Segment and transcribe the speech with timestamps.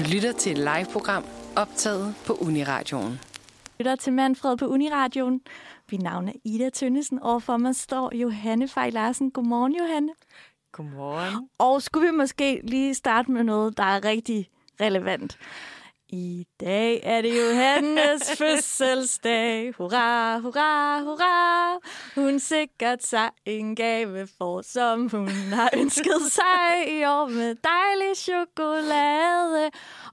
[0.00, 1.24] Du lytter til et live-program
[1.56, 3.20] optaget på Uniradioen.
[3.78, 5.40] lytter til Manfred på Uniradioen.
[5.92, 7.18] Mit navn er Ida Tønnesen.
[7.18, 9.30] Overfor mig står Johanne Fej Larsen.
[9.30, 10.12] Godmorgen, Johanne.
[10.72, 11.48] Godmorgen.
[11.58, 14.48] Og skulle vi måske lige starte med noget, der er rigtig
[14.80, 15.38] relevant.
[16.12, 19.72] I dag er det Johannes fødselsdag.
[19.72, 21.78] Hurra, hurra, hurra.
[22.14, 28.16] Hun sikkert sig en gave for, som hun har ønsket sig i år med dejlig
[28.16, 29.70] chokolade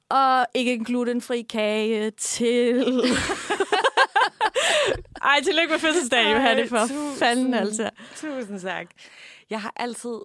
[0.10, 3.04] og ikke en glutenfri kage til.
[5.22, 7.90] Ej, tillykke med fødselsdag, Johanne, for tusind, fanden altså.
[8.16, 8.88] Tusind tak.
[9.50, 10.20] Jeg har altid,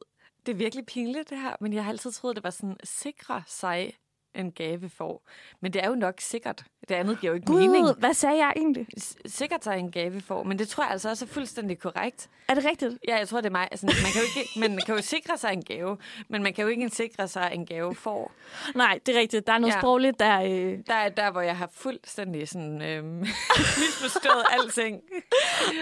[0.46, 3.42] det er virkelig pinligt det her, men jeg har altid troet, det var sådan, sikre
[3.46, 3.92] sig
[4.34, 5.22] en gave for.
[5.60, 6.64] Men det er jo nok sikkert.
[6.88, 7.86] Det andet giver jo ikke mening.
[7.86, 8.86] Gud, hvad sagde jeg egentlig?
[8.98, 12.28] S- Sikkert sig en gave for, men det tror jeg altså også er fuldstændig korrekt.
[12.48, 12.98] Er det rigtigt?
[13.08, 13.68] Ja, jeg tror, det er mig.
[13.70, 15.96] Altså, man, kan jo ikke, man kan jo sikre sig en gave,
[16.28, 18.32] men man kan jo ikke sikre sig en gave for.
[18.74, 19.46] Nej, det er rigtigt.
[19.46, 19.80] Der er noget ja.
[19.80, 20.40] Sprogligt, der...
[20.42, 20.78] Øh...
[20.86, 23.18] Der er der, hvor jeg har fuldstændig sådan, øhm,
[23.80, 25.00] misforstået alting.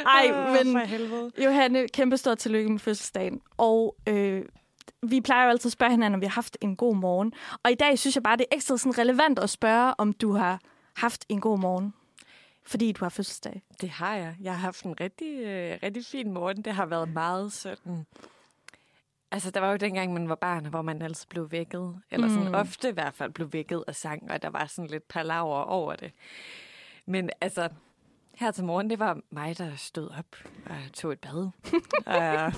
[0.06, 0.26] Ej,
[0.62, 1.30] men For helvede.
[1.44, 3.40] Johanne, kæmpe stort tillykke med fødselsdagen.
[3.56, 4.42] Og øh,
[5.02, 7.32] vi plejer jo altid at spørge hinanden, om vi har haft en god morgen.
[7.62, 10.32] Og i dag synes jeg bare, det er ekstra sådan relevant at spørge, om du
[10.32, 10.60] har
[10.96, 11.94] haft en god morgen.
[12.66, 13.62] Fordi du har fødselsdag.
[13.80, 14.36] Det har jeg.
[14.40, 16.62] Jeg har haft en rigtig, øh, rigtig fin morgen.
[16.62, 18.06] Det har været meget sådan...
[19.32, 22.00] Altså, der var jo dengang, man var barn, hvor man altid blev vækket.
[22.10, 22.54] Eller sådan Mm.
[22.54, 25.96] ofte i hvert fald blev vækket af sang, og der var sådan lidt palaver over
[25.96, 26.12] det.
[27.06, 27.68] Men altså,
[28.34, 31.50] her til morgen, det var mig, der stod op og tog et bad.
[32.06, 32.52] og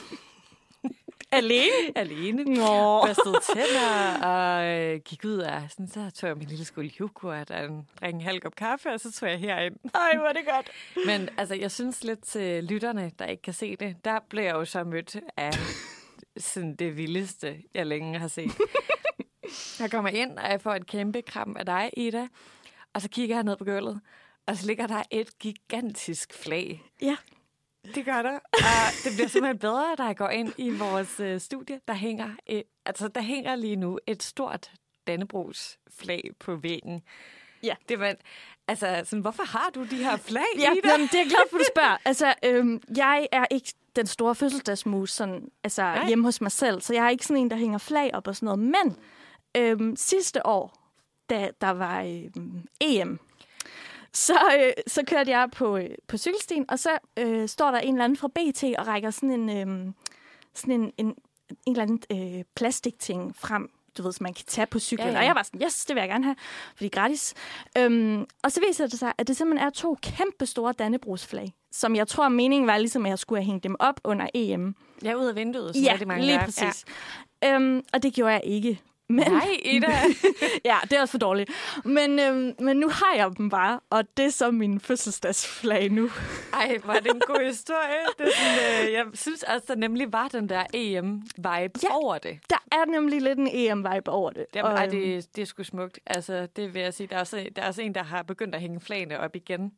[1.31, 1.93] Alene?
[1.97, 2.45] alene.
[2.45, 3.07] Nå.
[3.07, 7.51] Børstede tænder og øh, gik ud og sådan, så tog jeg min lille skål yoghurt
[7.51, 9.77] og en, drak en halv kop kaffe, og så tog jeg herind.
[9.95, 10.71] Ej, hvor er det godt.
[11.07, 14.53] Men altså, jeg synes lidt til lytterne, der ikke kan se det, der blev jeg
[14.53, 15.53] jo så mødt af
[16.37, 18.53] sådan det vildeste, jeg længe har set.
[19.81, 22.27] Jeg kommer ind, og jeg får et kæmpe kram af dig, Ida,
[22.95, 24.01] og så kigger jeg ned på gulvet,
[24.47, 26.83] og så ligger der et gigantisk flag.
[27.03, 27.17] Ja.
[27.95, 28.39] Det gør der.
[28.53, 31.81] Og det bliver simpelthen bedre, da jeg går ind i vores øh, studie.
[31.89, 34.71] Der hænger, et, altså, der hænger lige nu et stort
[35.07, 37.03] Dannebrogs flag på væggen.
[37.63, 37.75] Ja.
[37.89, 38.15] Det var,
[38.69, 40.89] altså, sådan, hvorfor har du de her flag, Ja, Ida?
[40.91, 41.97] jamen, det er glad for, du spørger.
[42.05, 46.07] Altså, øhm, jeg er ikke den store fødselsdagsmus sådan, altså, Nej.
[46.07, 48.37] hjemme hos mig selv, så jeg er ikke sådan en, der hænger flag op og
[48.37, 48.59] sådan noget.
[48.59, 48.97] Men
[49.57, 50.79] øhm, sidste år,
[51.31, 53.19] da der var øhm, EM,
[54.15, 57.95] så, øh, så kørte jeg på, øh, på cykelstien, og så øh, står der en
[57.95, 59.93] eller anden fra BT og rækker sådan en, øh,
[60.55, 61.07] sådan en, en,
[61.67, 62.03] en eller anden
[62.39, 65.07] øh, plastikting frem, du ved, som man kan tage på cyklen.
[65.09, 65.19] Ja, ja.
[65.19, 66.37] Og jeg var sådan, yes, det vil jeg gerne have,
[66.77, 67.35] fordi det er gratis.
[67.79, 71.97] Øhm, og så viser det sig, at det simpelthen er to kæmpe store Dannebrogsflag, som
[71.97, 74.75] jeg tror, meningen var ligesom, at jeg skulle have hængt dem op under EM.
[75.05, 76.45] Er ude af vinduet, som Ja, rigtig mange lige gør.
[76.45, 76.85] præcis.
[77.43, 77.55] Ja.
[77.55, 78.81] Øhm, og det gjorde jeg ikke.
[79.13, 79.87] Men, Nej, Ida.
[80.65, 81.51] ja, det er også for dårligt.
[81.85, 86.11] Men, øhm, men nu har jeg dem bare, og det er så min fødselsdagsflag nu.
[86.55, 87.99] Ej, var det en god historie.
[88.19, 91.89] Det er sådan, øh, jeg synes også, der nemlig var den der EM-vibe Ja.
[91.91, 92.39] over det.
[92.51, 94.47] Der er nemlig lidt en EM-vibe over det.
[94.55, 95.99] Jamen, ej, øhm, det, det er sgu smukt.
[96.07, 97.07] Altså, det vil jeg sige.
[97.07, 99.73] Der er, også, der er også en, der har begyndt at hænge flagene op igen.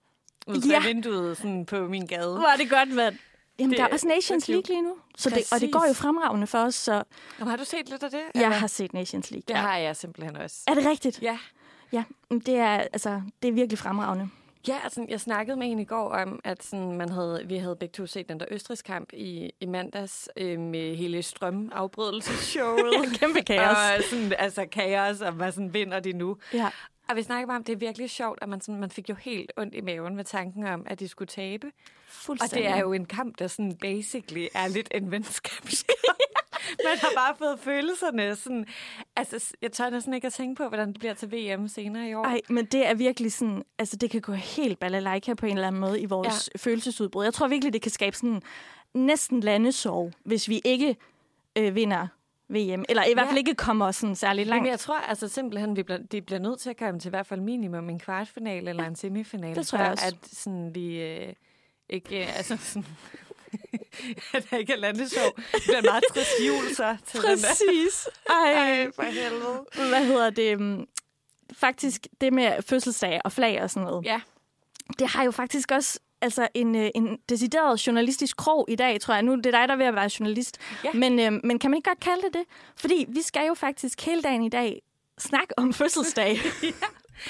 [0.46, 0.80] Ud fra Ja.
[0.86, 2.40] vinduet sådan på min gade.
[2.52, 3.16] Er det godt, mand.
[3.58, 4.96] Jamen, Det der er også Nations League lige nu.
[5.16, 7.02] Så det, og det går jo fremragende for os, så
[7.38, 8.20] Jamen, har du set lidt af det?
[8.34, 8.56] jeg eller?
[8.56, 9.44] har set Nations League.
[9.48, 9.60] Det ja.
[9.60, 10.56] har jeg simpelthen også.
[10.66, 11.22] Er det rigtigt?
[11.22, 11.38] Ja.
[11.92, 14.28] Ja, det er, altså, det er virkelig fremragende.
[14.68, 17.76] Ja, altså, jeg snakkede med en i går om, at sådan, man havde, vi havde
[17.76, 23.06] begge to set den der Østrigskamp i, i mandags øh, med hele strømafbrydelsesshowet.
[23.20, 23.76] Kæmpe kaos.
[23.98, 26.36] og sådan, altså kaos, og hvad sådan vinder de nu.
[26.52, 26.70] Ja.
[27.08, 29.14] Og vi snakker bare om, det er virkelig sjovt, at man, sådan, man fik jo
[29.14, 31.72] helt ondt i maven med tanken om, at de skulle tabe.
[32.28, 35.98] Og det er jo en kamp, der sådan basically er lidt en venskabskamp.
[36.84, 38.66] Man har bare fået følelserne sådan...
[39.16, 42.14] Altså, jeg tør næsten ikke at tænke på, hvordan det bliver til VM senere i
[42.14, 42.24] år.
[42.24, 45.66] Ej, men det er virkelig sådan, altså det kan gå helt balalaika på en eller
[45.66, 46.58] anden måde i vores ja.
[46.58, 47.24] følelsesudbrud.
[47.24, 48.42] Jeg tror virkelig, det kan skabe sådan
[48.94, 50.96] næsten landesorg, hvis vi ikke
[51.58, 52.06] øh, vinder
[52.48, 52.84] VM.
[52.88, 54.58] Eller i hvert fald ikke kommer sådan særlig langt.
[54.60, 57.10] Jamen, jeg tror altså simpelthen, vi bliver, de bliver nødt til at komme til i
[57.10, 59.54] hvert fald minimum en kvartfinale eller en semifinale.
[59.54, 60.06] det tror jeg også.
[60.06, 61.32] At sådan, vi øh,
[61.88, 62.20] ikke...
[62.22, 62.86] Øh, altså sådan,
[64.34, 65.32] at der ikke er landesov.
[65.36, 67.48] Det bliver en meget trist jul så til den der.
[67.48, 68.08] Præcis.
[68.30, 69.88] Ej, Ej, for helvede.
[69.88, 70.56] hvad hedder det?
[70.56, 70.86] um,
[71.52, 74.20] Faktisk, det med fødselsdag og flag og sådan noget, Ja.
[74.98, 79.14] det har jo faktisk også altså en, øh, en decideret journalistisk krog i dag, tror
[79.14, 79.22] jeg.
[79.22, 80.58] Nu det er dig, der er ved at være journalist.
[80.84, 80.92] Ja.
[80.92, 82.42] Men, øh, men kan man ikke godt kalde det det?
[82.76, 84.82] Fordi vi skal jo faktisk hele dagen i dag
[85.18, 86.38] snakke om fødselsdag.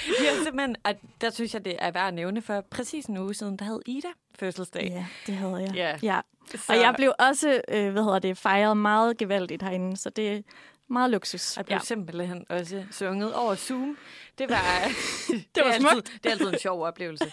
[0.05, 3.17] Vi har simpelthen, og der synes jeg, det er værd at nævne, for præcis en
[3.17, 4.07] uge siden, der havde Ida
[4.39, 4.87] fødselsdag.
[4.91, 5.71] ja, det havde jeg.
[5.75, 5.97] Ja.
[6.03, 6.19] ja.
[6.55, 10.45] Så, Og jeg blev også, øh, hvad hedder det, fejret meget gevaldigt herinde, så det,
[10.89, 11.57] Meget luksus.
[11.57, 11.79] Jeg blev ja.
[11.83, 13.97] simpelthen også sunget over Zoom.
[14.37, 14.61] Det var,
[15.27, 15.95] det, det var er smukt.
[15.95, 17.31] altid, det er altid en sjov oplevelse.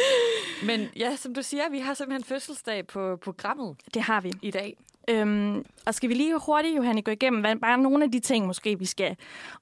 [0.68, 4.32] Men ja, som du siger, vi har simpelthen fødselsdag på programmet Det har vi.
[4.42, 4.76] i dag.
[5.10, 8.46] Øhm, og skal vi lige hurtigt, Johanne, gå igennem hvad, bare nogle af de ting,
[8.46, 9.16] måske vi skal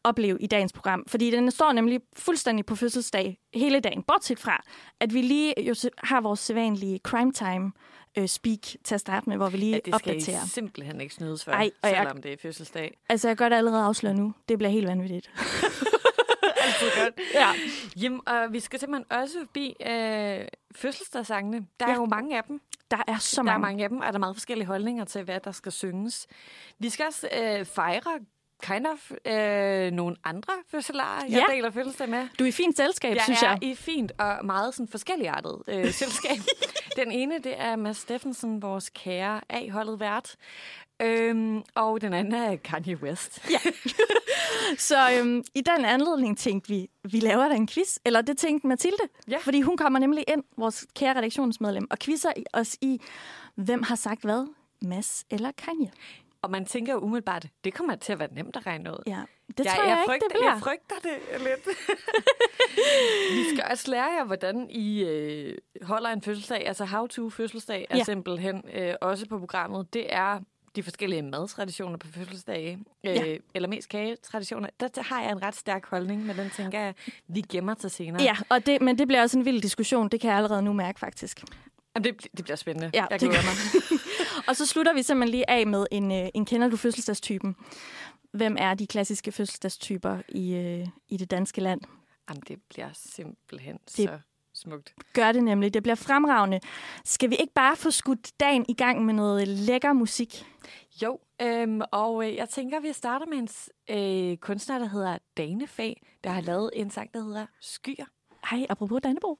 [0.04, 1.04] opleve i dagens program.
[1.08, 4.62] Fordi den står nemlig fuldstændig på fødselsdag hele dagen, bortset fra,
[5.00, 7.72] at vi lige jo har vores sædvanlige crime time
[8.16, 10.44] øh, speak til at starte med, hvor vi lige Ja, det skal opdaterer.
[10.44, 12.98] I simpelthen ikke snydes for, Ej, og jeg- selvom det er fødselsdag.
[13.08, 14.34] Altså, jeg gør det allerede afsløre nu.
[14.48, 15.30] Det bliver helt vanvittigt.
[16.60, 17.20] Altid godt.
[17.34, 17.48] Ja.
[17.96, 20.40] Jamen, og vi skal simpelthen også forbi øh,
[20.76, 21.66] fødselsdagssangene.
[21.80, 21.96] Der er Ja.
[21.96, 22.60] jo mange af dem.
[22.90, 23.60] Der er så Der er mange.
[23.62, 26.26] mange af dem, og der er meget forskellige holdninger til, hvad der skal synges.
[26.78, 28.20] Vi skal også øh, fejre
[28.62, 31.54] kind of øh, nogle andre fødselarer, jeg Ja.
[31.54, 32.28] deler fødselsdag med.
[32.38, 33.58] Du er i fint selskab, Jeg synes er jeg.
[33.64, 36.36] i fint og meget sådan forskelligartet øh, selskab.
[36.98, 40.36] den ene, det er Mads Steffensen, vores kære A-holdet vært.
[41.02, 43.46] Øhm, og den anden er Kanye West.
[44.88, 47.96] Så øhm, i den anledning tænkte vi, vi laver da en quiz.
[48.04, 49.02] Eller det tænkte Mathilde.
[49.28, 49.38] Ja.
[49.38, 53.00] Fordi hun kommer nemlig ind, vores kære redaktionsmedlem, og quizzer os i,
[53.54, 54.46] hvem har sagt hvad?
[54.82, 55.90] Mads eller Kanye?
[56.42, 59.02] Og man tænker jo umiddelbart, det kommer til at være nemt at regne ud.
[59.06, 59.12] Ja,
[59.58, 60.52] det jeg, tror jeg, jeg, ikke, frygter, det bliver.
[60.52, 61.76] jeg frygter det lidt.
[63.36, 66.66] Vi skal også lære jer, hvordan I øh, holder en fødselsdag.
[66.68, 68.04] Altså how-to fødselsdag er Ja.
[68.04, 69.94] simpelthen øh, også på programmet.
[69.94, 70.40] Det er
[70.76, 73.36] de forskellige madtraditioner på fødselsdage, øh, Ja.
[73.54, 74.68] eller mest kagetraditioner.
[74.80, 76.94] Der har jeg en ret stærk holdning, men den tænker jeg,
[77.28, 78.22] vi gemmer til senere.
[78.22, 80.08] Ja, og det, men det bliver også en vild diskussion.
[80.08, 81.44] Det kan jeg allerede nu mærke, faktisk.
[82.04, 82.90] Jamen, det, det bliver spændende.
[82.94, 83.98] Ja, jeg glæder mig.
[84.48, 87.56] Og så slutter vi simpelthen lige af med en, øh, en kender du fødselsdagstypen.
[88.32, 91.80] Hvem er de klassiske fødselsdagstyper i, øh, i det danske land?
[92.30, 94.18] Jamen, det bliver simpelthen Det- så
[94.54, 94.94] smukt.
[95.12, 95.74] Gør det nemlig.
[95.74, 96.60] Det bliver fremragende.
[97.04, 100.44] Skal vi ikke bare få skudt dagen i gang med noget lækker musik?
[101.02, 103.48] Jo, øhm, og øh, jeg tænker, vi starter med en
[104.30, 108.04] øh, kunstner, der hedder Danefag, der har lavet en sang, der hedder Skyer.
[108.50, 109.38] Hej, apropos Dannebro.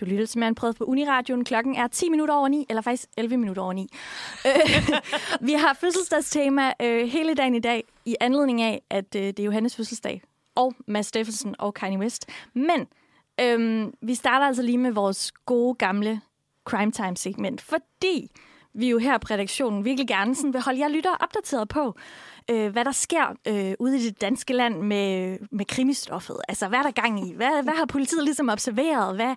[0.00, 1.44] Du lytter til Mandprøvet på Uniradioen.
[1.44, 3.88] Klokken er 10 minutter over 9, eller faktisk 11 minutter over 9.
[4.46, 4.52] Øh,
[5.48, 9.44] vi har fødselsdagstema øh, hele dagen i dag, i anledning af, at øh, det er
[9.44, 10.22] Johannes fødselsdag,
[10.54, 12.26] og Mads Steffensen og Kanye West.
[12.54, 12.86] Men
[13.40, 16.20] øhm, vi starter altså lige med vores gode gamle
[16.64, 18.30] crime time segment, fordi
[18.74, 21.94] vi jo her på redaktionen virkelig gerne sådan vil holde jer lyttere opdateret på,
[22.50, 26.36] øh, hvad der sker øh, ude i det danske land med, med krimistoffet.
[26.48, 27.34] Altså, hvad er der gang i?
[27.34, 29.14] Hvad, hvad har politiet ligesom observeret?
[29.14, 29.34] Hvad,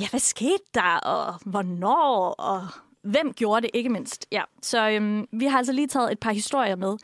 [0.00, 0.96] ja, hvad skete der?
[0.96, 2.28] Og hvornår?
[2.38, 2.68] Og
[3.02, 4.26] hvem gjorde det, ikke mindst?
[4.32, 6.96] Ja, så øhm, vi har altså lige taget et par historier med,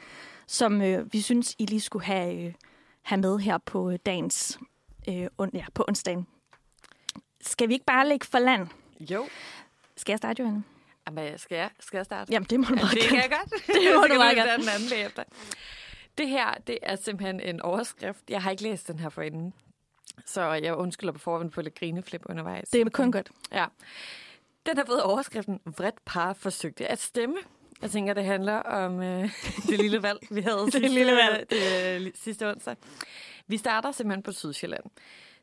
[0.46, 2.52] som øh, vi synes, I lige skulle have, øh,
[3.02, 4.58] have med her på øh, dagens,
[5.08, 6.26] øh, on, ja, på onsdagen.
[7.40, 8.68] Skal vi ikke bare lægge for land?
[9.00, 9.26] Jo.
[9.96, 10.64] Skal jeg starte, Johanne?
[11.06, 12.32] Jamen, skal jeg, skal jeg starte?
[12.32, 13.20] Jamen, det må du Ja, meget det gerne.
[13.22, 13.66] kan jeg godt.
[13.66, 15.22] Det må du meget den anden bagefter.
[16.18, 18.18] Det her, det er simpelthen en overskrift.
[18.28, 19.54] Jeg har ikke læst den her forinden.
[20.26, 22.68] Så jeg undskylder på forhånd på lidt grineflip undervejs.
[22.68, 23.30] Det er kun godt.
[23.52, 23.66] Ja.
[24.66, 27.36] Den har fået overskriften, vredt par forsøgte at stemme.
[27.82, 29.30] Jeg tænker, det handler om øh,
[29.68, 31.50] det lille valg, vi havde Det sidste, lille valg.
[31.50, 32.76] Det, øh, sidste onsdag.
[33.46, 34.84] Vi starter simpelthen på Sydsjælland.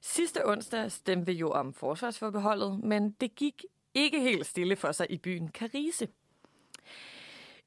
[0.01, 5.07] Sidste onsdag stemte vi jo om forsvarsforbeholdet, men det gik ikke helt stille for sig
[5.10, 6.07] i byen Karise.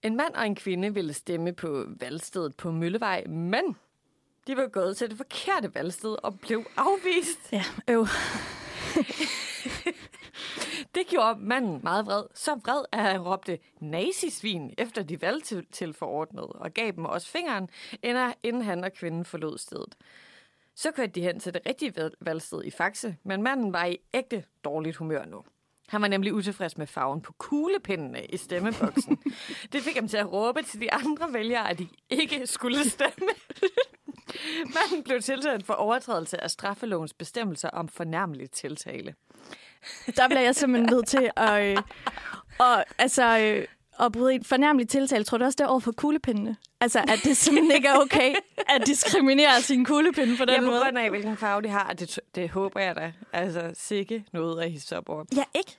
[0.02, 3.76] En mand og en kvinde ville stemme på valgstedet på Møllevej, men
[4.48, 7.52] de var gået til det forkerte valgsted og blev afvist.
[7.52, 8.06] Ja, øv.
[10.94, 12.22] Det gjorde manden meget vred.
[12.34, 17.68] Så vred, at han råbte nazisvin efter de valgtilforordnede og gav dem også fingeren,
[18.42, 19.94] inden- han og kvinden forlod stedet.
[20.76, 23.98] Så kørte de hen til det rigtige valg- valgsted i Faxe, men manden var i
[24.14, 25.42] ægte dårligt humør nu.
[25.88, 29.18] Han var nemlig utilfreds med farven på kuglepindene i stemmeboksen.
[29.72, 33.28] Det fik ham til at råbe til de andre vælgere, at de ikke skulle stemme.
[34.74, 39.14] Manden blev tiltalt for overtrædelse af straffelovens bestemmelser om fornærmelig tiltale.
[40.16, 41.76] Der bliver jeg simpelthen nødt til at, øh,
[42.58, 43.66] og, altså, øh,
[44.00, 45.24] at bryde en fornærmelig tiltale.
[45.24, 46.56] Tror du også, det er over for kuglepindene?
[46.80, 48.34] Altså, at det simpelthen ikke er okay
[48.68, 50.80] at diskriminere sin kuglepinde på den på måde?
[50.80, 51.92] grund af, hvilken farve de har.
[51.92, 53.12] Det, det håber jeg da.
[53.32, 55.24] Altså, sikke noget at hisse op over.
[55.36, 55.78] Ja, ikke?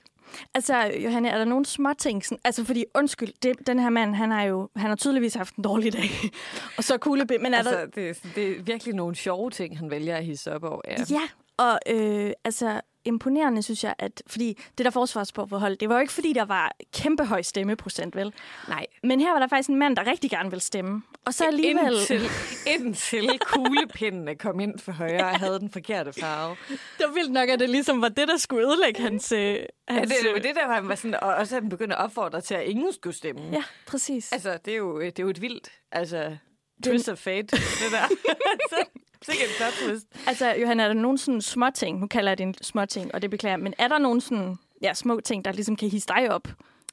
[0.54, 2.24] Altså, Johanne, er der nogle små ting?
[2.24, 5.56] Sådan, altså, fordi, undskyld, det, den her mand, han har jo han har tydeligvis haft
[5.56, 6.10] en dårlig dag.
[6.78, 7.86] og så kuglepind, men er Altså, der...
[7.86, 10.80] det, det er virkelig nogle sjove ting, han vælger at hisse op over.
[10.88, 10.96] Ja.
[11.10, 16.00] Ja, og øh, altså, imponerende, synes jeg, at fordi det der forsvarsforhold, det var jo
[16.00, 18.34] ikke, fordi der var kæmpe høj stemmeprocent, vel?
[18.68, 18.86] Nej.
[19.02, 21.02] Men her var der faktisk en mand, der rigtig gerne ville stemme.
[21.26, 21.92] Og så alligevel...
[21.92, 22.22] Indtil,
[22.66, 26.56] indtil kuglepindene kom ind for højre og havde den forkerte farve.
[26.68, 29.32] Det var vildt nok, at det ligesom var det, der skulle ødelægge hans...
[29.32, 29.56] Øh,
[29.90, 31.96] Ja, hans det, det var det, der var, var sådan, og også at den begyndte
[31.96, 33.42] at opfordre til, at ingen skulle stemme.
[33.52, 34.32] Ja, præcis.
[34.32, 36.36] Altså, det er jo, det er jo et vildt, altså,
[36.84, 38.08] twist of fate, det der.
[39.22, 40.06] så, sikkert en plot twist.
[40.26, 43.14] Altså, Johan, er der nogen sådan små ting, nu kalder jeg det en små ting,
[43.14, 45.88] og det beklager jeg, men er der nogen sådan, ja, små ting, der ligesom kan
[45.88, 46.48] hisse dig op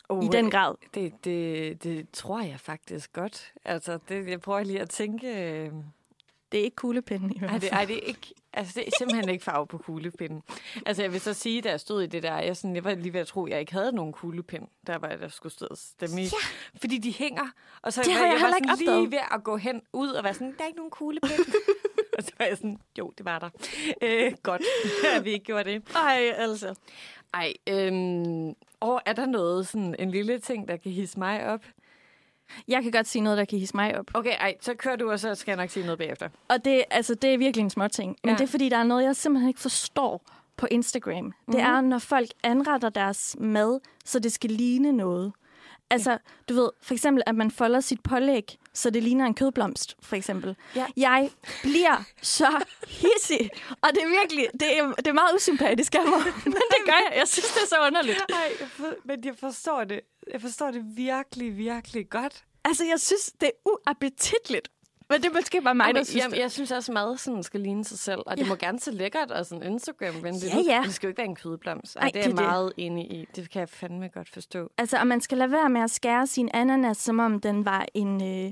[0.09, 0.75] Oh, i den grad?
[0.93, 3.53] Det, det, det tror jeg faktisk godt.
[3.65, 5.27] Altså, det, jeg prøver lige at tænke...
[5.27, 5.71] øh,
[6.51, 7.61] Det er ikke kuglepinden i hvert Ej, fald.
[7.61, 8.33] det, ej, det er ikke...
[8.53, 10.43] Altså, det er simpelthen ikke farve på kuglepinden.
[10.85, 12.95] Altså, jeg vil så sige, da jeg stod i det der, jeg, sådan, jeg var
[12.95, 15.65] lige ved at tro, at jeg ikke havde nogen kuglepind, der var, der skulle stå
[15.71, 16.23] og stemme i.
[16.23, 16.29] Ja.
[16.79, 17.47] Fordi de hænger.
[17.81, 20.23] Og så Det jeg jeg heller var sådan lige ved at gå hen ud og
[20.23, 21.31] være sådan, der er ikke nogen kuglepind.
[22.17, 23.49] og så var jeg sådan, jo, det var der.
[24.01, 24.61] Øh, godt,
[25.15, 25.83] at vi ikke gjorde det.
[25.95, 26.73] Ej, altså.
[27.33, 31.61] Ej, øhm, og er der noget, sådan en lille ting, der kan hisse mig op?
[32.67, 34.05] Jeg kan godt sige noget, der kan hisse mig op.
[34.13, 36.29] Okay, ej, så kører du, og så skal jeg nok sige noget bagefter.
[36.47, 38.17] Og det, altså, det er virkelig en små ting.
[38.23, 38.37] Men Ja.
[38.37, 40.21] det er, fordi der er noget, jeg simpelthen ikke forstår
[40.57, 41.23] på Instagram.
[41.25, 41.51] Mm-hmm.
[41.53, 45.33] Det er, når folk anretter deres mad, så det skal ligne noget.
[45.89, 46.17] Altså,
[46.49, 50.15] du ved, for eksempel, at man folder sit pålæg, så det ligner en kødblomst, for
[50.15, 50.55] eksempel.
[50.75, 50.85] Ja.
[50.97, 51.29] Jeg
[51.61, 53.49] bliver så hissig,
[53.81, 57.09] og det er virkelig, det er, det er meget usympatisk af mig, men det gør
[57.09, 57.13] jeg.
[57.17, 58.21] Jeg synes, det er så underligt.
[58.29, 59.99] Nej, jeg for, men jeg forstår det.
[60.31, 62.43] Jeg forstår det virkelig, virkelig godt.
[62.65, 64.69] Altså, jeg synes, det er uappetitligt.
[65.09, 66.39] Men det er måske bare mig, der Jamen, synes jamen, det.
[66.41, 68.19] jeg synes også, mad sådan skal ligne sig selv.
[68.25, 68.49] Og det Ja.
[68.49, 70.57] må gerne se lækkert og sådan instagram -venligt.
[70.69, 70.81] Ja, ja.
[70.85, 71.95] Det skal jo ikke være en kødblomst.
[71.95, 72.45] Ej, Ej, det er det jeg er det.
[72.51, 73.25] meget enig i.
[73.35, 74.71] Det kan jeg fandme godt forstå.
[74.77, 77.85] Altså, og man skal lade være med at skære sin ananas, som om den var
[77.93, 78.51] en, øh,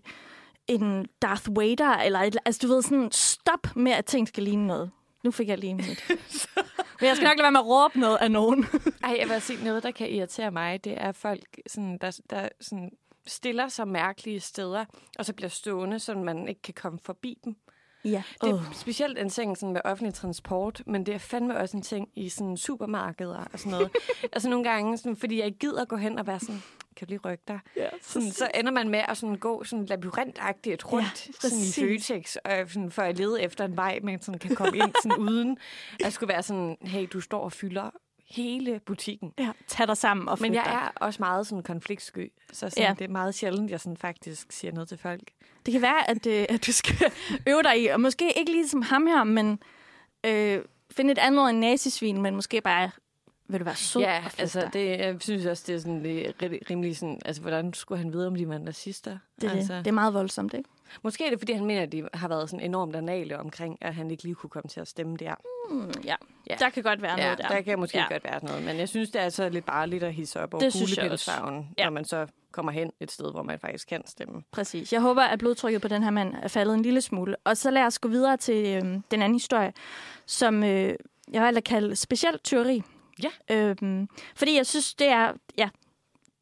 [0.68, 4.68] en Darth Vader, eller et, altså du ved, sådan stop med, at ting skal ligne
[4.68, 4.92] noget.
[5.24, 6.06] Nu fik jeg lige mit.
[7.00, 8.66] Men jeg skal nok lade være med at råbe noget af nogen.
[9.04, 12.50] Ej, jeg vil sige, noget, der kan irritere mig, det er folk, sådan, der, der
[12.62, 12.90] sådan,
[13.28, 14.86] stiller sig mærkelige steder,
[15.20, 17.56] og så bliver stående, så man ikke kan komme forbi dem.
[18.06, 18.24] ja.
[18.42, 18.74] Det er Oh.
[18.74, 22.30] specielt en ting sådan med offentlig transport, men det er fandme også en ting i
[22.30, 23.92] sådan supermarkeder og sådan noget.
[24.34, 26.62] altså nogle gange, sådan, fordi jeg ikke gider gå hen og være sådan,
[26.96, 27.60] kan du lige rykke dig?
[27.76, 31.72] Ja, Sådan, så ender man med at sådan gå sådan labyrintagtigt rundt Ja, sådan i.
[31.72, 35.18] Føtex, og sådan, for at lede efter en vej, man sådan kan komme ind sådan
[35.20, 35.58] uden
[36.06, 37.90] at skulle være sådan, hey, du står og fylder
[38.30, 39.34] hele butikken.
[39.40, 40.74] ja, tag dig sammen og Men flyt jeg dig.
[41.02, 42.96] er også meget sådan konfliktsky, så sådan, Ja.
[43.00, 45.22] det er meget sjældent, jeg sådan faktisk siger noget til folk.
[45.66, 46.96] Det kan være, at, øh, at du skal
[47.50, 49.60] øve dig i, og måske ikke ligesom ham her, men
[50.26, 50.60] øh,
[50.92, 52.92] finde et andet end nazisvin, men måske bare,
[53.48, 54.74] vil du være sød ja, altså dig.
[54.74, 58.00] det, jeg synes også, det er sådan det er ri- rimelig sådan, altså hvordan skulle
[58.04, 59.18] han vide, om de var nazister?
[59.42, 59.86] det, er altså, det.
[59.86, 60.70] det er meget voldsomt, ikke?
[61.04, 63.96] Måske er det, fordi han mener, at de har været sådan enormt anale omkring, at
[63.96, 65.36] han ikke lige kunne komme til at stemme der.
[65.70, 66.16] Mm, ja.
[66.50, 66.56] Ja.
[66.60, 67.48] der kan godt være Ja, noget der.
[67.48, 68.06] der kan måske Ja.
[68.10, 70.54] godt være noget, men jeg synes, det er så lidt bare lidt at hisse op
[70.54, 71.84] over kuglepindsfarven, Ja.
[71.84, 74.44] når man så kommer hen et sted, hvor man faktisk kan stemme.
[74.52, 74.94] Præcis.
[74.94, 77.36] Jeg håber, at blodtrykket på den her mand er faldet en lille smule.
[77.44, 79.74] Og så lad os gå videre til øh, den anden historie,
[80.26, 80.96] som øh,
[81.32, 82.82] jeg valgte at kalde specielt tyveri.
[83.24, 83.56] Ja.
[83.56, 85.32] Øhm, fordi jeg synes, det er...
[85.58, 85.70] Ja,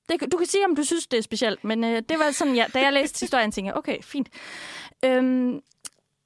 [0.10, 2.56] det, du kan sige, om du synes, det er specielt, men øh, det var sådan,
[2.56, 4.30] ja, da jeg læste historien, tænkte jeg, okay, fint.
[5.06, 5.62] Øhm,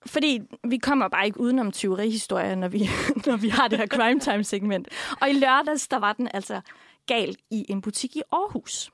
[0.06, 2.90] fordi vi kommer bare ikke udenom tyverihistorier, når vi,
[3.28, 4.88] når vi har det her crime time segment.
[5.22, 6.62] Og i lørdags, der var den altså
[7.08, 8.92] galt i en butik i Aarhus.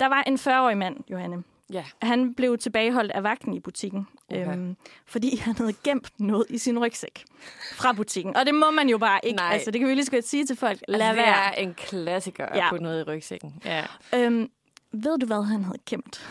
[0.00, 1.42] Der var en 40-årig mand, Johanne.
[1.72, 1.84] Ja.
[2.02, 4.52] Han blev tilbageholdt af vagten i butikken, Okay.
[4.52, 7.24] øhm, fordi han havde gemt noget i sin rygsæk
[7.74, 8.36] fra butikken.
[8.36, 9.36] Og det må man jo bare ikke.
[9.36, 9.50] Nej.
[9.52, 10.78] Altså, det kan vi lige så godt sige til folk.
[10.88, 11.56] Lad altså, det være.
[11.56, 12.64] er en klassiker Ja.
[12.64, 12.70] ja.
[12.70, 13.54] på noget i rygsækken.
[13.64, 13.84] Ja.
[14.14, 14.50] Øhm,
[14.92, 16.26] ved du, hvad han havde gemt?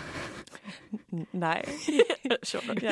[1.34, 1.65] Nej.
[2.44, 2.84] Sjovt.
[2.84, 2.92] ja.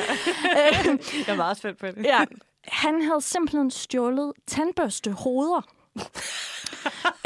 [1.26, 2.04] jeg er meget spændt på det.
[2.04, 2.24] Ja.
[2.68, 5.60] Han havde simpelthen stjålet tandbørste hoveder.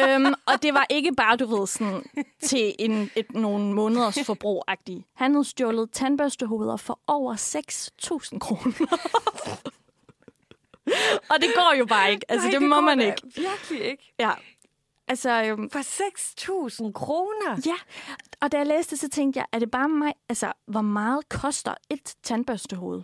[0.02, 2.02] øhm, og det var ikke bare, du ved, sådan,
[2.42, 5.12] til en, et, nogle måneders forbrug -agtigt.
[5.14, 7.34] Han havde stjålet tandbørstehoveder for over
[8.32, 8.72] 6.000 kroner.
[11.30, 12.26] og det går jo bare ikke.
[12.28, 13.22] Altså, Nej, det, det må man ikke.
[13.36, 14.14] Virkelig ikke.
[14.18, 14.30] Ja.
[15.08, 15.78] Altså, øhm, For
[16.86, 17.60] 6.000 kroner?
[17.66, 17.74] ja.
[18.40, 20.12] Og da jeg læste det, så tænkte jeg, er det bare mig?
[20.28, 23.02] Altså, hvor meget koster et tandbørstehoved?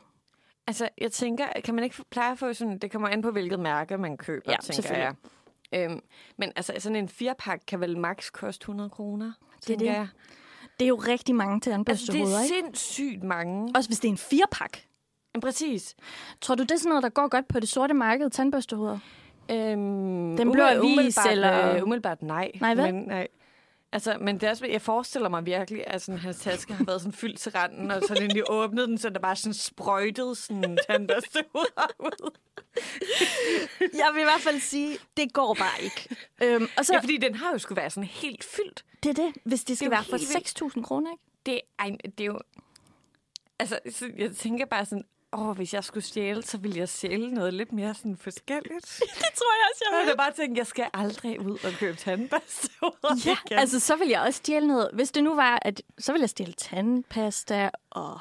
[0.66, 2.78] Altså, jeg tænker, kan man ikke pleje at få sådan...
[2.78, 5.14] Det kommer an på, hvilket mærke man køber, Ja, tænker jeg.
[5.72, 6.00] Øhm,
[6.36, 9.86] men altså, sådan en firepak kan vel maks koste 100 kroner, tænker det.
[9.86, 10.08] jeg.
[10.80, 11.54] Det er jo rigtig mange
[11.88, 12.54] Altså, det er ikke?
[12.54, 13.72] sindssygt mange.
[13.76, 14.78] Også hvis det er en firepak.
[15.34, 15.94] Men præcis.
[16.40, 18.98] Tror du, det er sådan noget, der går godt på det sorte marked, tandbørstehoveder?
[19.50, 22.50] Øhm, Den blå umiddelbart- avis, eller- Øh, umiddelbart nej.
[22.60, 22.94] Nej, vel?
[22.94, 23.28] Men, nej.
[23.94, 27.00] Altså, men det er også, jeg forestiller mig virkelig, at sådan, hans taske har været
[27.00, 30.34] sådan fyldt til randen, og så den lige åbnede den, så der bare sådan sprøjtede
[30.34, 31.66] sådan tandbørste ud.
[33.80, 36.16] Jeg vil i hvert fald sige, det går bare ikke.
[36.42, 38.84] Øhm, og så, Ja, fordi den har jo skulle være sådan helt fyldt.
[39.02, 40.76] det er det, hvis det skal jo være for helt vildt.
[40.76, 41.22] 6.000 kroner, ikke?
[41.46, 42.38] Det, ej, det er jo...
[43.58, 45.04] Altså, så jeg tænker bare sådan,
[45.38, 48.86] åh, hvis jeg skulle stjæle, så ville jeg stjæle noget lidt mere sådan forskelligt.
[49.00, 52.68] Det tror jeg også, Jeg havde bare tænkt, jeg skal aldrig ud og købe tandpasta.
[53.26, 54.90] Ja, altså så vil jeg også stjæle noget.
[54.92, 58.20] Hvis det nu var, at så vil jeg stjæle tandpasta og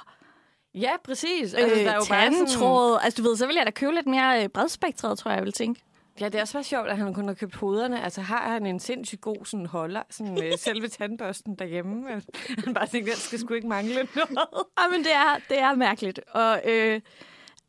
[0.73, 1.53] ja, præcis.
[1.53, 2.99] øh, Altså, der er jo bare sådan, tandtråd.
[3.03, 5.45] Altså du ved, så vil jeg da købe lidt mere øh, bredspektret, tror jeg, jeg
[5.45, 5.81] vil tænke.
[6.19, 8.03] Ja, det er også sjovt, at han kun har købt hoderne.
[8.03, 12.11] Altså, har han en sindssygt god sådan, holder, sådan, øh, selve tandbørsten derhjemme?
[12.11, 12.23] At
[12.65, 14.07] Han bare tænker, den skal sgu ikke mangle noget.
[14.79, 16.19] Ja, men det er, det er mærkeligt.
[16.31, 17.01] Og øh,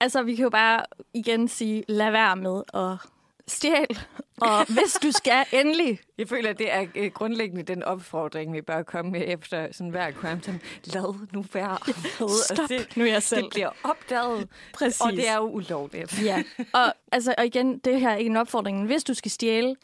[0.00, 0.84] altså, vi kan jo bare
[1.14, 3.08] igen sige, lad være med at
[3.48, 3.96] stjæle.
[4.40, 8.60] Og hvis du skal endelig, Jeg føler, at det er øh, grundlæggende den opfordring, vi
[8.60, 10.60] bør komme med efter sådan hver quantum.
[10.84, 11.78] Lad nu være
[12.44, 12.86] stop se.
[12.96, 13.42] nu jer selv.
[13.42, 15.00] Det bliver opdaget, Præcis.
[15.00, 16.22] og det er jo ulovligt.
[16.22, 18.86] Ja, og, altså, og igen, det her er ikke en opfordring.
[18.86, 19.76] Hvis du skal stjæle,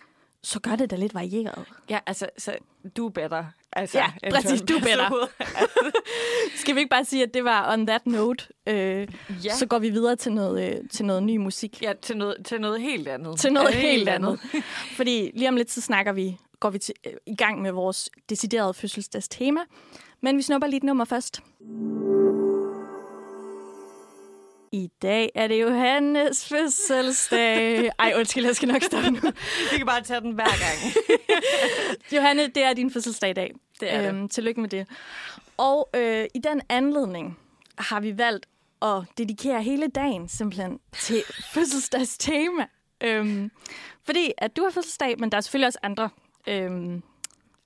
[0.42, 1.64] så gør det da lidt varieret.
[1.90, 2.54] Ja, altså, så
[2.96, 3.44] du er better.
[3.72, 5.08] Altså, Ja, præcis, du better.
[5.38, 5.64] tandpasta.
[6.60, 8.44] Skal vi ikke bare sige, at det var on that note?
[8.66, 9.08] Øh,
[9.44, 9.54] Ja.
[9.54, 11.82] Så går vi videre til noget, øh, til noget ny musik.
[11.82, 13.40] Ja, til noget, til noget helt andet.
[13.40, 14.40] Til noget Ja, helt andet.
[14.96, 18.10] Fordi lige om lidt, så snakker vi, går vi til, øh, i gang med vores
[18.30, 19.60] deciderede fødselsdagstema.
[20.22, 21.40] Men vi snupper lige et nummer først.
[24.72, 27.90] I dag er det Johannes fødselsdag.
[27.98, 29.20] Ej, undskyld, jeg skal nok stoppe nu.
[29.72, 30.94] Vi kan bare tage den hver gang.
[32.16, 33.54] Johanne, det er din fødselsdag i dag.
[33.80, 34.08] Det er det.
[34.08, 34.88] Øhm, tillykke med det.
[35.56, 37.38] Og øh, i den anledning
[37.78, 38.46] har vi valgt
[38.82, 41.22] at dedikere hele dagen simpelthen til
[41.52, 42.66] fødselsdagstema.
[43.00, 43.50] Øhm,
[44.04, 46.10] fordi at du har fødselsdag, men der er selvfølgelig også andre,
[46.46, 47.02] øhm,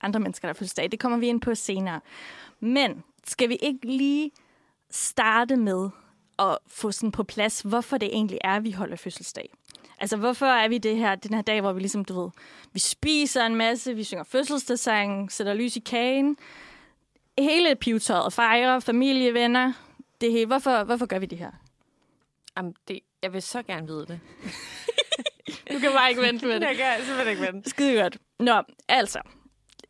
[0.01, 0.91] andre mennesker, der har fødselsdag.
[0.91, 2.01] Det kommer vi ind på senere.
[2.59, 4.31] Men skal vi ikke lige
[4.89, 5.89] starte med
[6.39, 9.49] at få sådan på plads, hvorfor det egentlig er, vi holder fødselsdag?
[9.99, 12.29] Altså, hvorfor er vi det her, den her dag, hvor vi ligesom, du ved,
[12.73, 16.37] vi spiser en masse, vi synger fødselsdagssang, sætter lys i kagen,
[17.37, 19.73] hele pivetøjet, fejrer, familie, venner,
[20.21, 20.45] det hele.
[20.45, 21.51] Hvorfor, hvorfor gør vi det her?
[22.57, 24.19] Jamen, det, jeg vil så gerne vide det.
[25.73, 26.67] Du kan bare ikke vente med det.
[26.67, 27.69] Jeg kan simpelthen ikke vente.
[27.69, 28.17] Skide godt.
[28.39, 29.19] Nå, altså.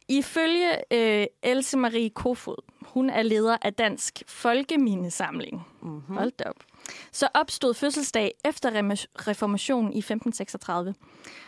[0.08, 2.65] Ifølge øh, Else Marie Kofod,
[2.96, 5.68] hun er leder af Dansk Folkemindesamling.
[5.82, 6.16] Mm-hmm.
[6.18, 6.56] Hold op.
[7.12, 8.70] Så opstod fødselsdag efter
[9.28, 10.96] reformationen i 1536.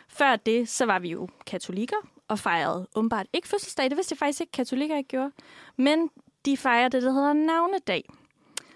[0.08, 1.96] Før det, så var vi jo katolikker
[2.28, 3.90] og fejrede åbenbart ikke fødselsdag.
[3.90, 5.32] Det vidste jeg faktisk ikke, katolikker ikke gjorde.
[5.76, 6.10] Men
[6.46, 8.10] de fejrede det, der hedder navnedag.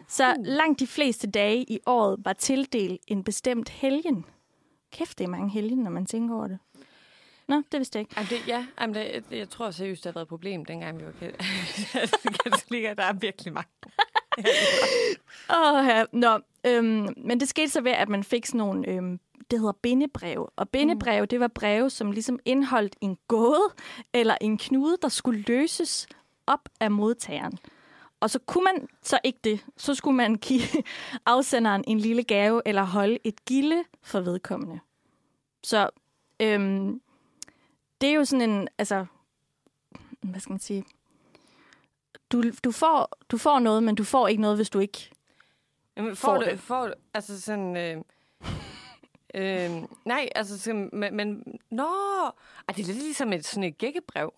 [0.07, 4.25] Så langt de fleste dage i året var tildelt en bestemt helgen.
[4.91, 6.59] Kæft, det er mange helgen, når man tænker over det.
[7.51, 8.13] Nå, det vidste jeg ikke.
[8.17, 11.05] Jamen, det, ja, jamen, det, jeg tror seriøst, det har været et problem, dengang vi
[11.05, 11.35] var kat-
[12.43, 12.93] katolikker.
[12.93, 13.69] Der er virkelig mange.
[15.57, 16.03] Åh, ja.
[16.11, 19.19] Nå, øhm, men det skete så ved, at man fik sådan nogle, øhm,
[19.51, 20.49] det hedder bindebrev.
[20.55, 23.73] Og bindebrev, det var breve, som ligesom indeholdt en gåde
[24.13, 26.07] eller en knude, der skulle løses
[26.47, 27.57] op af modtageren.
[28.19, 29.65] Og så kunne man så ikke det.
[29.77, 30.61] Så skulle man give
[31.25, 34.79] afsenderen en lille gave eller holde et gilde for vedkommende.
[35.63, 35.89] Så
[36.39, 37.01] øhm,
[38.01, 39.05] det er jo sådan en, altså,
[40.21, 40.85] hvad skal man sige?
[42.31, 45.09] Du, du, får, du får noget, men du får ikke noget, hvis du ikke
[45.97, 46.59] Jamen, Får får, det.
[46.59, 47.77] får altså sådan...
[47.77, 47.97] Øh,
[49.35, 51.89] øh, nej, altså sådan, men, men nå,
[52.67, 54.33] ej, det er lidt ligesom et, sådan et gækkebrev.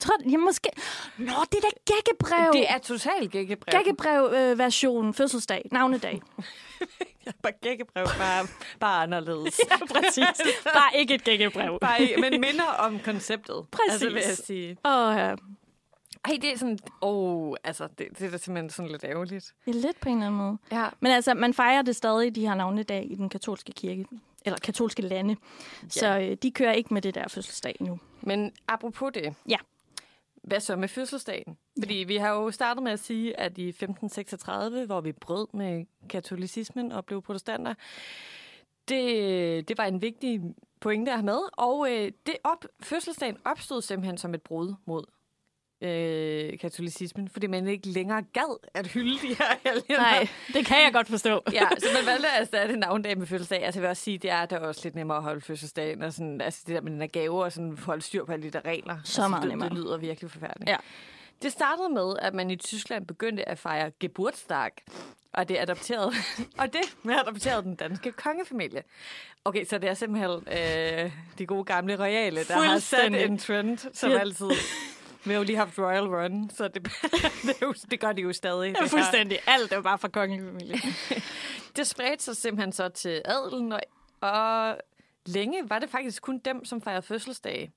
[0.00, 0.70] Tror, ja, måske...
[1.18, 2.52] Nå, det er da gækkebrev.
[2.52, 3.72] Det er totalt gækkebrev.
[3.78, 6.20] Gækkebrev øh, version fødselsdag, navnedag.
[7.42, 8.46] Bare gækkebrev, bare,
[8.80, 9.60] bare anderledes.
[9.70, 10.42] ja, præcis.
[10.64, 11.78] Bare ikke et gækkebrev.
[11.80, 13.66] Bare, ikke- men minder om konceptet.
[13.70, 13.92] Præcis.
[13.92, 14.70] Altså, vil jeg sige.
[14.84, 15.34] Åh, ja.
[16.24, 16.78] Ej, det er sådan...
[17.00, 19.52] Oh, altså, det, det er da simpelthen sådan lidt ærgerligt.
[19.66, 20.58] ja, lidt på en eller anden måde.
[20.72, 20.88] Ja.
[21.00, 24.06] Men altså, man fejrer det stadig, de her navnedag i den katolske kirke.
[24.44, 25.36] Eller katolske lande.
[25.82, 25.88] Ja.
[25.88, 27.98] Så øh, de kører ikke med det der fødselsdag nu.
[28.20, 29.34] Men apropos det.
[29.48, 29.56] Ja.
[30.48, 31.58] Hvad så med fødselsdagen?
[31.78, 35.84] Fordi vi har jo startet med at sige, at i 1536, hvor vi brød med
[36.08, 37.74] katolicismen og blev protestanter,
[38.88, 40.40] det, det var en vigtig
[40.80, 41.38] pointe at have med.
[41.52, 45.04] Og øh, det op, fødselsdagen opstod simpelthen som et brud mod
[45.80, 49.98] øh, katolicismen, fordi man ikke længere gad at hylde de her helgener.
[49.98, 51.42] Nej, det kan jeg godt forstå.
[51.52, 53.64] Ja, så man valgte at erstatte navndag med fødselsdag.
[53.64, 56.12] Altså jeg vil også sige, det er da også lidt nemmere at holde fødselsdagen, og
[56.12, 58.50] sådan, altså det der med den her gave, og sådan holde styr på alle de
[58.50, 58.94] der regler.
[58.94, 59.68] Så altså, meget det, nemmere.
[59.68, 60.70] Det lyder virkelig forfærdeligt.
[60.70, 60.76] Ja.
[61.42, 64.70] Det startede med, at man i Tyskland begyndte at fejre Geburtstag,
[65.32, 66.12] og det adopterede,
[66.58, 68.82] og det adopterede den danske kongefamilie.
[69.44, 73.78] Okay, så det er simpelthen øh, de gode gamle royale, der har sat en trend,
[73.92, 74.50] som altid
[75.24, 76.84] Vi har jo lige haft Royal Run, så det,
[77.46, 78.74] det, det gør de jo stadig.
[78.80, 79.38] Ja, fuldstændig.
[79.46, 80.80] Alt er bare fra kongefamilien.
[81.76, 83.80] Det spredte sig simpelthen så til adelen, og,
[84.20, 84.76] og
[85.26, 87.72] længe var det faktisk kun dem, som fejrede fødselsdage.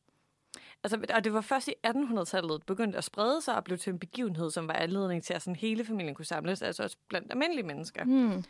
[0.84, 4.00] Altså, og det var først i 1800-tallet begyndte at sprede sig og blev til en
[4.00, 7.66] begivenhed, som var anledning til, at sådan hele familien kunne samles, altså også blandt almindelige
[7.66, 8.04] mennesker.
[8.04, 8.44] Hmm.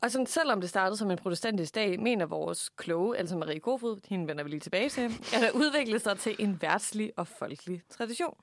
[0.00, 4.00] Og sådan, selvom det startede som en protestantisk dag, mener vores kloge, altså Marie Kofod,
[4.08, 7.82] hende vender vi lige tilbage til, at det udviklede sig til en værtslig og folkelig
[7.90, 8.36] tradition.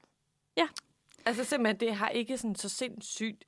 [0.57, 0.67] Ja.
[1.25, 3.45] Altså simpelthen, det har ikke sådan så sindssygt...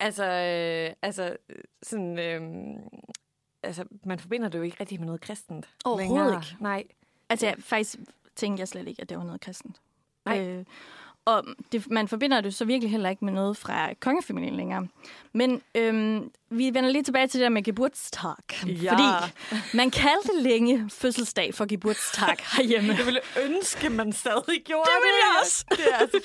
[0.00, 1.36] Altså, øh, altså
[1.82, 2.18] sådan...
[2.18, 2.42] Øh,
[3.62, 5.68] altså, man forbinder det jo ikke rigtig med noget kristent.
[5.84, 6.42] Overhovedet længere.
[6.42, 6.62] ikke.
[6.62, 6.84] Nej.
[7.28, 7.98] Altså, jeg, faktisk
[8.36, 9.80] tænkte jeg slet ikke, at det var noget kristent.
[10.24, 10.40] Nej.
[10.40, 10.64] Øh,
[11.26, 14.86] og det, man forbinder det så virkelig heller ikke med noget fra kongefamilien længere.
[15.32, 18.34] Men øhm, vi vender lige tilbage til det der med Geburtstag.
[18.66, 18.92] Ja.
[18.92, 19.32] Fordi
[19.76, 22.94] man kaldte længe fødselsdag for Geburtstag herhjemme.
[22.98, 25.02] Jeg ville ønske, man stadig gjorde Det det.
[25.02, 25.64] ville jeg også.
[25.78, 26.20] Det er altså.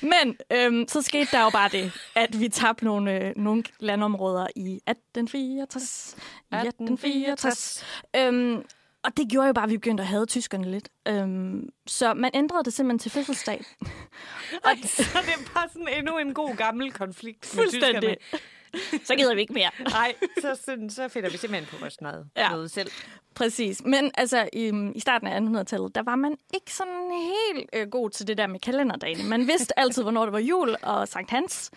[0.00, 4.46] Men øhm, så skete der jo bare det, at vi tabte nogle, øh, nogle landområder
[4.56, 6.16] i 1864.
[6.52, 7.84] I 1864.
[8.16, 8.62] Øhm,
[9.04, 10.88] og det gjorde jo bare, at vi begyndte at have tyskerne lidt.
[11.08, 13.64] Øhm, så man ændrede det simpelthen til fødselsdag.
[14.64, 18.16] Og så det er bare sådan endnu en god gammel konflikt med Fuldstændig.
[18.20, 19.04] tyskerne.
[19.06, 19.70] så gider vi ikke mere.
[19.90, 22.48] Nej, så, sådan, så finder vi simpelthen på vores noget, Ja.
[22.48, 22.90] noget selv.
[23.34, 23.82] Præcis.
[23.84, 28.10] Men altså, i, i starten af 1800-tallet, der var man ikke sådan helt øh, god
[28.10, 29.28] til det der med kalenderdagen.
[29.28, 31.70] Man vidste altid, hvornår det var jul og Sankt Hans.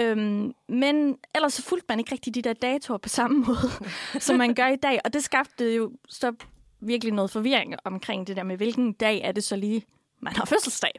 [0.00, 3.70] Øhm, men ellers så fulgte man ikke rigtig de der datoer på samme måde,
[4.18, 5.00] som man gør i dag.
[5.04, 6.32] Og det skabte jo så
[6.80, 9.84] virkelig noget forvirring omkring det der med, hvilken dag er det så lige,
[10.20, 10.92] man har fødselsdag.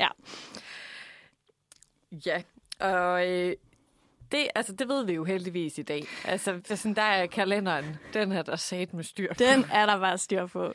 [0.00, 0.08] Ja.
[2.26, 2.42] Ja,
[2.80, 3.56] og øh,
[4.32, 6.04] det, altså, det ved vi jo heldigvis i dag.
[6.24, 9.34] Altså, sådan, der er kalenderen, den er der sat med styr på.
[9.38, 10.72] Den er der bare styr på.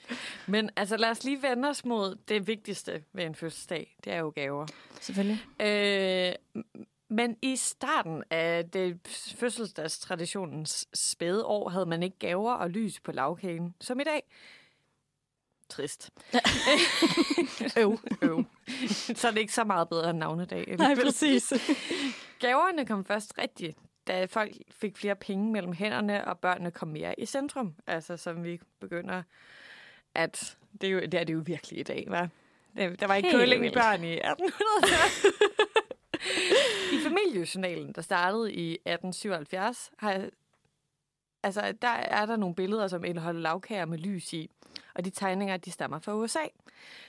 [0.47, 3.95] Men altså, lad os lige vende os mod det vigtigste ved en fødselsdag.
[4.03, 4.67] Det er jo gaver.
[4.99, 5.39] Selvfølgelig.
[5.59, 6.63] Øh,
[7.13, 8.99] men i starten af det
[9.37, 14.23] fødselsdagstraditionens spæde år, havde man ikke gaver og lys på lavkagen, som i dag.
[15.69, 16.11] Trist.
[17.81, 17.99] Øv.
[18.21, 18.43] Øv.
[19.15, 20.75] så er det ikke så meget bedre end navnedag.
[20.77, 21.53] Nej, præcis.
[22.39, 27.19] Gaverne kom først rigtigt, da folk fik flere penge mellem hænderne, og børnene kom mere
[27.19, 27.75] i centrum.
[27.87, 29.23] Altså, som vi begynder
[30.15, 30.57] at...
[30.81, 32.27] Det er, jo, det er det jo virkelig i dag, hva'?
[32.75, 35.82] Der var ikke Helt køling i børn i 1800
[37.33, 40.29] I familiejournalen, der startede i 1877, har,
[41.43, 44.49] altså, der er der nogle billeder, som indeholder lavkager med lys i.
[44.95, 46.47] Og de tegninger, de stammer fra USA,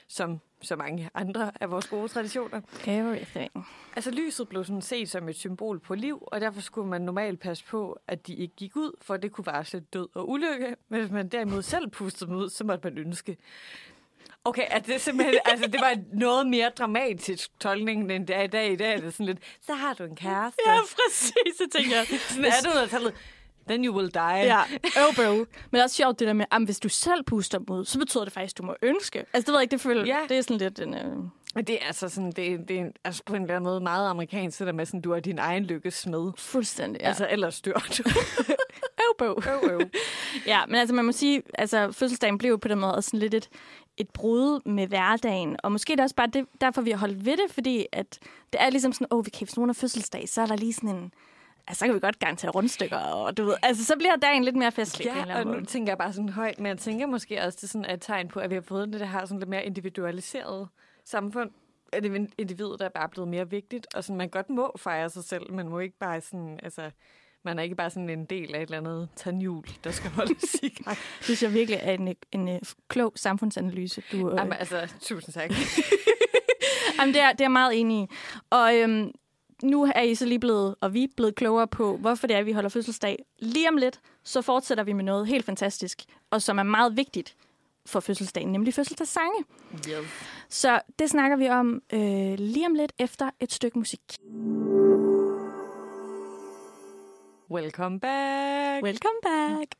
[0.07, 2.61] som så mange andre af vores gode traditioner.
[2.87, 3.67] Everything.
[3.95, 7.39] Altså lyset blev sådan set som et symbol på liv, og derfor skulle man normalt
[7.39, 10.75] passe på, at de ikke gik ud, for det kunne varsle død og ulykke.
[10.89, 13.37] Men hvis man derimod selv pustede dem ud, så måtte man ønske.
[14.45, 18.47] Okay, at det simpelthen, altså det var noget mere dramatisk tolkning, end det er i
[18.47, 18.71] dag.
[18.71, 20.61] I dag er det sådan lidt, så har du en kæreste.
[20.65, 22.05] Ja, præcis, det tænker jeg.
[22.29, 23.13] Sådan er du tallet.
[23.67, 24.21] Then you will die.
[24.21, 24.61] Ja,
[25.07, 25.31] oh bro.
[25.31, 27.99] Men det er også sjovt det der med, at hvis du selv puster ud, så
[27.99, 29.19] betyder det faktisk, at du må ønske.
[29.19, 30.19] Altså det ved jeg ikke, det føler Ja.
[30.29, 30.93] Det er sådan lidt en...
[30.93, 31.15] Øh...
[31.55, 34.09] Men det er altså sådan, det, det er altså på en eller anden måde meget
[34.09, 36.31] amerikansk, det der med sådan, du er din egen lykkes smed.
[36.37, 37.07] Fuldstændig, ja.
[37.07, 38.03] Altså ellers dør du.
[39.03, 39.51] øv, bro.
[39.51, 39.81] øv, øv.
[40.45, 43.49] Ja, men altså man må sige, altså fødselsdagen blev på den måde sådan lidt et,
[43.97, 45.57] et brud med hverdagen.
[45.63, 48.19] Og måske er det også bare det, derfor, vi har holdt ved det, fordi at
[48.53, 50.55] det er ligesom sådan, åh, oh, vi kan, hvis nogen har fødselsdag, så er der
[50.55, 51.13] lige sådan en...
[51.67, 54.55] Altså, så kan vi godt garantere rundstykker, og du ved, altså, så bliver dagen lidt
[54.55, 55.65] mere festlig Ja, og anden nu måde.
[55.65, 58.27] tænker jeg bare sådan højt, men jeg tænker måske også, det er sådan et tegn
[58.27, 60.67] på, at vi har fået det, der har sådan lidt mere individualiseret
[61.05, 61.49] samfund.
[61.93, 64.71] At det er individet, der er bare blevet mere vigtigt, og sådan, man godt må
[64.77, 66.91] fejre sig selv, men må ikke bare sådan, altså,
[67.45, 70.55] man er ikke bare sådan en del af et eller andet tandhjul, der skal holdes
[70.63, 70.97] i gang.
[71.17, 74.29] Det synes jeg virkelig er en, en, en klog samfundsanalyse, du...
[74.29, 75.51] Øh, Jamen, altså, tusind tak.
[76.99, 78.07] Jamen, det er, det er jeg meget enig i.
[78.49, 79.11] Og øhm,
[79.63, 82.43] nu er I så lige blevet, og vi er blevet klogere på, hvorfor det er,
[82.43, 83.25] vi holder fødselsdag.
[83.39, 87.35] Lige om lidt, så fortsætter vi med noget helt fantastisk, og som er meget vigtigt
[87.85, 89.43] for fødselsdagen, nemlig fødselsdagssange.
[89.89, 90.07] yes.
[90.49, 94.01] Så det snakker vi om øh, lige om lidt efter et stykke musik.
[97.51, 98.83] Welcome back.
[98.83, 99.75] Welcome back.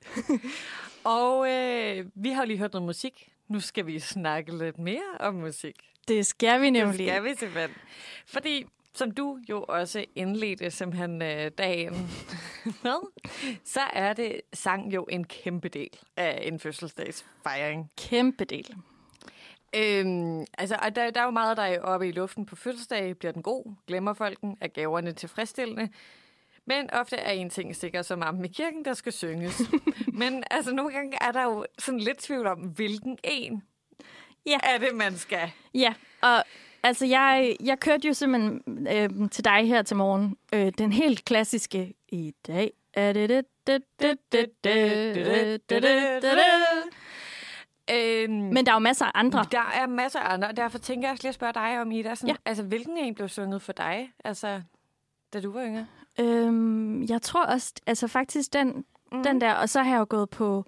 [1.04, 3.32] Og øh, vi har lige hørt noget musik.
[3.48, 5.76] Nu skal vi snakke lidt mere om musik.
[6.08, 7.08] Det skal vi Det nemlig.
[7.08, 7.70] skal vi simpelthen.
[8.28, 11.94] Fordi, som du jo også indledte simpelthen øh, dagen
[12.84, 13.12] med,
[13.64, 17.92] så er det sang jo en kæmpe del af en fødselsdagsfejring.
[17.98, 18.76] Kæmpe del.
[19.76, 23.18] Øhm, altså, og der, der er jo meget, der er oppe i luften på fødselsdag.
[23.18, 23.74] Bliver den god?
[23.88, 24.58] Glemmer folk den?
[24.62, 25.90] Er gaverne tilfredsstillende?
[26.68, 29.62] Men ofte er en ting sikker som ammen i kirken, der skal synges.
[30.14, 33.64] Men altså, nogle gange er der jo sådan lidt tvivl om, hvilken en
[34.46, 34.58] ja.
[34.64, 35.52] er det, man skal.
[35.74, 36.44] Ja, og
[36.84, 41.26] altså, jeg, jeg kørte jo simpelthen øh, til dig her til morgen øh, den helt
[41.26, 42.72] klassiske i dag.
[42.94, 43.46] Er det det?
[48.30, 49.46] Men der er jo masser af andre.
[49.52, 51.92] Der er masser af andre, og derfor tænker jeg også lige at spørge dig om,
[51.92, 52.16] Ida.
[52.16, 52.36] Sådan, ja.
[52.46, 54.12] Altså, hvilken en blev sunget for dig?
[54.24, 54.62] Altså,
[55.34, 55.88] da du var yngre?
[56.20, 59.24] Øhm, jeg tror også, altså faktisk den, mm.
[59.24, 60.66] den der, og så har jeg jo gået på,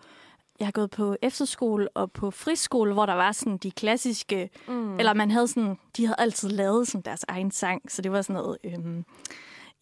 [0.59, 4.99] jeg har gået på efterskole og på friskole, hvor der var sådan de klassiske, mm.
[4.99, 8.21] eller man havde sådan, de havde altid lavet sådan deres egen sang, så det var
[8.21, 9.05] sådan noget, øhm,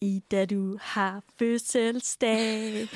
[0.00, 2.88] i da du har fødselsdag,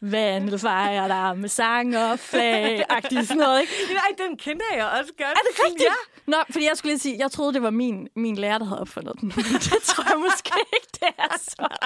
[0.00, 3.72] vandel fejrer dig med sang og flag, agtigt sådan noget, ikke?
[3.92, 5.28] Nej, den kender jeg også godt.
[5.28, 5.82] Er det rigtigt?
[5.82, 5.94] Ja.
[6.26, 8.80] Nå, fordi jeg skulle lige sige, jeg troede, det var min, min lærer, der havde
[8.80, 9.30] opfundet den.
[9.70, 11.68] Det tror jeg måske ikke, det er så.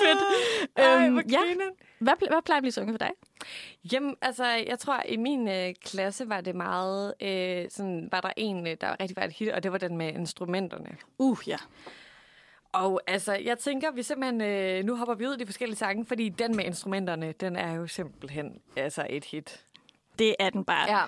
[0.00, 0.18] Fedt.
[0.76, 1.38] Ej, Øhm, ja.
[1.98, 3.10] Hvad, hvad plejer at blive sunget for dig?
[3.92, 8.30] Jamen, altså, jeg tror, i min øh, klasse var det meget, øh, sådan, var der
[8.36, 10.96] en, øh, der rigtig var et hit, og det var den med instrumenterne.
[11.18, 11.56] Uh, ja.
[12.74, 16.04] Og altså, jeg tænker, vi simpelthen, øh, nu hopper vi ud i de forskellige sange,
[16.04, 19.64] fordi den med instrumenterne, den er jo simpelthen altså et hit.
[20.18, 20.90] Det er den bare.
[20.90, 21.04] Ja.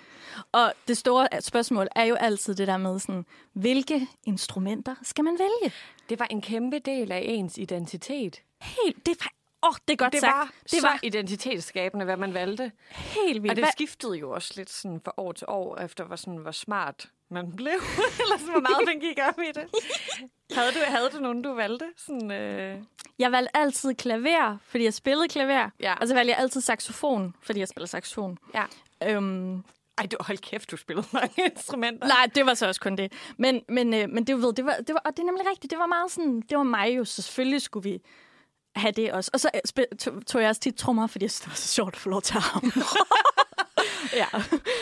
[0.53, 5.39] Og det store spørgsmål er jo altid det der med sådan, hvilke instrumenter skal man
[5.39, 5.75] vælge?
[6.09, 8.43] Det var en kæmpe del af ens identitet.
[8.61, 10.37] Helt, det var, åh, det er godt Det sagt.
[10.37, 12.73] var det så var identitetsskabende, hvad man valgte.
[12.91, 13.51] helt vildt.
[13.51, 16.37] Og det Hvad- skiftede jo også lidt sådan fra år til år, efter hvor, sådan,
[16.37, 17.73] hvor smart man blev,
[18.23, 19.65] eller sådan, hvor meget man gik op i det.
[20.53, 21.87] Havde du, havde du nogen, du valgte?
[21.97, 22.79] Sådan, øh...
[23.19, 25.71] Jeg valgte altid klaver, fordi jeg spillede klaver.
[25.81, 25.95] Ja.
[26.01, 28.39] Og så valgte jeg altid saxofon, fordi jeg spiller saxofon.
[28.55, 28.65] Ja.
[29.09, 29.63] Øhm,
[29.99, 32.07] Ej, du, hold kæft, du spillede mange instrumenter.
[32.09, 33.13] nej, det var så også kun det.
[33.39, 35.47] Men, men, øh, men det, du ved, det, var, det var, og det er nemlig
[35.51, 35.71] rigtigt.
[35.71, 37.99] Det var meget sådan, det var mig jo, så selvfølgelig skulle vi
[38.77, 39.31] have det også.
[39.35, 41.95] Og så øh, tog, jeg også tit trommer, fordi jeg synes, det var så sjovt
[41.95, 42.43] at få lov til at
[44.21, 44.27] ja.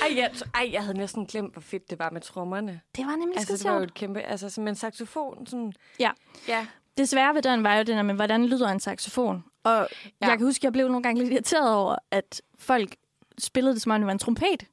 [0.03, 2.81] Ej, jeg, ej, jeg havde næsten glemt, hvor fedt det var med trommerne.
[2.97, 4.21] Det var nemlig Altså, altså, det var jo et kæmpe...
[4.21, 5.73] Altså, som en saxofon, sådan...
[6.01, 6.11] Ja.
[6.49, 6.67] Ja.
[6.99, 9.45] Det svære ved den var jo det der med, hvordan lyder en saxofon.
[9.65, 9.89] Og
[10.21, 10.27] ja.
[10.29, 12.97] Jeg kan huske, at jeg blev nogle gange lidt irriteret over, at folk
[13.39, 14.67] spillede det, som om det var en trompet.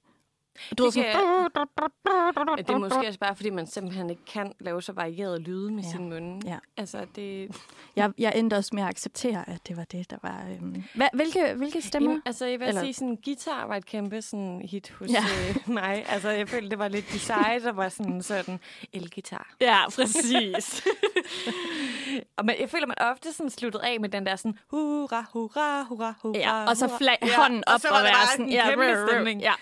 [0.77, 1.05] Du Det sådan,
[2.55, 5.71] Men det er måske også bare, fordi man simpelthen ikke kan lave så varierede lyde
[5.71, 5.89] med Ja.
[5.91, 6.49] sin munde.
[6.49, 6.57] Ja.
[6.77, 7.55] Altså, det...
[7.95, 10.43] jeg, jeg endte også med at acceptere, at det var det, der var...
[10.51, 10.83] Øhm...
[10.95, 12.09] Hva, hvilke, hvilke stemmer?
[12.09, 15.23] Jamen, altså, jeg vil Eller- sige, sådan guitar var et kæmpe sådan, hit hos Ja.
[15.49, 16.05] øh, mig.
[16.09, 18.59] Altså, jeg følte, det var lidt de seje, der var sådan, sådan
[18.93, 19.53] elgitar.
[19.61, 20.83] Ja, præcis.
[22.37, 25.83] Og man, jeg føler, man ofte sådan sluttede af med den der sådan, hurra, hurra,
[25.83, 28.27] hurra, hurra, ja, og så flag, ja, hånden op og, så og, var der være
[28.37, 28.49] sådan...
[28.49, 29.41] Ja, stemning.
[29.41, 29.53] Ja.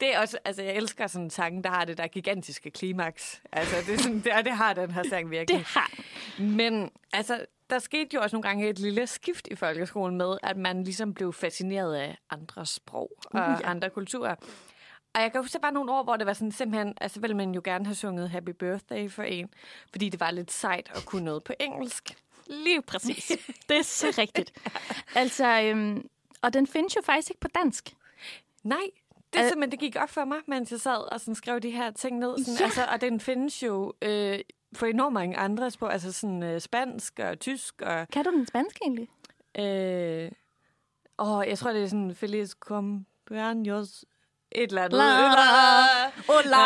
[0.00, 3.42] Det er også, altså jeg elsker sådan en sang, der har det der gigantiske klimaks.
[3.52, 5.58] Altså det, er sådan, det, og det har den her sang virkelig.
[5.58, 5.90] Det har
[6.38, 10.56] Men altså, der skete jo også nogle gange et lille skift i folkeskolen med, at
[10.56, 13.70] man ligesom blev fascineret af andre sprog og Uh, ja.
[13.70, 14.34] andre kulturer.
[15.14, 17.36] Og jeg kan huske, der var nogle år, hvor det var sådan simpelthen, altså ville
[17.36, 19.50] man jo gerne have sunget Happy Birthday for en,
[19.90, 22.16] fordi det var lidt sejt at kunne noget på engelsk.
[22.46, 23.32] Lige præcis.
[23.68, 24.52] Det er så rigtigt.
[25.14, 26.08] Altså, øhm,
[26.42, 27.96] og den findes jo faktisk ikke på dansk.
[28.62, 28.90] Nej,
[29.32, 31.70] det er simpelthen, det gik op for mig, mens jeg sad og sådan skrev de
[31.70, 32.38] her ting ned.
[32.38, 32.64] Sådan, Ja.
[32.64, 34.38] altså, og den findes jo øh,
[34.78, 38.08] på enormt mange andre sprog, altså sådan øh, spansk og tysk og...
[38.12, 39.08] Kan du den spanske egentlig?
[39.58, 40.30] Øh,
[41.18, 44.02] åh, jeg tror, det er sådan Feliz cumpleaños
[44.52, 44.98] et eller andet.
[44.98, 46.56] La, hola.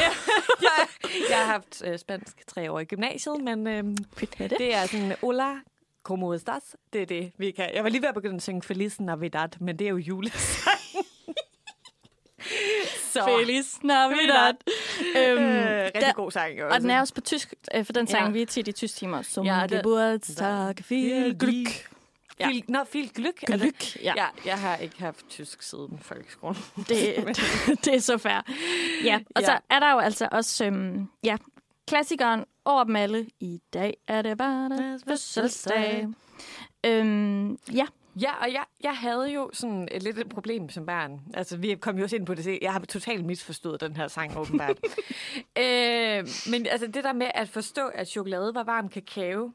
[0.00, 0.12] jeg,
[0.62, 0.88] jeg,
[1.30, 3.84] jeg har haft øh, spansk tre år i gymnasiet, men øh,
[4.20, 4.50] det.
[4.58, 5.54] det er sådan, hola,
[6.02, 6.74] como estás?
[6.92, 7.74] Det er det, vi kan.
[7.74, 10.69] Jeg var lige ved at begynde at synge Feliz Navidad, men det er jo julesang.
[13.12, 13.24] Så.
[13.38, 14.54] Feliz Navidad.
[15.16, 16.58] øhm, Øh, rigtig der, god sang.
[16.58, 18.30] jo og den er også på tysk, øh, for den sang Ja.
[18.32, 19.22] vi tit i tysk timer.
[19.22, 21.86] Som Ja, det- Geburtstag, viel Glück.
[22.40, 22.48] Ja.
[22.48, 23.42] Viel, nå, viel Glück.
[23.52, 23.62] er det?
[23.62, 24.12] Glück, ja.
[24.16, 24.26] ja.
[24.46, 26.56] Jeg har ikke haft tysk siden folkeskolen.
[26.88, 27.14] Det,
[27.84, 28.40] det er så fair.
[29.04, 29.58] Ja, og så Ja.
[29.70, 31.36] er der jo altså også, øhm, ja,
[31.88, 33.26] klassikeren over dem alle.
[33.40, 36.08] I dag er det bare fødselsdag.
[36.86, 37.86] Øhm, ja,
[38.22, 41.20] Ja, og jeg, jeg havde jo sådan et lidt et problem som barn.
[41.34, 42.58] Altså, vi kom jo også ind på det.
[42.62, 44.78] Jeg har totalt misforstået den her sang, åbenbart.
[45.62, 49.52] øh, men altså, det der med at forstå, at chokolade var varm kakao,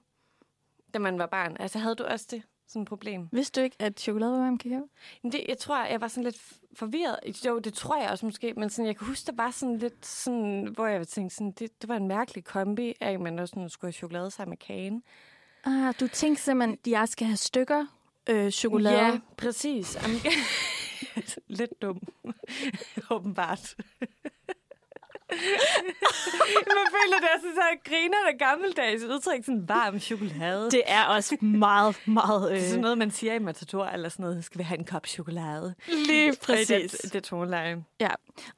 [0.93, 1.57] da man var barn.
[1.59, 2.43] Altså, havde du også det?
[2.67, 3.27] Sådan et problem?
[3.31, 4.87] vidste du ikke, at chokolade var varm kakao?
[5.23, 6.37] Det, jeg tror, jeg var sådan lidt
[6.73, 7.45] forvirret.
[7.45, 10.05] Jo, det tror jeg også måske, men sådan, jeg kan huske, der var sådan lidt
[10.05, 13.69] sådan, hvor jeg tænkte, sådan, det, det var en mærkelig kombi at man også sådan,
[13.69, 15.03] skulle have chokolade sammen med kagen.
[15.63, 17.85] Ah, du tænkte simpelthen, at jeg skal have stykker
[18.29, 18.97] øh, chokolade.
[18.97, 19.97] Ja, præcis.
[21.47, 21.99] Lidt dum,
[23.11, 23.75] åbenbart.
[26.75, 30.71] Man føler, det er sådan, så griner der gammeldags udtryk, sådan varm chokolade.
[30.71, 32.51] Det er også meget, meget...
[32.51, 34.77] Øh, Det er sådan noget, man siger i Matador, eller sådan noget, skal vi have
[34.79, 35.75] en kop chokolade?
[35.87, 36.91] lige præcis.
[36.91, 37.83] Det, det toneleje.
[37.99, 38.09] Ja.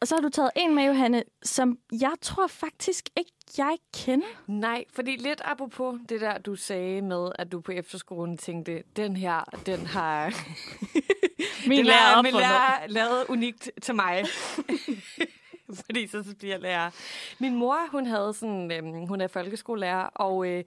[0.01, 4.27] Og så har du taget en med, Johanne, som jeg tror faktisk ikke, jeg kender.
[4.47, 9.15] Nej, fordi lidt apropos det der, du sagde med, at du på efterskolen tænkte, den
[9.15, 10.25] her, den har,
[11.67, 14.25] Min den lærer min lærer lavet unikt til mig.
[15.86, 16.91] fordi så bliver jeg lærer.
[17.39, 20.63] Min mor, hun havde sådan, øhm, hun er folkeskolelærer, og øh,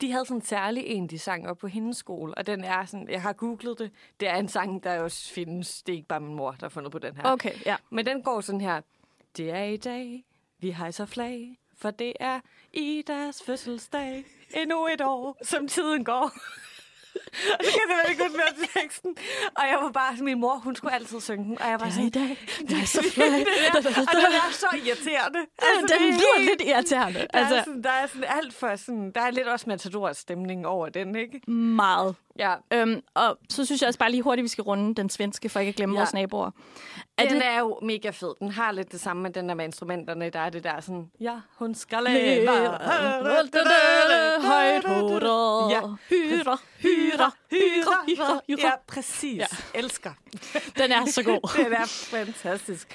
[0.00, 2.34] de havde sådan særlig en, de sang op på hendes skole.
[2.34, 3.90] Og den er sådan, jeg har googlet det,
[4.20, 5.82] det er en sang, der også findes.
[5.82, 7.22] Det er ikke bare min mor, der har fundet på den her.
[7.24, 7.76] Okay, ja.
[7.90, 8.80] Men den går sådan her.
[9.36, 10.24] Det er i dag,
[10.58, 12.40] vi hejser flag, for det er
[12.72, 14.24] i deres fødselsdag.
[14.54, 16.22] Endnu et år, som tiden går.
[17.58, 19.16] og så kan det være godt med teksten.
[19.56, 21.58] Og jeg var bare, min mor, hun skulle altid synge den.
[21.62, 22.38] Og jeg var I sådan, dag,
[22.68, 23.26] det er så flot.
[23.28, 25.38] og den er så irriterende.
[25.58, 27.18] Altså, Den det er lyder helt- lidt irriterende.
[27.20, 29.64] Der, altså, er Altså, sådan, der er sådan alt for sådan, der er lidt også
[29.68, 31.50] matador stemning over den, ikke?
[31.50, 32.16] meget.
[32.38, 32.54] Ja.
[32.72, 35.60] Øhm, og så synes jeg også bare lige hurtigt, vi skal runde den svenske, for
[35.60, 36.00] ikke at glemme ja.
[36.00, 36.50] vores naboer.
[37.24, 38.34] Er den det, er jo mega fed.
[38.40, 40.30] Den har lidt det samme med den der med instrumenterne.
[40.30, 42.48] Der er det der sådan, ja, hun skal Leve.
[44.40, 45.70] Højt hovedet.
[45.70, 45.80] Ja.
[46.08, 48.58] Hyre, hyre, hyre, hyre, hyre.
[48.58, 49.38] Ja, præcis.
[49.38, 49.46] Ja.
[49.74, 50.12] Elsker.
[50.78, 51.64] Den er så god.
[51.64, 52.88] Den er fantastisk.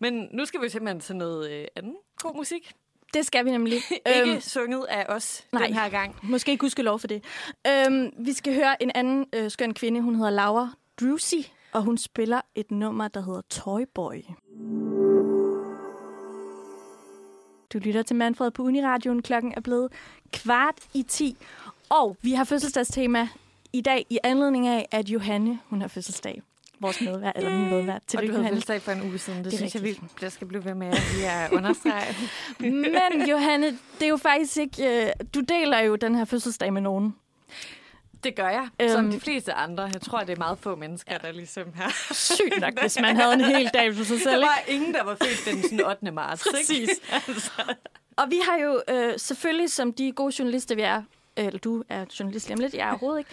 [0.00, 2.72] Men nu skal vi simpelthen til noget øh, andet god musik.
[3.14, 3.74] Det skal vi nemlig.
[4.16, 5.66] Ikke Øhm, sunget af os nej.
[5.66, 6.16] den her gang.
[6.22, 7.24] Måske ikke lov for det.
[7.66, 10.00] Øhm, vi skal høre en anden øh, skøn kvinde.
[10.00, 10.68] Hun hedder Laura
[11.00, 11.34] Drusy,
[11.72, 14.22] og hun spiller et nummer, der hedder Toyboy.
[17.72, 19.22] Du lytter til Manfred på Uniradioen.
[19.22, 19.92] Klokken er blevet
[20.32, 21.36] kvart i 10.
[21.88, 23.28] Og vi har fødselsdagstema
[23.72, 26.42] i dag i anledning af, at Johanne hun har fødselsdag.
[26.80, 27.96] Vores medvært, eller min medvært.
[28.02, 29.38] Og Tillykke, du havde fødselsdag for en uge siden.
[29.38, 30.20] Det, Det synes jeg, vi rigtigt.
[30.20, 32.14] der skal blive ved med at understrege.
[32.60, 35.04] Men Johanne, det er jo faktisk ikke...
[35.06, 37.14] Øh, du deler jo den her fødselsdag med nogen.
[38.24, 39.82] Det gør jeg, øhm, som de fleste andre.
[39.82, 41.88] Jeg tror, det er meget få mennesker, der ligesom her.
[42.12, 44.30] Sygt nok, hvis man havde en hel dag for sig selv.
[44.30, 44.46] Der ikke?
[44.46, 46.10] var ingen, der var født den sådan 8.
[46.10, 46.44] marts.
[46.54, 46.70] Præcis.
[46.78, 47.00] Ikke?
[47.28, 47.50] altså.
[48.16, 51.02] Og vi har jo øh, selvfølgelig, som de gode journalister, vi er,
[51.36, 53.30] øh, eller du er journalist lige om lidt, jeg er overhovedet ikke,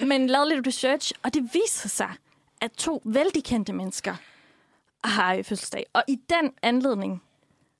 [0.00, 2.10] øhm, men lavet lidt research, og det viser sig,
[2.60, 4.14] at to vældig kendte mennesker
[5.04, 5.86] har øh, fødselsdag.
[5.92, 7.22] Og i den anledning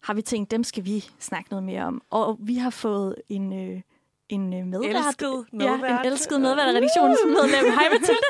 [0.02, 2.02] har vi tænkt, dem skal vi snakke noget mere om.
[2.10, 3.80] Og vi har fået en, øh,
[4.28, 5.06] en øh, medvært.
[5.06, 6.00] Elsket Ja, medvært.
[6.06, 7.72] en elsket medvært af redaktionsmedlem.
[7.72, 8.20] Hej Mathilde.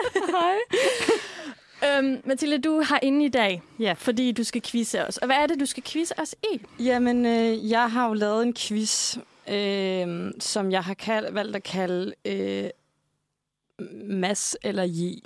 [0.41, 1.99] Hej.
[1.99, 3.95] Øhm, Mathilde, du har inde i dag, Ja.
[3.99, 5.17] fordi du skal quizze os.
[5.17, 6.61] Og hvad er det, du skal quizze os i?
[6.85, 9.17] Jamen, øh, jeg har jo lavet en quiz,
[9.49, 12.71] øh, som jeg har kald, valgt at kalde øh,
[14.05, 15.19] Mads eller J.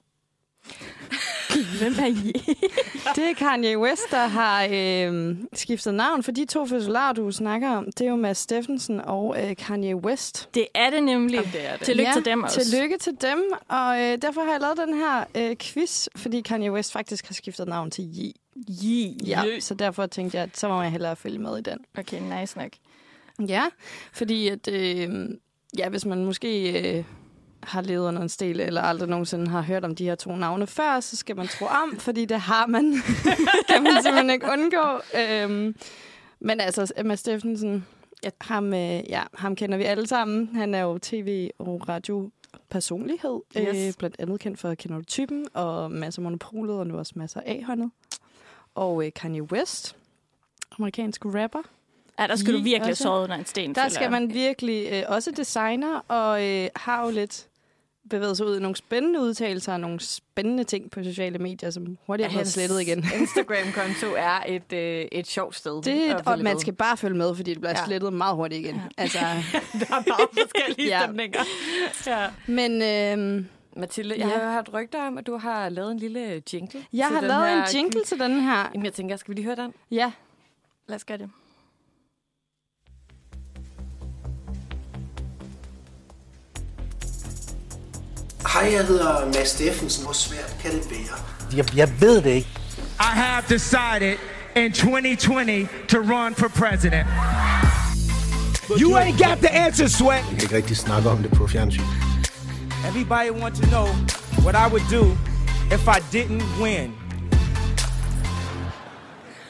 [1.79, 2.33] Hvem er I?
[3.17, 7.71] Det er Kanye West, der har øh, skiftet navn, for de to fødselarer, du snakker
[7.71, 10.49] om, det er jo Mads Steffensen og øh, Kanye West.
[10.55, 11.35] Det er det nemlig.
[11.35, 11.87] Jamen, det er det.
[11.87, 12.61] Tillykke ja, til dem også.
[12.61, 16.73] Tillykke til dem, og øh, derfor har jeg lavet den her øh, quiz, fordi Kanye
[16.73, 18.33] West faktisk har skiftet navn til J.
[18.85, 19.29] Yeah.
[19.29, 21.79] Ja, så derfor tænkte jeg, at så må jeg hellere følge med i den.
[21.99, 22.71] Okay, nice nok.
[23.49, 23.65] Ja,
[24.13, 25.29] fordi at, øh,
[25.79, 27.05] ja, hvis man måske øh,
[27.63, 30.67] har levet under en stil, eller aldrig nogensinde har hørt om de her to navne
[30.67, 32.95] før, så skal man tro om, fordi det har man.
[33.69, 35.01] kan man simpelthen ikke undgå.
[35.19, 35.75] Øh,
[36.41, 37.87] men altså, Emma Steffensen,
[38.23, 40.57] ja, ham, øh, ja, ham kender vi alle sammen.
[40.57, 42.31] Han er jo tv- og radio
[42.71, 43.41] personlighed.
[43.59, 43.89] Yes.
[43.89, 47.13] Øh, blandt andet kendt for Kender du typen, og masser af Monopolet, og nu også
[47.17, 47.91] masser af håndet.
[48.75, 49.97] Og øh, Kanye West,
[50.79, 51.63] amerikansk rapper.
[52.19, 53.03] Ja, der skal du I virkelig også.
[53.03, 53.75] sove under en sten.
[53.75, 57.47] Der skal man virkelig øh, også designer, og øh, har jo lidt
[58.11, 61.99] bevæget sig ud i nogle spændende udtalelser og nogle spændende ting på sociale medier, som
[62.07, 62.99] hurtigt Hans slettet igen.
[63.21, 65.83] Instagram-konto er et, øh, et sjovt sted.
[65.83, 66.61] Det, at og man med.
[66.61, 67.85] skal bare følge med, fordi det bliver Ja.
[67.87, 68.75] slettet meget hurtigt igen.
[68.75, 68.81] Ja.
[69.03, 69.19] Altså,
[69.81, 71.03] Der er meget forskellige Ja.
[71.05, 71.41] stemninger.
[72.07, 72.27] Ja.
[72.47, 73.45] men øh,
[73.77, 74.39] Mathilde, jeg Ja.
[74.39, 76.85] har hørt rygter om, at du har lavet en lille jingle.
[76.93, 78.71] jeg har lavet her en jingle til den her.
[78.75, 79.75] Jamen, jeg tænker, skal vi lige høre den?
[79.91, 80.13] Ja,
[80.89, 81.31] Lad os gøre det.
[88.59, 90.05] Hej, jeg hedder Mads Steffensen.
[90.05, 91.19] Hvor svært kan det være?
[91.57, 92.49] Jeg, jeg ved det ikke.
[93.01, 94.17] I have decided
[94.57, 97.07] in 2020 to run for president.
[98.81, 100.25] You ain't got the answer, Sweat.
[100.31, 101.83] Jeg kan ikke rigtig snakke om det på fjernsyn.
[102.89, 103.87] Everybody want to know
[104.45, 105.05] what I would do
[105.75, 106.95] if I didn't win.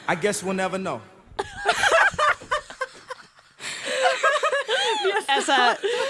[0.09, 0.99] I guess we'll never know.
[5.35, 5.53] altså,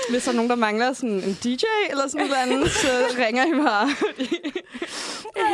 [0.09, 3.45] hvis der er nogen, der mangler sådan en DJ eller sådan noget andet, så ringer
[3.45, 3.89] I bare.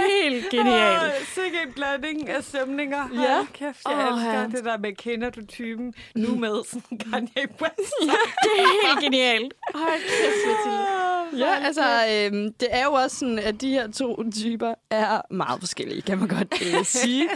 [0.09, 1.03] Helt genialt.
[1.03, 3.09] Åh, Sikke en blanding af stemninger.
[3.13, 3.21] Ja.
[3.21, 3.45] Ja.
[3.53, 4.45] Kæft, jeg Åh, oh, elsker ja.
[4.47, 7.93] det der med, kender du typen nu med sådan Kanye West.
[8.43, 9.53] Det er helt genialt.
[9.75, 11.45] Hold kæft, Mathilde.
[11.45, 15.59] Ja, altså, øhm, det er jo også sådan, at de her to typer er meget
[15.59, 17.29] forskellige, kan man godt øh, sige.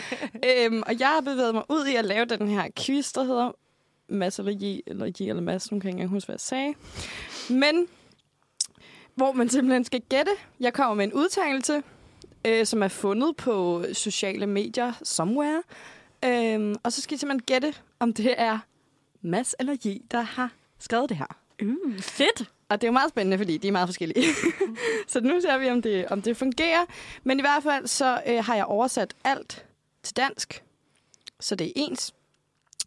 [0.46, 3.52] øhm, og jeg har bevæget mig ud i at lave den her quiz, der hedder
[4.10, 6.40] Mads eller J, eller J eller Mads, nu kan jeg ikke engang huske, hvad jeg
[6.40, 6.74] sagde.
[7.50, 7.88] Men,
[9.16, 10.32] hvor man simpelthen skal gætte.
[10.60, 11.84] Jeg kommer med en udtalelse,
[12.48, 15.64] øh, som er fundet på sociale medier somewhere.
[16.26, 18.60] Øhm, og så skal I simpelthen gætte, om det er
[19.22, 21.38] Mads eller J, der har skrevet det her.
[21.64, 22.52] Uh, fedt.
[22.70, 24.26] Og det er jo meget spændende, fordi de er meget forskellige.
[25.08, 26.86] så nu ser vi, om det, om det fungerer.
[27.24, 29.66] Men i hvert fald så øh, har jeg oversat alt
[30.04, 30.64] til dansk,
[31.40, 32.14] så det er ens.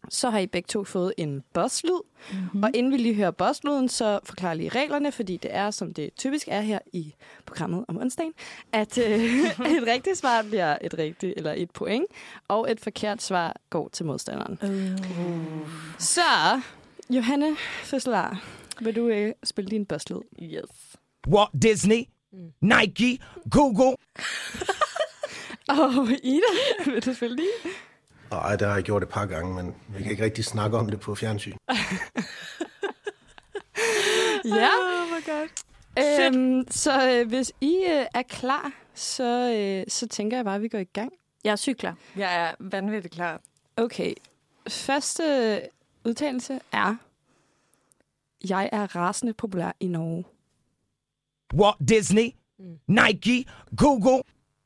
[0.09, 2.01] Så har I begge to fået en bosslyd.
[2.31, 2.63] Mm-hmm.
[2.63, 5.93] Og inden vi lige hører bosslyden, så forklarer jeg lige reglerne, fordi det er, som
[5.93, 7.13] det typisk er her i
[7.45, 8.33] programmet om onsdagen,
[8.71, 9.13] at øh,
[9.77, 12.05] et rigtigt svar bliver et rigtigt eller et point,
[12.47, 14.59] og et forkert svar går til modstanderen.
[14.63, 15.69] Uh.
[15.99, 16.21] Så,
[17.09, 18.43] Johanne Føsselar,
[18.81, 20.21] vil du øh, spille din bosslyd?
[20.41, 20.97] Yes.
[21.27, 22.03] Walt Disney,
[22.61, 23.19] Nike,
[23.51, 23.95] Google.
[25.69, 26.53] Og Ida,
[26.85, 27.71] vil du spille din?
[28.41, 30.89] Nej, det har jeg gjort et par gange, men vi kan ikke rigtig snakke om
[30.89, 31.53] det på fjernsyn.
[34.45, 34.69] Ja.
[34.79, 35.49] Oh my god.
[35.99, 40.61] Øhm, så øh, hvis I øh, er klar, så, øh, så tænker jeg bare, at
[40.61, 41.13] vi går i gang.
[41.43, 41.95] Jeg er sygt klar.
[42.15, 43.41] Jeg er vanvittigt klar.
[43.77, 44.13] Okay.
[44.69, 45.23] Første
[46.05, 46.95] udtalelse er,
[48.49, 50.23] jeg er rasende populær i Norge.
[51.53, 52.29] Walt Disney,
[52.87, 53.45] Nike,
[53.77, 54.23] Google.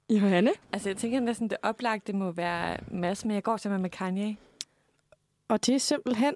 [0.10, 0.52] Johanne?
[0.74, 4.38] Altså, jeg tænker næsten, det oplagte må være Mads, men jeg går simpelthen med Kanye.
[5.48, 6.34] Og det er simpelthen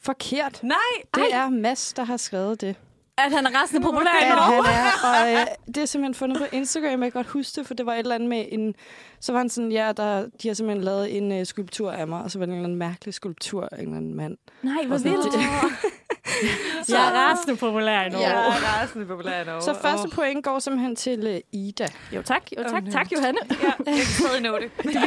[0.00, 0.60] forkert.
[0.62, 0.76] Nej!
[1.14, 2.76] Det er Mads, der har skrevet det.
[3.18, 4.66] At han er resten populær i Norge.
[4.66, 7.02] han er, og øh, det er simpelthen fundet på Instagram.
[7.02, 8.74] Jeg kan godt huske det, for det var et eller andet med en...
[9.20, 12.22] Så var han sådan, ja, der, de har simpelthen lavet en øh, skulptur af mig,
[12.22, 14.36] og så var det en eller anden mærkelig skulptur af en eller anden mand.
[14.62, 15.34] Nej, hvor vildt.
[16.86, 18.28] det- Jeg er resten populær i Norge.
[18.28, 18.56] Jeg Ja.
[18.56, 19.62] er rasende populær i Norge.
[19.62, 21.88] Så første point går simpelthen til øh, Ida.
[22.14, 22.92] Jo tak, jo tak, Okay.
[22.92, 23.38] tak Johanne.
[23.50, 23.56] Ja,
[23.86, 24.70] jeg kan stadig nå det.
[24.84, 25.02] Jeg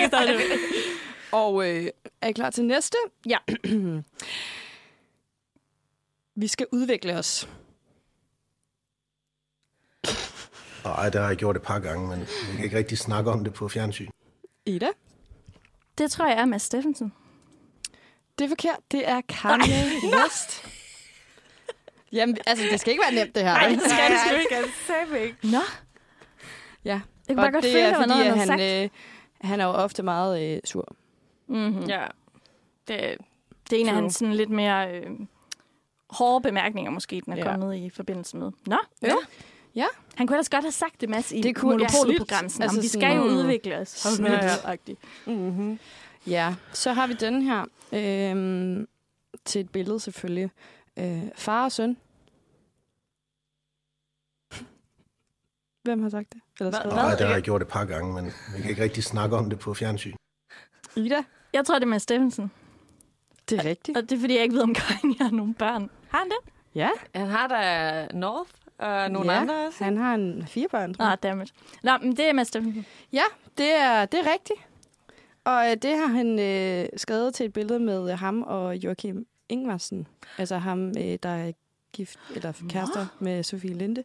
[0.00, 0.58] kan stadig det.
[1.32, 1.86] Og øh,
[2.22, 2.96] er I klar til næste?
[3.26, 3.38] Ja.
[6.36, 7.48] Vi skal udvikle os.
[10.84, 13.44] Nej, det har jeg gjort et par gange, men vi kan ikke rigtig snakke om
[13.44, 14.08] det på fjernsyn.
[14.66, 14.86] Ida?
[15.98, 17.12] Det tror jeg er Mads Steffensen.
[18.38, 18.76] Det er forkert.
[18.92, 20.66] Det er Kanye West.
[22.12, 23.52] Jamen, altså, det skal ikke være nemt, det her.
[23.54, 24.72] Nej, det skal det ikke.
[24.84, 25.36] skal det ikke.
[25.42, 25.58] Nå,
[26.84, 26.90] Ja.
[26.90, 28.60] jeg kan Og bare godt det føle, er at der var noget, han han, sagt.
[28.60, 28.88] øh,
[29.50, 30.96] han er jo ofte meget øh, sur.
[31.48, 31.82] Mm-hmm.
[31.84, 32.06] Ja.
[32.88, 33.16] Det,
[33.70, 35.10] Det er en af hans sådan lidt mere øh,
[36.10, 37.42] hårde bemærkninger, måske, den er Ja.
[37.50, 38.50] kommet i forbindelse med.
[38.66, 39.08] Nå, Ja.
[39.08, 39.14] ja.
[39.74, 39.86] Ja.
[40.14, 42.16] Han kunne ellers godt have sagt det, Mads, i Det kunne- Monopolprogram.
[42.20, 42.42] absolut.
[42.42, 44.06] Altså, Altså vi skal jo udvikle os.
[44.20, 44.70] Ja, ja.
[44.88, 44.94] ja.
[45.26, 45.78] mm-hmm.
[46.26, 47.64] Ja, så har vi den her.
[47.92, 48.88] Øhm,
[49.44, 50.50] til et billede selvfølgelig.
[50.98, 51.96] Øh, far og søn.
[55.82, 56.40] Hvem har sagt det?
[56.60, 56.92] Eller Hvad?
[56.92, 58.24] Nej, det har jeg gjort et par gange, men
[58.56, 60.14] vi kan ikke rigtig snakke om det på fjernsyn.
[60.96, 61.22] Ida?
[61.52, 62.50] Jeg tror, det er Mads Steffensen.
[63.50, 63.96] Det er rigtigt.
[63.98, 65.90] Og det er, fordi jeg ikke ved, om Kanye har nogle børn.
[66.08, 66.52] Har han det?
[66.74, 69.84] Ja, Han har da North og nogle Ja, andre også.
[69.84, 70.94] han har en fire børn.
[70.94, 71.12] tror jeg.
[71.12, 71.54] Ah, dammit.
[71.82, 72.86] Nå, men det er Mads Steffensen.
[73.12, 73.22] Ja,
[73.58, 74.63] det er, det er rigtigt.
[75.44, 79.26] Og øh, det har han øh, skrevet til et billede med øh, ham og Joachim
[79.48, 80.06] Ingvarsen.
[80.38, 81.52] Altså ham, øh, der er
[81.92, 84.04] gift, eller kærester med Sofie Linde.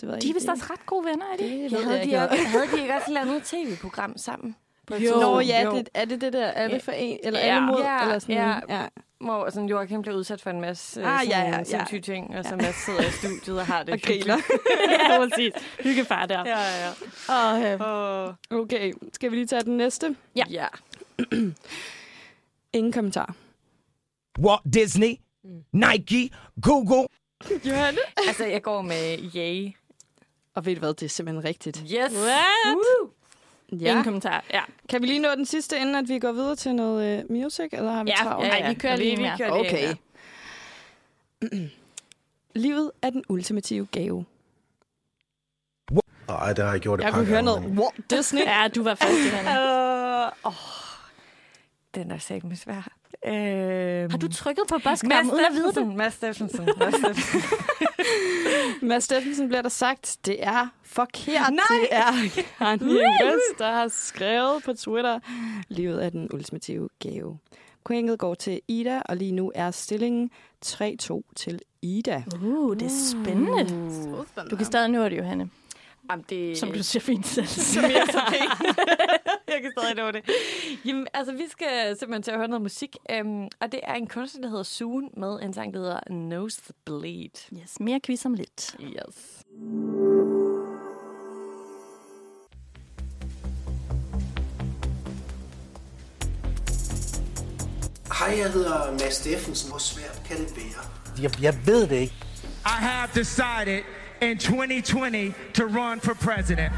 [0.00, 0.34] Det ved De er ikke.
[0.34, 1.42] vist også ret gode venner, er de?
[1.44, 2.16] Det Ja, ved jeg havde, ikke.
[2.16, 4.56] de også, havde de ikke også et eller andet tv-program sammen?
[4.86, 5.20] På Jo.
[5.20, 7.46] Nå ja, det, er det det der alle for en, eller Ja.
[7.56, 8.76] alle mod, Ja, eller sådan ja.
[8.80, 8.86] ja.
[9.20, 12.00] Hvor sådan, Joachim blev udsat for en masse Ah, ah, ja, ja, ja, ja, ja.
[12.00, 14.36] ting, og så Mads sidder i studiet og har det og griner.
[14.90, 15.52] ja, præcis.
[15.80, 16.44] Hyggefar der.
[16.46, 16.90] Ja, ja.
[17.34, 18.60] Og, øh, Oh.
[18.60, 20.16] Okay, skal vi lige tage den næste?
[20.36, 20.42] Ja.
[20.50, 20.66] ja.
[22.72, 23.34] Ingen kommentar.
[24.38, 25.14] Walt Disney,
[25.72, 26.30] Nike,
[26.62, 27.06] Google.
[27.64, 27.98] Johanne?
[28.28, 29.70] Altså, jeg går med yay.
[30.54, 31.76] Og ved du hvad, det er simpelthen rigtigt.
[31.78, 32.12] Yes!
[32.12, 32.76] What?
[32.76, 33.10] Woo!
[33.80, 33.90] Ja.
[33.90, 34.44] Ingen kommentar.
[34.52, 37.30] Ja, Kan vi lige nå den sidste, inden at vi går videre til noget uh,
[37.36, 38.46] music, eller har vi ja, travlt?
[38.46, 39.36] ja, vi kører lige mere.
[39.38, 39.94] kører Okay.
[42.54, 44.24] Livet er den ultimative gave.
[46.28, 47.60] Nej, det har jeg gjort et Jeg par kunne høre gange.
[47.60, 48.42] noget Walt Disney.
[48.42, 49.50] Ja, du var først, Johanne.
[50.24, 50.52] Øh, åh,
[51.94, 52.88] den er sæt svær.
[53.26, 55.72] Øhm, Har du trykket på boskram uden at vide det?
[55.74, 55.96] Steffensen.
[55.96, 56.68] Mads Steffensen.
[56.78, 57.40] Mads Steffensen.
[58.82, 61.50] Mads Steffensen bliver der sagt, det er forkert.
[61.50, 61.78] Nej!
[61.80, 62.12] Det er
[62.58, 62.86] Kanye
[63.24, 65.18] West, der har skrevet på Twitter,
[65.68, 67.38] livet er den ultimative gave.
[67.84, 70.30] Pointet går til Ida, og lige nu er stillingen
[70.66, 72.24] 3-2 til Ida.
[72.42, 73.64] Uh, det er spændende.
[74.50, 75.50] Du kan stadig nå det, Johanne.
[76.10, 76.58] Jamen, det...
[76.58, 77.46] Som du siger fint selv.
[77.74, 78.76] Som jeg så fint.
[79.48, 80.22] jeg kan stadig nå det.
[80.84, 82.96] Jamen, altså, vi skal simpelthen til at høre noget musik.
[83.20, 86.60] Um, og det er en kunstner, der hedder Soon, med en sang, der hedder Nose
[86.62, 87.60] the Bleed.
[87.62, 88.76] Yes, mere quiz om lidt.
[88.80, 89.44] Yes.
[98.18, 99.70] Hej, jeg hedder Mads Steffensen.
[99.70, 101.22] Hvor svært kan det være?
[101.22, 102.14] Jeg, jeg ved det ikke.
[102.66, 103.82] I have decided
[104.24, 106.72] in 2020 to run for president.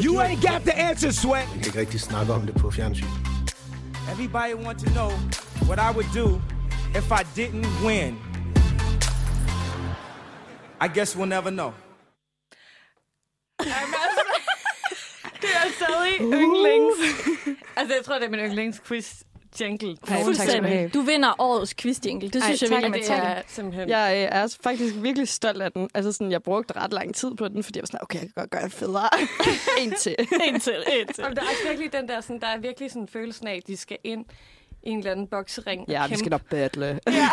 [0.00, 1.48] You ain't got the answer, Sweat.
[1.54, 3.06] Vi kan ikke rigtig snakke om det på fjernsyn.
[4.10, 5.10] Everybody want to know
[5.68, 6.40] what I would do
[6.94, 8.18] if I didn't win.
[10.80, 11.72] I guess we'll never know.
[15.42, 16.98] Det er stadig yndlings.
[17.76, 19.22] altså, jeg tror, det er min yndlingsquiz
[19.60, 19.96] jingle.
[20.08, 20.94] Ej, Fuldstændig.
[20.94, 22.30] Du vinder årets quiz-jingle.
[22.30, 23.88] Det synes Ej, jeg virkelig, det man er simpelthen...
[23.88, 25.88] Jeg øh, er faktisk virkelig stolt af den.
[25.94, 28.28] Altså sådan, jeg brugte ret lang tid på den, fordi jeg var sådan, okay, jeg
[28.28, 29.08] kan godt gøre det federe.
[29.82, 30.16] en til.
[30.44, 31.24] En til, en til.
[31.24, 33.76] Og der er virkelig den der, sådan, der er virkelig sådan følelsen af, at de
[33.76, 34.24] skal ind
[34.82, 35.84] i en eller anden boksering.
[35.88, 37.00] Ja, vi skal nok battle.
[37.06, 37.28] Ja.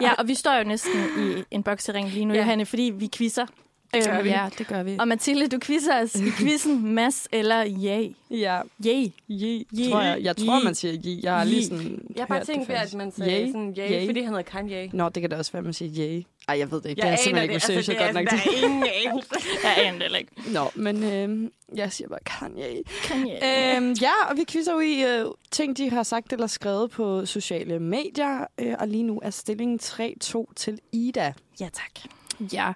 [0.00, 2.38] ja, og vi står jo næsten i en boksering lige nu, Ja.
[2.40, 2.44] ja.
[2.44, 3.46] Johanne, fordi vi quizzer.
[3.94, 4.28] Det gør Øhm, vi.
[4.30, 4.96] Ja, det gør vi.
[5.00, 8.08] Og Mathilde, du quizzer os i quizzen Mads eller Yay.
[8.30, 9.06] Ja, Yay.
[9.28, 9.90] je, Je.
[9.90, 10.18] tror jeg.
[10.22, 10.64] Jeg tror, Je.
[10.64, 11.20] man siger je.
[11.22, 13.46] Jeg har lige sådan Jeg har bare tænkt ved, at man sagde Yay.
[13.46, 14.06] sådan, yay, Yay.
[14.06, 14.90] fordi han hedder Kanye.
[14.92, 16.24] Nå, det kan da også være, at man siger je.
[16.48, 17.02] Ej, jeg ved det ikke.
[17.04, 17.68] Jeg det er simpelthen ikke det.
[17.68, 18.64] researchet Altså, godt nok det til.
[18.64, 19.22] er, der er ingen.
[19.64, 20.52] Jeg aner det ikke.
[20.52, 22.82] Nå, men øh, jeg siger bare Kanye.
[23.04, 23.76] Kanye.
[23.76, 27.26] Øhm, ja, og vi quizzer jo i øh, ting, de har sagt eller skrevet på
[27.26, 28.46] sociale medier.
[28.60, 31.32] Øh, og lige nu er stillingen 3-2 til Ida.
[31.60, 32.12] Ja, tak.
[32.52, 32.72] Ja,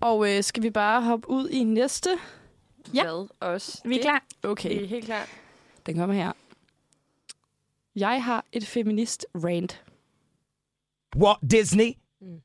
[0.00, 2.10] og øh, skal vi bare hoppe ud i næste?
[2.94, 3.02] Ja.
[3.02, 3.80] Hvad også?
[3.84, 4.24] Vi er klar.
[4.42, 5.26] Vi Okay, er helt klar.
[5.86, 6.32] den kommer her.
[7.96, 9.82] Jeg har et feminist rant.
[11.16, 11.92] Walt Disney,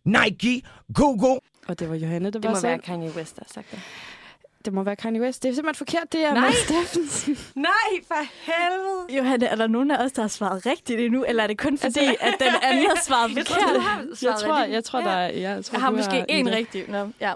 [0.06, 1.40] Nike, Google.
[1.68, 2.68] Og det var Johanne, der Det var må så.
[2.68, 3.80] være Kanye West, der har sagt det.
[4.66, 5.44] Det må være Kanye West.
[5.44, 6.12] Det er simpelthen forkert.
[6.14, 6.42] Det er Nej.
[6.42, 7.38] Mads Steffensen.
[7.56, 8.16] Nej, for
[8.52, 9.18] helvede!
[9.18, 11.78] Johanne, er der nogen af os, der har svaret rigtigt endnu, eller er det kun
[11.78, 13.64] fordi, at den anden har svaret Jeg forkert?
[13.66, 15.28] tror, du har Jeg tror, jeg tror, der er...
[15.28, 16.56] Ja, jeg, tror, Jeg har måske en Ida.
[16.56, 16.86] rigtig.
[16.90, 17.34] Nå, ja.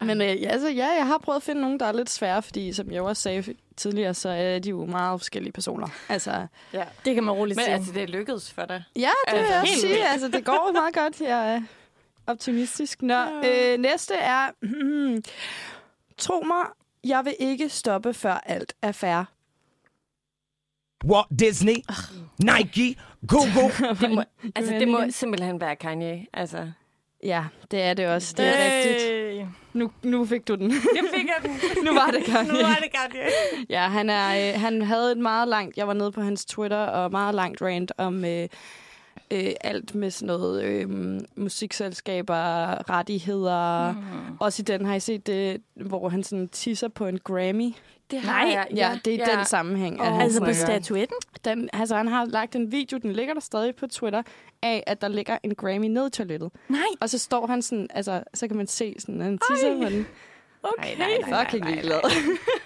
[0.00, 2.42] Men øh, ja, altså, ja, jeg har prøvet at finde nogen, der er lidt svære,
[2.42, 5.88] fordi som jeg også sagde tidligere, så er de jo meget forskellige personer.
[6.08, 6.84] Altså, Ja.
[7.04, 7.74] Det kan man roligt Men sige.
[7.74, 8.84] altså, det er lykkedes for dig.
[8.96, 10.08] ja, det vil Altså, jeg også helt sige.
[10.08, 11.20] Altså, det går meget godt.
[11.20, 11.62] Jeg er
[12.26, 13.02] optimistisk.
[13.02, 13.14] Nå,
[13.44, 14.50] øh, næste er...
[16.22, 16.66] tro mig,
[17.04, 19.24] jeg vil ikke stoppe, før alt er fair.
[21.04, 21.76] Walt Disney,
[22.38, 22.96] Nike,
[23.28, 23.70] Google.
[24.00, 24.22] Det må,
[24.54, 26.26] altså, det må simpelthen være Kanye.
[26.32, 26.70] Altså,
[27.24, 28.34] Ja, det er det også.
[28.36, 29.12] Det er rigtigt.
[29.12, 30.70] Øh, Nu, nu fik du den.
[30.70, 31.50] jeg fik jeg den.
[31.86, 32.52] nu var det Kanye.
[32.52, 33.22] nu var det Kanye.
[33.68, 36.76] Ja, han, er, øh, han havde et meget langt, jeg var nede på hans Twitter,
[36.86, 38.48] og meget langt rant om øh,
[39.32, 40.88] øh, alt med sådan noget øh,
[41.36, 42.34] musikselskaber,
[42.90, 43.92] rettigheder.
[43.92, 44.36] Mm.
[44.40, 47.74] Også i den har I set det, hvor han sådan tisser på en Grammy.
[48.10, 48.66] Det har Nej, jeg.
[48.76, 50.00] Ja, det er i den sammenhæng.
[50.00, 50.54] Åh, han altså på my God.
[50.54, 51.16] statuetten?
[51.44, 54.22] den, altså, han har lagt en video, den ligger der stadig på Twitter,
[54.62, 56.50] af at der ligger en Grammy ned i toilettet.
[56.68, 56.80] Nej.
[57.00, 59.90] Og så står han sådan, altså, så kan man se sådan, at han tisser på
[59.90, 60.06] den.
[60.62, 60.96] Okay.
[60.98, 62.00] Nej, nej, nej, Fucking nej, ligeglad.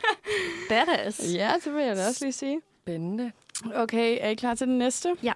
[0.69, 1.35] Badass.
[1.35, 2.61] Ja, det vil jeg da også lige sige.
[2.83, 3.33] Spændende.
[3.75, 5.15] Okay, er I klar til den næste?
[5.23, 5.33] Ja.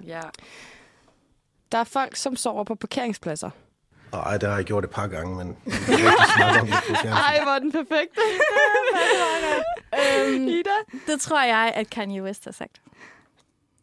[1.73, 3.51] Der er folk, som sover på parkeringspladser.
[4.13, 5.57] Ej, det har jeg gjort et par gange, men.
[7.27, 8.19] Ej, hvor er den perfekt.
[10.01, 10.77] øhm, Ida?
[11.07, 12.81] Det tror jeg, at Kanye West har sagt.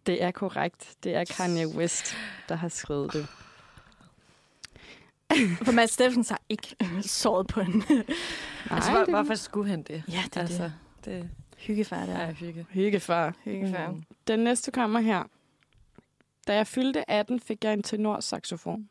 [0.06, 0.96] Det er korrekt.
[1.04, 2.18] Det er Kanye West,
[2.50, 3.28] der har skrevet det.
[5.64, 8.04] For Mads Steffens har ikke såret på en Nej,
[8.72, 10.04] Altså, hvor, det hvorfor skulle han det?
[10.08, 10.72] Ja, det er altså, det.
[11.06, 12.18] det hyggefar der.
[12.18, 12.66] er hygge.
[12.70, 13.34] hyggefar.
[13.44, 13.88] Hyggefar.
[13.88, 14.04] Mm.
[14.28, 15.24] Den næste kommer her.
[16.48, 18.90] Da jeg fyldte 18, fik jeg en tenorsaxofon.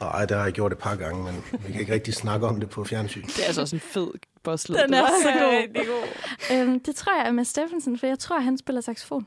[0.00, 1.34] Ej, det har jeg gjort et par gange, men
[1.66, 3.22] vi kan ikke rigtig snakke om det på fjernsyn.
[3.22, 4.10] Det er altså også en fed
[4.42, 4.78] bossled.
[4.78, 5.74] Den er så god.
[5.74, 6.56] Det god.
[6.56, 9.26] Øhm, det tror jeg er Mads Steffensen, for jeg tror, han spiller saxofon.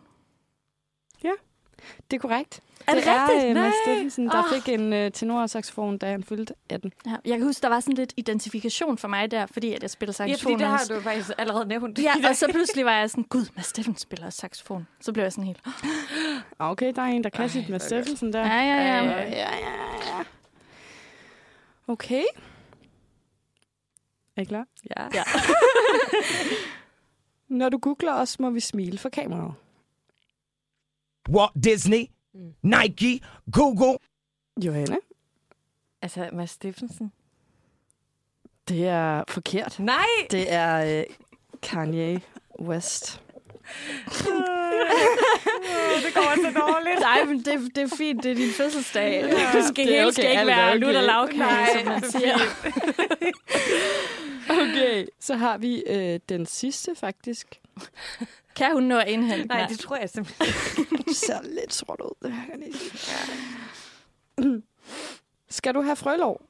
[2.12, 2.62] Det er korrekt.
[2.88, 3.50] Er det rigtigt?
[3.50, 3.64] er Nej.
[3.64, 4.54] Mads Steffensen, der Åh.
[4.54, 6.92] fik en uh, tenorsaxofon, da han fyldte 18.
[7.06, 9.90] Ja, jeg kan huske, der var sådan lidt identifikation for mig der, fordi at jeg
[9.90, 10.52] spiller Ja, saxofon.
[10.52, 12.00] fordi det har du faktisk allerede nævnt.
[12.00, 14.88] Ja, og så pludselig var jeg sådan, gud, Mads Steffensen spiller saxofon.
[15.02, 15.62] Så blev jeg sådan helt,
[16.60, 17.84] Okay, der er en, der kan sit Mads.
[17.84, 18.40] Steffensen der.
[18.40, 19.04] ja, ja, ja.
[19.04, 20.24] Ja, ja, ja, ja.
[21.88, 22.24] Okay.
[24.38, 24.66] Er I klar?
[24.98, 25.04] Ja.
[25.14, 25.24] Ja.
[27.48, 29.54] Når du googler os, må vi smile for kameraet.
[31.30, 32.06] Walt Disney,
[32.64, 33.22] Nike,
[33.52, 33.98] Google.
[34.66, 34.98] Johanne?
[36.02, 37.12] Altså, Mads Steffensen.
[38.68, 39.80] Det er forkert.
[39.80, 40.06] Nej!
[40.32, 41.04] Det er øh,
[41.62, 42.22] Kanye
[42.60, 43.22] West.
[46.04, 47.00] det går så dårligt.
[47.00, 49.22] Nej, men det, det er fint, det er din fødselsdag.
[49.22, 50.80] Ja, du skal det er hele okay, skal ikke være okay.
[50.80, 52.38] lutter lavkage, Nej, som man er siger.
[54.50, 57.60] Okay, så har vi øh, den sidste faktisk.
[58.56, 59.46] Kan hun nå at indhente?
[59.48, 60.48] Nej, det tror jeg simpelthen.
[61.08, 62.16] Det ser lidt sort ud.
[62.24, 64.62] Det her kan jeg sige.
[65.50, 66.42] Skal du have frølov?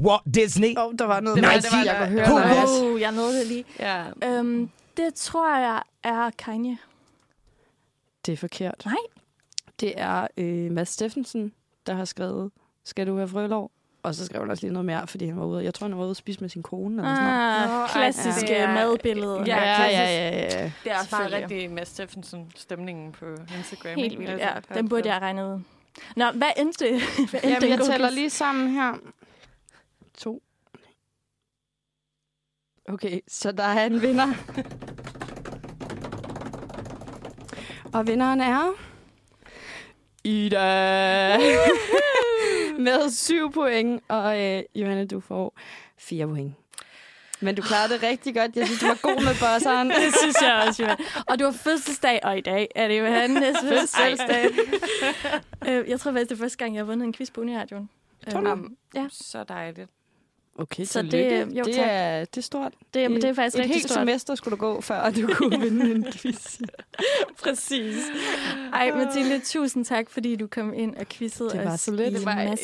[0.00, 0.78] Walt Disney.
[0.78, 1.36] Åh, oh, der var noget.
[1.36, 3.64] Det var- med- det var- jeg kunne høre was- Oh, jeg nåede det lige.
[3.78, 4.04] Ja.
[4.24, 6.78] Øhm, det tror jeg er Kanye.
[8.26, 8.82] Det er forkert.
[8.84, 8.94] Nej.
[9.80, 11.52] Det er øh, Mads Steffensen,
[11.86, 12.50] der har skrevet,
[12.84, 13.70] skal du have frølov?
[14.04, 15.64] Og så skrev han også lige noget mere, fordi han var ude.
[15.64, 17.02] Jeg tror, han var ude at spise med sin kone.
[17.02, 17.40] Eller sådan noget.
[17.64, 19.44] Ah, ej, klassiske det er- madbilleder.
[19.46, 20.72] Ja, ja, ja, ja, ja.
[20.84, 23.24] Det er bare rigtig Mads Steffensen-stemningen på
[23.56, 23.94] Instagram.
[23.94, 24.52] Helt vildt, ja.
[24.74, 25.60] Den burde jeg regne ud.
[26.16, 26.84] Nå, hvad endte,
[27.30, 28.92] hvad endte Jamen, jeg tæller lige sammen her.
[30.18, 30.42] To.
[32.88, 34.26] Okay, så der er en vinder.
[37.92, 38.72] Og vinderen er...
[40.24, 41.36] Ida!
[42.86, 44.02] Med syv point.
[44.08, 45.54] Og øh, Johanne, du får
[45.98, 46.54] fire point.
[47.40, 48.56] Men du klarede det rigtig godt.
[48.56, 49.90] Jeg synes, du var god med bosseren.
[50.04, 50.96] Det synes jeg også, Johan.
[51.28, 54.46] Og du har fødselsdag, og i dag er det Johannes fødselsdag.
[55.68, 57.90] øh, jeg tror faktisk, det er første gang, jeg har vundet en quiz på Uniradioen.
[58.30, 58.50] Tror du?
[58.50, 59.90] Øhm, ja, Så dejligt.
[60.58, 61.84] Okay, Så det- det, jo, det, tak.
[61.88, 62.72] er, det er stort.
[62.94, 63.94] det, det er faktisk Et rigtig helt stort.
[63.98, 66.60] semester skulle du gå, før du kunne vinde en quiz.
[67.42, 67.96] Præcis.
[68.72, 72.14] Ej, Mathilde, tusind tak, fordi du kom ind og quizzede Det var os så lidt.
[72.14, 72.56] i Det var en.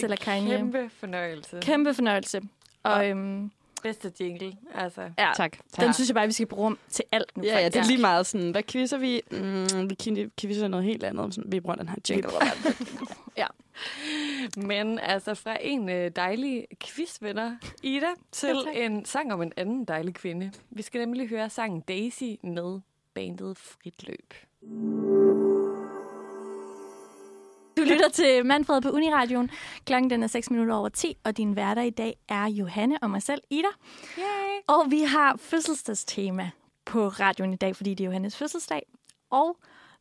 [0.51, 1.59] Kæmpe, fornøjelse.
[1.62, 2.41] Kæmpe fornøjelse.
[2.82, 3.51] Og øhm,
[3.82, 5.01] Bedste jingle, altså.
[5.18, 5.57] ja, Tak.
[5.80, 7.43] den synes jeg bare, vi skal bruge til alt nu.
[7.45, 7.91] Ja, ja, det er faktisk.
[7.91, 9.22] lige meget sådan, hvad quizzer vi?
[9.30, 11.34] Mm, vi quizzer noget helt andet.
[11.34, 12.28] Sådan, vi bruger den her jingle.
[14.57, 18.76] Men altså fra en øh, dejlig quizvinder, Ida, til tak.
[18.76, 20.53] en sang om en anden dejlig kvinde.
[20.70, 22.81] Vi skal nemlig høre sangen Daisy med
[23.14, 24.35] bandet Frit Løb.
[27.76, 29.51] Du lytter til Manfred på Uniradioen.
[29.85, 33.11] Klokken den er 6 minutter over 10, og din værter i dag er Johanne og
[33.11, 33.68] mig selv, Ida.
[34.18, 34.61] Yay!
[34.66, 36.51] Og vi har fødselsdagstema
[36.85, 38.87] på radioen i dag, fordi det er Johannes fødselsdag.
[39.31, 39.57] Og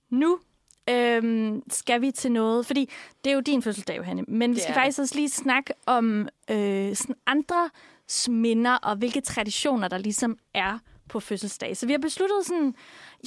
[0.10, 0.40] nu
[0.90, 2.90] øhm, skal vi til noget, fordi
[3.24, 5.74] det er jo din fødselsdag, Johanne, men vi Det skal er faktisk også lige snakke
[5.86, 7.70] om øh, sådan andre
[8.30, 10.80] minder og hvilke traditioner, der ligesom er
[11.10, 11.78] på fødselsdag.
[11.78, 12.76] Så vi har besluttet sådan,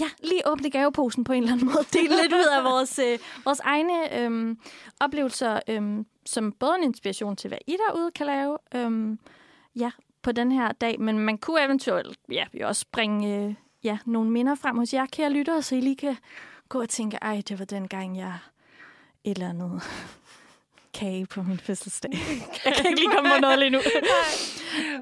[0.01, 1.85] ja, lige åbne gaveposen på en eller anden måde.
[1.99, 4.57] Dele lidt ud af vores, øh, vores egne øh,
[5.01, 9.17] oplevelser, øh, som både en inspiration til, hvad I derude kan lave, øh,
[9.77, 9.91] ja,
[10.23, 11.01] på den her dag.
[11.01, 13.55] Men man kunne eventuelt, ja, vi også bringe øh,
[13.85, 16.17] ja, nogle minder frem hos jer, kære lyttere, så I lige kan
[16.73, 18.39] gå og tænke, ej, det var den gang, jeg
[19.25, 19.83] et eller andet
[20.99, 22.11] kage på min fødselsdag.
[22.65, 23.79] jeg kan ikke lige komme på noget lige nu.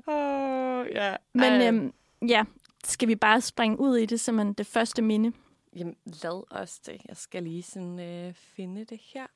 [0.07, 1.17] Oh, ja.
[1.33, 1.95] Men øhm,
[2.29, 2.45] ja,
[2.85, 5.33] skal vi bare springe ud i det, som det første minde?
[5.77, 7.03] Jamen, lad os det.
[7.09, 9.27] Jeg skal lige sådan øh, finde det her.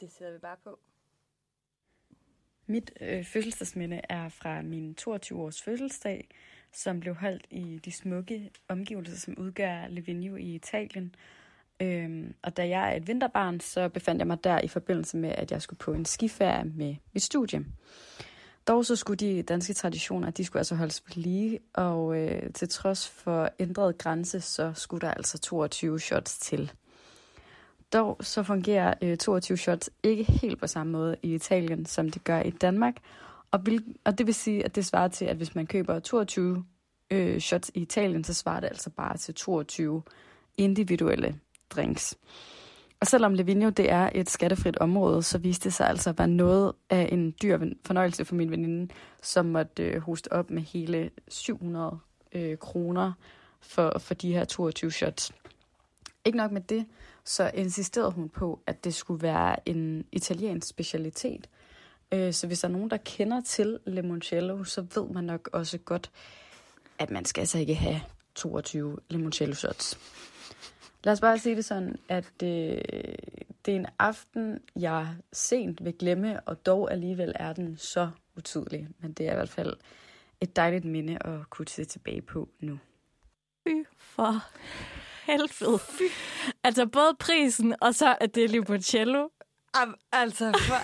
[0.00, 0.78] Det sætter vi bare på.
[2.66, 6.28] Mit øh, fødselsdagsminde er fra min 22-års fødselsdag,
[6.72, 11.14] som blev holdt i de smukke omgivelser, som udgør Livigno i Italien.
[11.82, 15.30] Øhm, og da jeg er et vinterbarn, så befandt jeg mig der i forbindelse med,
[15.30, 17.64] at jeg skulle på en skiferie med mit studie.
[18.68, 22.68] Dog så skulle de danske traditioner, de skulle altså holdes ved lige, og øh, til
[22.68, 26.72] trods for ændret grænse, så skulle der altså 22 shots til.
[27.92, 32.24] Dog så fungerer øh, 22 shots ikke helt på samme måde i Italien, som det
[32.24, 32.94] gør i Danmark.
[33.50, 36.64] Og, vil, og det vil sige, at det svarer til, at hvis man køber 22
[37.10, 40.02] øh, shots i Italien, så svarer det altså bare til 22
[40.56, 41.40] individuelle
[41.70, 42.18] drinks.
[43.00, 46.28] Og selvom Levinio det er et skattefrit område, så viste det sig altså at være
[46.28, 48.92] noget af en dyr fornøjelse for min veninde,
[49.22, 51.98] som måtte øh, hoste op med hele 700
[52.32, 53.12] øh, kroner
[53.60, 55.32] for, for de her 22 shots.
[56.24, 56.86] Ikke nok med det,
[57.24, 61.48] så insisterede hun på, at det skulle være en italiensk specialitet.
[62.12, 65.78] Øh, så hvis der er nogen, der kender til limoncello, så ved man nok også
[65.78, 66.10] godt,
[66.98, 68.00] at man skal altså ikke have
[68.34, 69.98] 22 limoncello shots.
[71.04, 72.48] Lad os bare sige det sådan, at øh,
[73.66, 78.88] det er en aften, jeg sent vil glemme, og dog alligevel er den så utydelig.
[78.98, 79.76] Men det er i hvert fald
[80.40, 82.78] et dejligt minde at kunne se tilbage på nu.
[83.66, 84.44] Fy for
[85.26, 85.78] helvede.
[85.78, 86.02] Fy.
[86.64, 89.28] Altså både prisen, og så at det er limoncello.
[89.74, 90.74] Am, altså, for,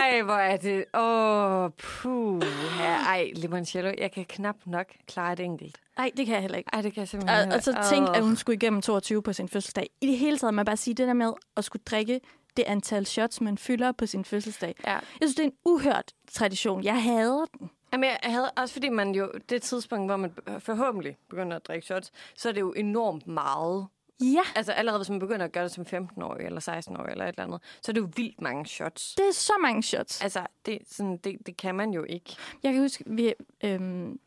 [0.00, 0.84] ej, hvor er det...
[0.94, 2.42] Åh, oh, puh.
[2.78, 3.92] Ja, ej, limoncello.
[3.98, 5.76] Jeg kan knap nok klare et enkelt.
[5.98, 6.70] Nej, det kan jeg heller ikke.
[6.72, 7.84] Ej, det kan jeg simpelthen Og, og så Åh.
[7.84, 9.90] tænk, at hun skulle igennem 22 på sin fødselsdag.
[10.00, 12.20] I det hele taget, man bare sige det der med at skulle drikke
[12.56, 14.74] det antal shots, man fylder på sin fødselsdag.
[14.86, 14.92] Ja.
[14.92, 16.84] Jeg synes, det er en uhørt tradition.
[16.84, 17.70] Jeg hader den.
[17.92, 21.86] Jamen, jeg havde også fordi man jo, det tidspunkt, hvor man forhåbentlig begynder at drikke
[21.86, 23.86] shots, så er det jo enormt meget
[24.20, 27.28] Ja, Altså allerede hvis man begynder at gøre det som 15-årig eller 16-årig eller et
[27.28, 29.14] eller andet, så er det jo vildt mange shots.
[29.14, 30.22] det er så mange shots.
[30.22, 32.36] Altså, det, sådan, det, det kan man jo ikke.
[32.62, 34.18] Jeg kan huske, vi, øhm,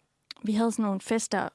[0.43, 1.49] vi havde sådan nogle fester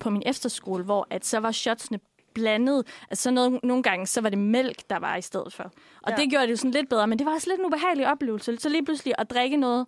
[0.00, 2.00] på min efterskole, hvor at så var shotsene
[2.34, 2.86] blandet.
[3.10, 5.72] Altså så noget, nogle gange, så var det mælk, der var i stedet for.
[6.02, 6.16] Og Ja.
[6.16, 8.56] det gjorde det jo sådan lidt bedre, men det var også lidt en ubehagelig oplevelse.
[8.56, 9.86] Så lige pludselig at drikke noget,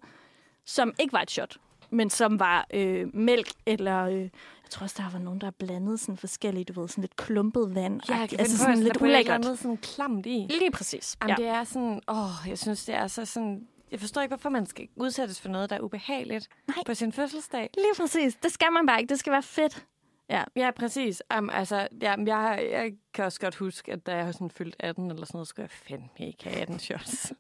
[0.65, 1.57] som ikke var et shot,
[1.91, 4.05] men som var øh, mælk eller...
[4.05, 4.29] Øh,
[4.69, 7.75] jeg tror også, der var nogen, der blandede sådan forskellige, du ved, sådan lidt klumpet
[7.75, 8.01] vand.
[8.09, 9.35] Ja, altså sådan at lidt der er ulækkert.
[9.35, 10.47] andet sådan klamt i.
[10.51, 11.17] Lige præcis.
[11.23, 11.43] Jamen, ja.
[11.43, 14.67] det er sådan, åh, jeg synes, det er så sådan, jeg forstår ikke, hvorfor man
[14.67, 16.77] skal udsættes for noget, der er ubehageligt Nej.
[16.87, 17.71] på sin fødselsdag.
[17.75, 18.35] Lige præcis.
[18.43, 19.11] Det skal man bare ikke.
[19.11, 19.87] Det skal være fedt.
[20.31, 20.45] Ja.
[20.57, 21.23] Ja, præcis.
[21.39, 24.77] Um, altså, ja, jeg, jeg kan også godt huske, at da jeg har sådan fyldt
[24.79, 27.33] 18 eller sådan noget, skulle jeg fandme ikke have 18 shots.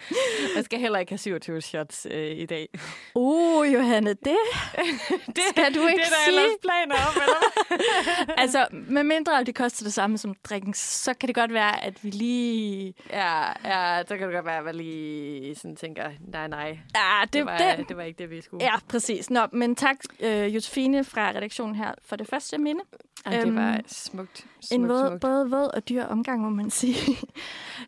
[0.56, 2.68] jeg skal heller ikke have 27 shots øh, i dag.
[3.14, 4.18] Uh, Johanne, det
[5.36, 6.28] Det, skal du ikke det er der sige.
[6.28, 11.26] ellers planer om, eller altså, med mindre det koster det samme som drikken, så kan
[11.26, 12.94] det godt være, at vi lige...
[13.10, 17.20] Ja, ja, så kan det godt være, at jeg lige sådan tænker, nej, nej, Ja,
[17.22, 18.64] det, det, var, det, det var ikke det, vi skulle.
[18.64, 19.30] Ja, præcis.
[19.30, 22.80] Nå, men tak, øh, Josefine fra redaktionen her, for det første minde.
[23.26, 25.20] Ej, det Øhm, var smukt, En smukt, våd, smukt.
[25.20, 27.16] både våd og dyr omgang, må man sige.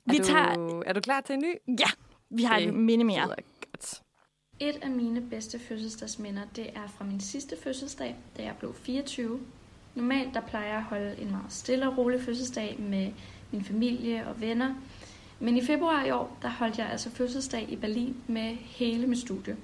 [0.06, 1.54] vi, er, tager, du, er du klar til en ny?
[1.80, 1.90] ja,
[2.30, 3.26] vi har Det et minde mere.
[3.26, 4.00] godt.
[4.60, 9.40] Et af mine bedste fødselsdagsminder, det er fra min sidste fødselsdag, da jeg blev 24.
[9.94, 13.12] Normalt der plejer jeg at holde en meget stille og rolig fødselsdag med
[13.50, 14.74] min familie og venner.
[15.40, 19.18] Men i februar i år, der holdt jeg altså fødselsdag i Berlin med hele mit
[19.18, 19.56] studie.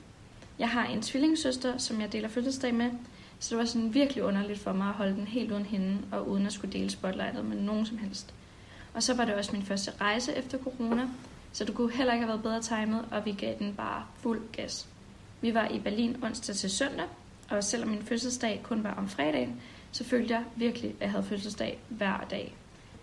[0.58, 2.90] Jeg har en tvillingssøster, som jeg deler fødselsdag med,
[3.38, 6.28] så det var sådan virkelig underligt for mig at holde den helt uden hende, og
[6.28, 8.34] uden at skulle dele spotlightet med nogen som helst.
[8.94, 11.08] Og så var det også min første rejse efter corona,
[11.56, 14.40] så det kunne heller ikke have været bedre timet, og vi gav den bare fuld
[14.52, 14.88] gas.
[15.40, 17.06] Vi var i Berlin onsdag til søndag,
[17.50, 19.60] og selvom min fødselsdag kun var om fredagen,
[19.92, 22.54] så følte jeg virkelig, at jeg havde fødselsdag hver dag.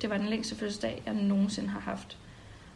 [0.01, 2.17] Det var den længste fødselsdag, jeg nogensinde har haft.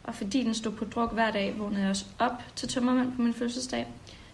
[0.04, 3.22] Og fordi den stod på druk hver dag, vågnede jeg også op til tømmermand på
[3.22, 3.86] min fødselsdag,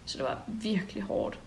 [0.05, 1.39] så det var virkelig hårdt.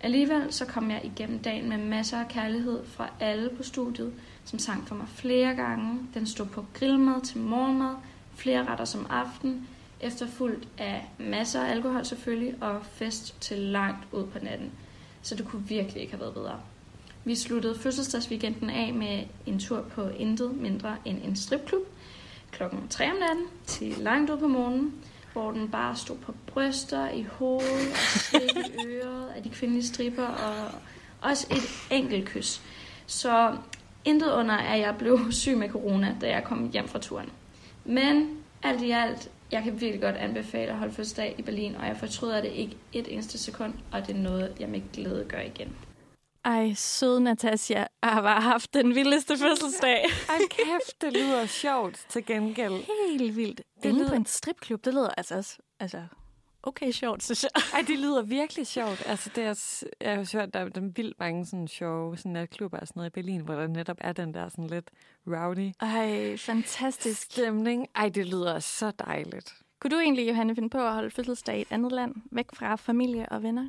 [0.00, 4.12] Alligevel så kom jeg igennem dagen med masser af kærlighed fra alle på studiet,
[4.44, 5.98] som sang for mig flere gange.
[6.14, 7.94] Den stod på grillmad til morgenmad,
[8.36, 9.68] flere retter som aften,
[10.00, 14.72] efterfulgt af masser af alkohol selvfølgelig, og fest til langt ud på natten.
[15.22, 16.60] Så det kunne virkelig ikke have været bedre.
[17.24, 21.82] Vi sluttede fødselsdagsweekenden af med en tur på intet mindre end en stripklub
[22.54, 24.94] klokken 3 om natten til langt ud på morgenen,
[25.32, 29.86] hvor den bare stod på bryster, i hovedet og slik i øret af de kvindelige
[29.86, 30.70] stripper, og
[31.20, 32.60] også et enkelt kys.
[33.06, 33.56] Så
[34.04, 37.30] intet under, at jeg blev syg med corona, da jeg kom hjem fra turen.
[37.84, 41.86] Men alt i alt, jeg kan virkelig godt anbefale at holde fødselsdag i Berlin, og
[41.86, 45.40] jeg fortryder det ikke et eneste sekund, og det er noget, jeg med glæde gør
[45.40, 45.76] igen.
[46.44, 50.04] Ej, søde Natasja har bare haft den vildeste fødselsdag.
[50.28, 52.72] Ej, kæft, det lyder sjovt til gengæld.
[53.10, 53.56] Helt vildt.
[53.58, 54.84] Det, Det lyder lyder- på en stripklub.
[54.84, 56.02] Det lyder altså også altså,
[56.66, 57.50] okay sjovt, synes jeg.
[57.74, 59.02] Ej, det lyder virkelig sjovt.
[59.06, 62.88] Altså, det er, jeg har hørt, der er, vildt mange sådan sjove sådan natklubber og
[62.88, 64.90] sådan noget i Berlin, hvor der netop er den der sådan lidt
[65.26, 67.22] rowdy Ej, fantastisk.
[67.22, 67.86] stemning.
[67.94, 69.54] Ej, det lyder så dejligt.
[69.80, 72.76] Kunne du egentlig, Johanne, finde på at holde fødselsdag i et andet land, væk fra
[72.76, 73.68] familie og venner?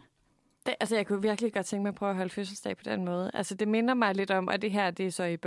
[0.66, 3.06] Det, altså, jeg kunne virkelig godt tænke mig at prøve at holde fødselsdag på den
[3.06, 3.32] måde.
[3.34, 5.38] Altså, det minder mig lidt om, og det her, det er så i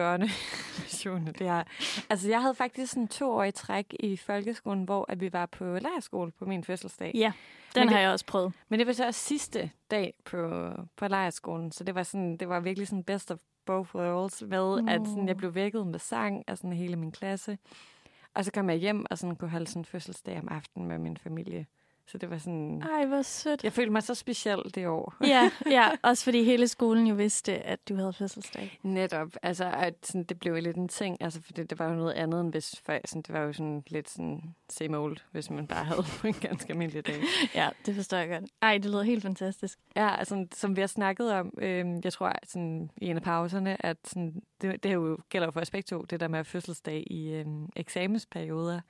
[1.05, 1.35] børneversionen.
[1.35, 1.65] Det her.
[2.11, 5.47] Altså, jeg havde faktisk sådan to år i træk i folkeskolen, hvor at vi var
[5.47, 7.13] på lejerskole på min fødselsdag.
[7.15, 7.33] Ja,
[7.75, 8.53] den Men det- har jeg også prøvet.
[8.69, 12.49] Men det var så også sidste dag på, på lejerskolen, så det var, sådan, det
[12.49, 14.91] var virkelig sådan best of both worlds med, Nå.
[14.91, 17.59] at sådan, jeg blev vækket med sang af sådan hele min klasse.
[18.35, 21.17] Og så kom jeg hjem og sådan kunne holde sådan fødselsdag om aftenen med min
[21.17, 21.67] familie.
[22.09, 22.83] Så det var sådan...
[22.83, 23.65] Ej, hvor sødt.
[23.65, 25.15] Jeg følte mig så speciel det år.
[25.25, 28.79] ja, ja, også fordi hele skolen jo vidste, at du havde fødselsdag.
[28.83, 29.29] Netop.
[29.43, 31.23] Altså, at sådan, det blev lidt en ting.
[31.23, 33.53] Altså, for det, det var jo noget andet, end hvis før, sådan, det var jo
[33.53, 37.23] sådan lidt sådan same old, hvis man bare havde på en ganske almindelig dag.
[37.55, 38.45] Ja, det forstår jeg godt.
[38.63, 39.79] Ej, det lyder helt fantastisk.
[39.97, 43.87] Ja, altså, som vi har snakket om, øh, jeg tror sådan, i en af pauserne,
[43.87, 47.05] at sådan, det, det jo gælder jo for os begge to, det der med fødselsdag
[47.07, 47.47] i øh,
[47.77, 48.81] eksamensperioder.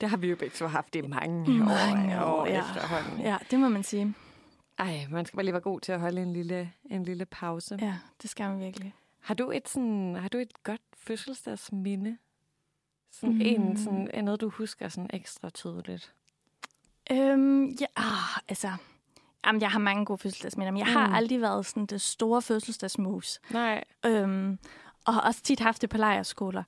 [0.00, 2.60] Det har vi jo begge to haft i mange, Mange år, år, år ja.
[2.60, 3.20] efterhånden.
[3.20, 4.14] Ja, det må man sige.
[4.78, 7.78] Ej, man skal bare lige være god til at holde en lille, en lille pause.
[7.80, 8.94] Ja, det skal man virkelig.
[9.20, 12.16] Har du et sådan, har du et godt fødselsdagsminde?
[13.12, 13.40] Sådan mm.
[13.44, 16.12] En, sådan, er noget, du husker sådan ekstra tydeligt?
[17.12, 18.70] Øhm, ja, ah, altså...
[19.46, 21.14] Jamen, jeg har mange gode fødselsdagsminder, men jeg har Mm.
[21.14, 23.40] aldrig været sådan det store fødselsdagsmus.
[23.50, 23.84] Nej.
[24.06, 24.58] Øhm,
[25.04, 26.62] og har også tit haft det på lejerskoler.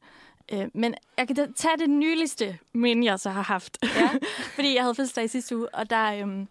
[0.52, 3.78] Øh, men jeg kan tage det nyligste minde, jeg så har haft.
[3.82, 4.10] Ja.
[4.54, 6.48] Fordi jeg havde fødselsdag i sidste uge, og der, øhm,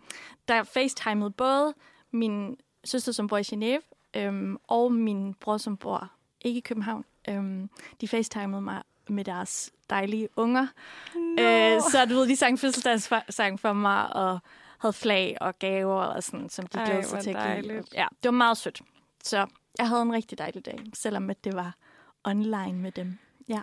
[0.48, 1.74] der facetimede både
[2.12, 3.82] min søster, som bor i Genève,
[4.20, 6.12] øhm, og min bror, som bor
[6.42, 7.70] ikke i København, Øhm,
[8.02, 10.68] de facetimede mig med deres dejlige unger.
[11.16, 11.44] No.
[11.44, 14.40] Øh, så du ved, de sang fødselsdagssang for mig, og
[14.78, 17.84] havde flag og gaver, og sådan, som de glædede sig til at give.
[17.94, 18.82] Ja, det var meget sødt.
[19.24, 21.76] Så jeg havde en rigtig dejlig dag, selvom at det var
[22.24, 23.18] online med dem.
[23.48, 23.62] Ja.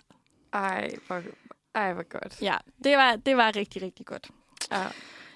[0.53, 1.23] Ej, hvor,
[1.75, 2.43] ej, hvor godt.
[2.43, 4.31] Ja, det var, det var rigtig, rigtig godt.
[4.73, 4.87] Ja.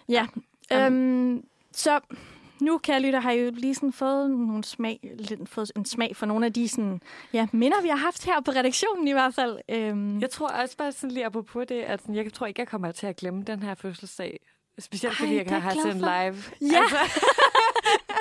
[0.09, 0.27] Ja.
[0.73, 2.01] Øhm, så
[2.61, 6.17] nu, kære lytter, har I jo lige sådan fået, nogle smag, lidt, fået en smag
[6.17, 7.01] for nogle af de sådan,
[7.33, 9.59] ja, minder, vi har haft her på redaktionen i hvert fald.
[9.69, 10.21] Øhm.
[10.21, 12.93] Jeg tror også bare sådan lige apropos det, at sådan, jeg tror ikke, jeg kommer
[12.93, 14.41] til at glemme den her fødselsdag.
[14.79, 16.37] Specielt fordi Ej, jeg kan have set live.
[16.73, 16.83] Ja.
[16.83, 16.97] Altså.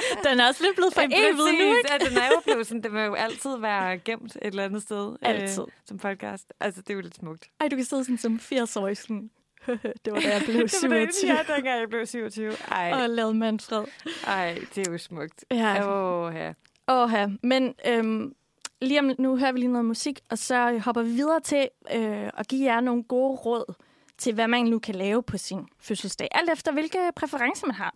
[0.30, 1.90] den er også lidt blevet for evigt nu, ikke?
[1.92, 4.82] Ja, den er jo blevet sådan, den vil jo altid være gemt et eller andet
[4.82, 5.16] sted.
[5.22, 5.62] Altid.
[5.62, 6.54] Øh, som podcast.
[6.60, 7.46] Altså, det er jo lidt smukt.
[7.60, 9.30] Ej, du kan sidde sådan som 80-årig sådan,
[10.06, 10.92] det var da jeg blev 27.
[11.08, 12.52] det var ja, dengang jeg blev 27.
[12.72, 12.92] Ej.
[12.94, 13.84] Og lavede Manfred.
[14.28, 15.46] Ej, det er jo smukt.
[15.52, 15.92] Ja.
[15.92, 16.54] Åh, ja.
[16.88, 17.28] Åh, ja.
[17.44, 18.36] Men øhm,
[18.82, 22.30] lige om, nu hører vi lige noget musik, og så hopper vi videre til øh,
[22.38, 23.74] at give jer nogle gode råd
[24.18, 26.28] til, hvad man nu kan lave på sin fødselsdag.
[26.32, 27.96] Alt efter, hvilke præferencer man har.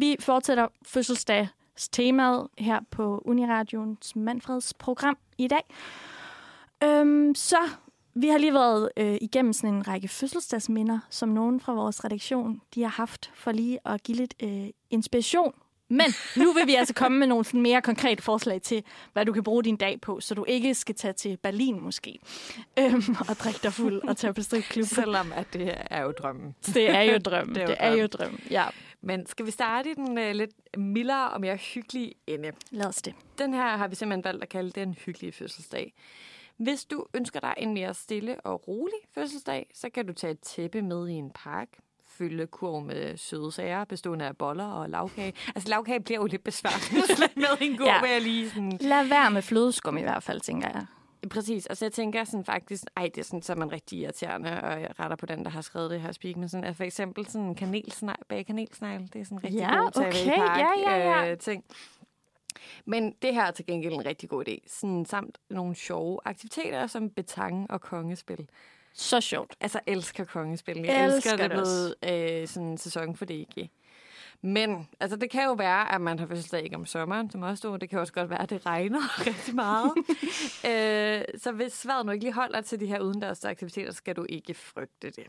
[0.00, 5.62] Vi fortsætter fødselsdags temaet her på Uniradions Manfreds program i dag.
[6.84, 7.58] Øhm, så
[8.14, 12.60] vi har lige været øh, igennem sådan en række fødselsdagsminder, som nogen fra vores redaktion
[12.74, 15.54] de har haft for lige at give lidt øh, inspiration.
[15.88, 18.82] Men nu vil vi altså komme med nogle sådan mere konkrete forslag til,
[19.12, 22.18] hvad du kan bruge din dag på, så du ikke skal tage til Berlin måske,
[22.78, 24.86] øhm, og drikke dig fuld og tage på stripklub.
[24.86, 26.54] Selvom at det er jo drømmen.
[26.66, 27.54] Det er jo drømmen.
[27.54, 28.66] det er jo, det er jo drømmen, ja.
[29.00, 32.52] Men skal vi starte i den uh, lidt mildere og mere hyggelige ende?
[32.70, 33.14] Lad os det.
[33.38, 35.94] Den her har vi simpelthen valgt at kalde den hyggelige fødselsdag.
[36.56, 40.40] Hvis du ønsker dig en mere stille og rolig fødselsdag, så kan du tage et
[40.40, 41.68] tæppe med i en park,
[42.06, 45.32] fylde kurv med søde sager, bestående af boller og lavkage.
[45.54, 48.02] Altså, lavkage bliver jo lidt besværligt med en god ja.
[48.04, 48.78] jeg lige sådan...
[48.80, 50.86] Lad være med flødeskum i hvert fald, tænker jeg.
[51.28, 54.62] Præcis, altså jeg tænker sådan faktisk, ej, det er sådan, så er man rigtig irriterende,
[54.62, 56.84] og jeg retter på den, der har skrevet det her speak, men sådan, altså for
[56.84, 60.36] eksempel sådan kanelsnegl, bag kanelsnegl, det er sådan en rigtig ja, god okay.
[60.36, 61.30] park, ja, ja, ja.
[61.30, 61.64] Øh, ting.
[62.84, 64.56] Men det her er til gengæld en rigtig god idé.
[64.66, 68.48] Sådan, samt nogle sjove aktiviteter som betang og kongespil.
[68.92, 69.56] Så sjovt.
[69.60, 70.76] Altså, elsker kongespil.
[70.76, 71.94] Jeg elsker, elsker det blevet
[72.42, 73.70] øh, sådan sæson for det ikke.
[74.46, 77.56] Men altså, det kan jo være, at man har fødselsdag ikke om sommeren, som også
[77.56, 77.78] stod.
[77.78, 79.92] Det kan også godt være, at det regner rigtig meget.
[80.70, 84.26] øh, så hvis vejret nu ikke lige holder til de her udendørs aktiviteter, skal du
[84.28, 85.26] ikke frygte det.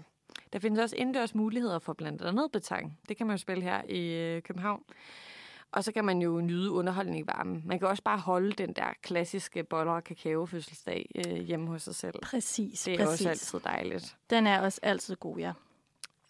[0.53, 2.97] Der findes også indendørs muligheder for blandt andet betang.
[3.09, 4.83] Det kan man jo spille her i øh, København.
[5.71, 7.63] Og så kan man jo nyde underholdning i varmen.
[7.65, 11.81] Man kan også bare holde den der klassiske boller og kakao fødselsdag øh, hjemme hos
[11.81, 12.15] sig selv.
[12.21, 13.11] Præcis, Det er præcis.
[13.11, 14.17] også altid dejligt.
[14.29, 15.53] Den er også altid god, ja.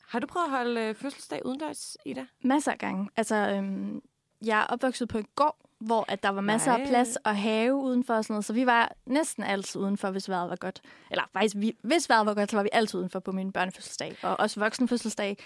[0.07, 2.25] Har du prøvet at holde øh, fødselsdag udendørs, Ida?
[2.43, 3.09] Masser af gange.
[3.17, 4.01] Altså, øhm,
[4.45, 6.81] jeg er opvokset på en gård, hvor at der var masser Nej.
[6.81, 8.45] af plads og have udenfor og sådan noget.
[8.45, 10.81] Så vi var næsten altid udenfor, hvis vejret var godt.
[11.11, 14.15] Eller faktisk, vi, hvis vejret var godt, så var vi altid udenfor på min børnefødselsdag.
[14.23, 15.37] Og også voksenfødselsdag.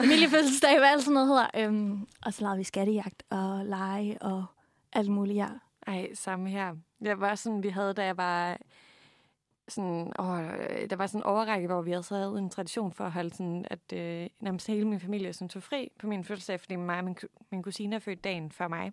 [0.00, 1.46] Familiefødselsdag, hvad alt sådan noget hedder.
[1.54, 4.44] Øhm, og så lavede vi skattejagt og lege og
[4.92, 5.48] alt muligt, ja.
[5.86, 6.74] Ej, samme her.
[7.00, 8.58] Jeg var sådan, vi havde, da jeg var
[9.74, 10.38] sådan, åh,
[10.90, 13.64] der var sådan en overrække, hvor vi havde havde en tradition for at holde sådan,
[13.70, 17.04] at øh, nærmest hele min familie sådan, tog fri på min fødselsdag, fordi mig og
[17.04, 17.16] min,
[17.50, 18.92] min kusine er født dagen før mig.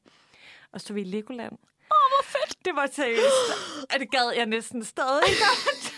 [0.71, 1.53] Og så tog vi i Legoland.
[1.53, 1.57] Åh,
[1.91, 2.65] oh, hvor fedt!
[2.65, 3.89] Det var seriøst.
[3.93, 5.93] og det gad jeg næsten stadig godt.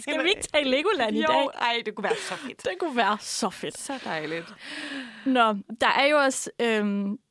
[0.00, 1.48] Skal vi ikke tage i Legoland i jo, dag?
[1.60, 2.64] ej, det kunne være så fedt.
[2.64, 3.78] Det kunne være så fedt.
[3.78, 4.46] Så dejligt.
[5.26, 6.50] Nå, der er jo også...
[6.60, 6.66] Øhm,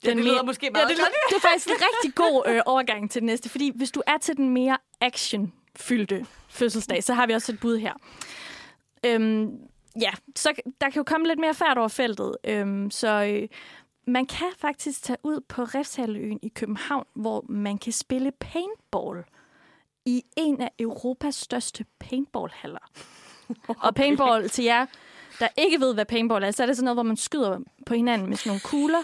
[0.03, 0.97] ja, den det lyder mere, måske meget ja, det,
[1.29, 4.17] det er faktisk en rigtig god øh, overgang til det næste, fordi hvis du er
[4.17, 4.77] til den mere
[5.75, 7.93] action-fyldte fødselsdag, så har vi også et bud her.
[9.05, 9.59] Øhm,
[10.01, 12.37] ja, så der kan jo komme lidt mere færd over feltet.
[12.43, 13.47] Øhm, så øh,
[14.07, 19.23] man kan faktisk tage ud på Refshaløen i København, hvor man kan spille paintball
[20.05, 22.91] i en af Europas største paintballhaller.
[23.67, 24.85] Og paintball til jer,
[25.39, 27.93] der ikke ved, hvad paintball er, så er det sådan noget, hvor man skyder på
[27.93, 29.03] hinanden med sådan nogle kugler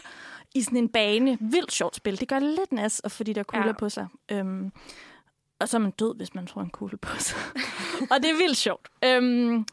[0.56, 1.38] i sådan en bane.
[1.42, 2.20] Vildt sjovt spil.
[2.20, 3.74] Det gør det lidt nas at få de der kugler ja.
[3.74, 4.08] på sig.
[4.32, 4.72] Øhm,
[5.62, 7.38] og så er man død, hvis man får en kugle på sig.
[8.12, 8.90] og det er vildt sjovt.
[9.06, 9.66] Øhm,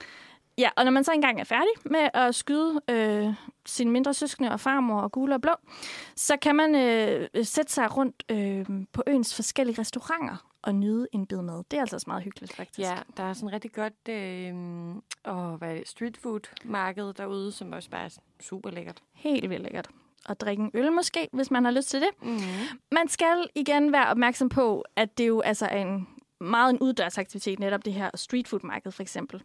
[0.58, 3.34] ja, og når man så engang er færdig med at skyde øh,
[3.66, 5.52] sine mindre søskende og farmor og gule og blå,
[6.16, 11.26] så kan man øh, sætte sig rundt øh, på øens forskellige restauranter og nyde en
[11.26, 11.64] bid mad.
[11.70, 12.88] Det er altså også meget hyggeligt, faktisk.
[12.88, 14.54] Ja, der er sådan rigtig godt øh,
[15.34, 19.02] åh, hvad er det, street food marked derude, som også bare er super lækkert.
[19.14, 19.88] Helt vildt lækkert.
[20.28, 22.08] Og drikke en øl måske, hvis man har lyst til det.
[22.22, 22.38] Mm.
[22.92, 26.08] Man skal igen være opmærksom på, at det jo altså er en
[26.40, 29.42] meget en uddørsaktivitet, netop det her street food marked for eksempel.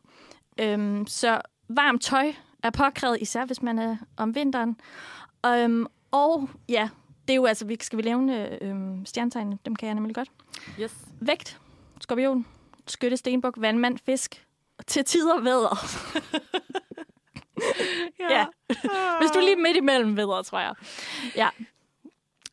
[0.59, 4.77] Øhm, så varmt tøj er påkrævet, især hvis man er om vinteren.
[5.45, 6.89] Øhm, og ja,
[7.27, 8.75] det er jo altså, vi skal vi lave øh,
[9.05, 10.31] stjernetegnene, dem kan jeg nemlig godt.
[10.81, 10.95] Yes.
[11.19, 11.59] Vægt,
[12.01, 12.45] skorpion,
[12.87, 14.45] skytte, stenbuk, vandmand, fisk,
[14.87, 15.85] til tider vædder.
[18.19, 18.45] ja.
[19.19, 20.73] Hvis du er lige midt imellem vædder, tror jeg.
[21.35, 21.49] Ja,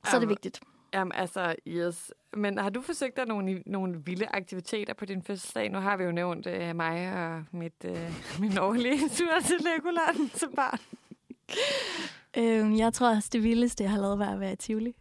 [0.04, 0.60] så er det vigtigt.
[0.94, 2.12] Jamen, altså, yes.
[2.32, 5.70] Men har du forsøgt dig nogle, nogle vilde aktiviteter på din fødselsdag?
[5.70, 10.30] Nu har vi jo nævnt uh, mig og mit, uh, min årlige tur til Legoland
[10.30, 10.78] som barn.
[12.36, 14.94] Øh, jeg tror også, det vildeste, jeg har lavet, var at være i Tivoli.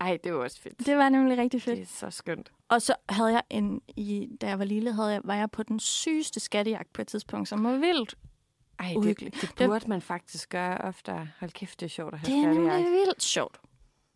[0.00, 0.86] Ej, det var også fedt.
[0.86, 1.76] Det var nemlig rigtig fedt.
[1.76, 2.52] Det er så skønt.
[2.68, 5.62] Og så havde jeg en, i, da jeg var lille, havde jeg, var jeg på
[5.62, 8.14] den sygeste skattejagt på et tidspunkt, som var vildt.
[8.78, 9.54] Ej, det, Uhyggeligt.
[9.58, 11.28] det burde man faktisk gøre oftere.
[11.40, 13.60] Hold kæft, det er sjovt at have Det er nemlig vildt sjovt.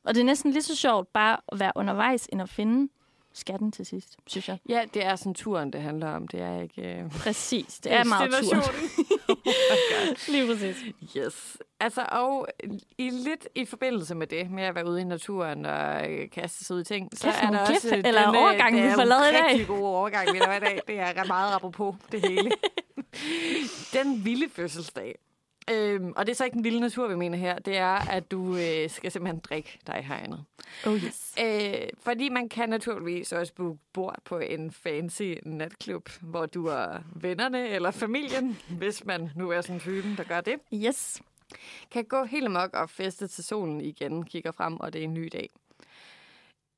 [0.04, 2.92] Og det er næsten lige så sjovt bare at være undervejs, end at finde
[3.32, 4.58] skatten til sidst, synes jeg.
[4.68, 6.28] Ja, det er sådan turen, det handler om.
[6.28, 6.82] Det er ikke...
[6.82, 7.10] Øh...
[7.10, 8.38] Præcis, det er meget tur.
[8.40, 8.90] Destinationen.
[10.28, 10.76] Lige præcis.
[11.16, 11.56] Yes.
[11.80, 12.46] Altså, og
[12.98, 16.64] i lidt i forbindelse med det, med at være ude i naturen og øh, kaste
[16.64, 18.94] sig ud i ting, så Kæft, er der også klip- eller overgang, vi det er
[18.94, 19.44] får lavet i dag.
[19.50, 20.80] rigtig gode overgang, vi laver i dag.
[20.86, 22.50] Det er meget apropos det hele.
[23.94, 25.18] Den vilde fødselsdag.
[25.70, 27.58] Øhm, og det er så ikke den vilde natur, vi mener her.
[27.58, 30.44] Det er, at du øh, skal simpelthen drikke dig hegnet.
[30.86, 31.34] Oh yes.
[31.44, 36.98] Øh, fordi man kan naturligvis også booke bord på en fancy natklub, hvor du er
[37.14, 41.22] vennerne eller familien, hvis man nu er sådan typen, der gør det Yes.
[41.90, 45.14] kan gå helt amok og feste til solen igen, kigger frem, og det er en
[45.14, 45.50] ny dag.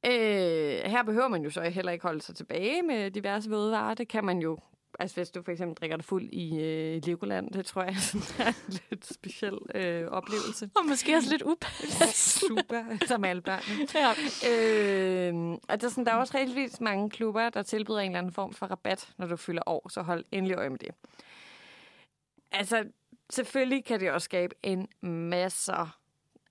[0.06, 3.94] Øh, her behøver man jo så heller ikke holde sig tilbage med diverse vådvarer.
[3.94, 4.58] Det kan man jo,
[4.98, 8.46] altså hvis du for eksempel drikker dig fuld i øh, Legoland, det tror jeg sådan
[8.46, 10.70] er en lidt speciel øh, oplevelse.
[10.74, 12.12] Og måske også lidt upassende.
[12.48, 13.88] Super, som alle børnene.
[13.94, 14.10] ja.
[14.50, 15.34] Øh,
[15.68, 18.32] og der er, sådan, der er også rigtig mange klubber, der tilbyder en eller anden
[18.32, 20.90] form for rabat, når du fylder år, så hold endelig øje med det.
[22.52, 22.84] Altså,
[23.30, 25.72] selvfølgelig kan det også skabe en masse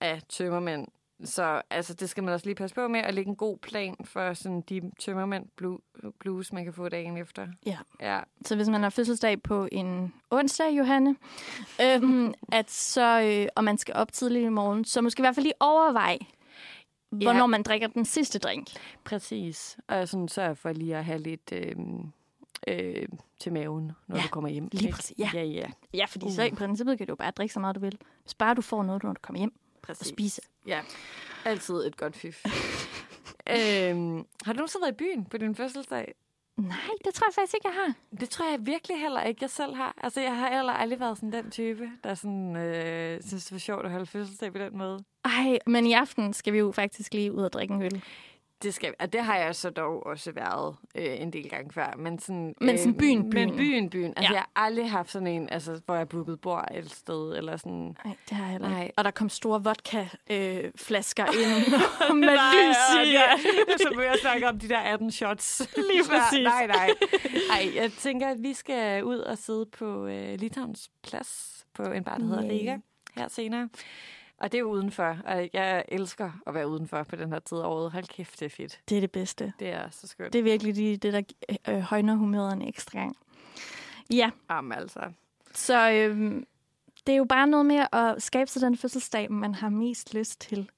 [0.01, 0.87] af tømmermænd.
[1.23, 3.95] Så altså, det skal man også lige passe på med, at lægge en god plan
[4.03, 7.47] for sådan de tømmermænd blu- blues, man kan få dagen efter.
[7.65, 7.77] Ja.
[7.99, 11.15] Ja, Så hvis man har fødselsdag på en onsdag, Johanne,
[11.81, 15.35] øhm, at så, øh, og man skal op tidligt i morgen, så måske i hvert
[15.35, 16.19] fald lige overveje,
[17.09, 17.45] hvornår Ja.
[17.47, 18.67] man drikker den sidste drink.
[19.03, 19.77] præcis.
[19.87, 21.75] Og sådan sørg for lige at have lidt øh,
[22.67, 23.07] øh,
[23.39, 24.69] til maven, når Ja, du kommer hjem.
[24.71, 25.29] lige præcis, ja.
[25.33, 25.65] Ja, ja.
[25.93, 26.31] Ja, fordi uh.
[26.31, 27.97] så i princippet kan du bare drikke så meget, du vil.
[28.23, 30.07] Hvis bare du får noget, når du kommer hjem og Præcis.
[30.07, 30.41] spise.
[30.67, 30.81] Ja,
[31.45, 32.45] altid et godt fif.
[33.55, 36.13] øhm, har du nogensinde været i byen på din fødselsdag?
[36.57, 37.93] Nej, det tror jeg faktisk ikke, jeg har.
[38.19, 39.93] Det tror jeg virkelig heller ikke, jeg selv har.
[40.03, 43.59] Altså, jeg har heller aldrig været sådan den type, der sådan, øh, synes, det var
[43.59, 45.03] sjovt at holde fødselsdag på den måde.
[45.25, 48.03] Ej, men i aften skal vi jo faktisk lige ud og drikke en øl.
[48.63, 51.93] Det, skal, og det har jeg så dog også været øh, en del gange før.
[51.97, 53.47] Men sådan, Men sådan byen, byen.
[53.49, 54.13] Men byen, byen.
[54.17, 54.31] Altså, Ja.
[54.33, 57.95] jeg har aldrig haft sådan en, altså, hvor jeg bookede bord et sted, eller sådan...
[58.05, 58.93] Nej, det har jeg heller ikke.
[58.97, 61.57] Og der kom store vodka-flasker øh,
[62.09, 63.11] ind med lys i.
[63.11, 63.37] Ja.
[63.77, 65.61] Så må jeg snakke om de der 18 shots.
[65.75, 66.43] Lige præcis.
[66.43, 66.89] Nej, nej.
[67.51, 72.03] Ej, jeg tænker, at vi skal ud og sidde på øh, Litauens plads på en
[72.03, 72.49] bar, der hedder.
[72.49, 72.77] Riga
[73.15, 73.69] her senere.
[74.41, 77.65] Og det er udenfor, og jeg elsker at være udenfor på den her tid af
[77.65, 77.91] året.
[77.91, 78.79] Hold kæft, det er fedt.
[78.89, 79.53] Det er det bedste.
[79.59, 80.33] Det er så skønt.
[80.33, 81.21] Det er virkelig det, det der
[81.69, 83.17] øh, højner humøret en ekstra gang.
[84.13, 84.99] Ja, Jamen altså.
[85.53, 86.41] så øh,
[87.07, 90.41] det er jo bare noget med at skabe sig den fødselsdag, man har mest lyst
[90.41, 90.69] til.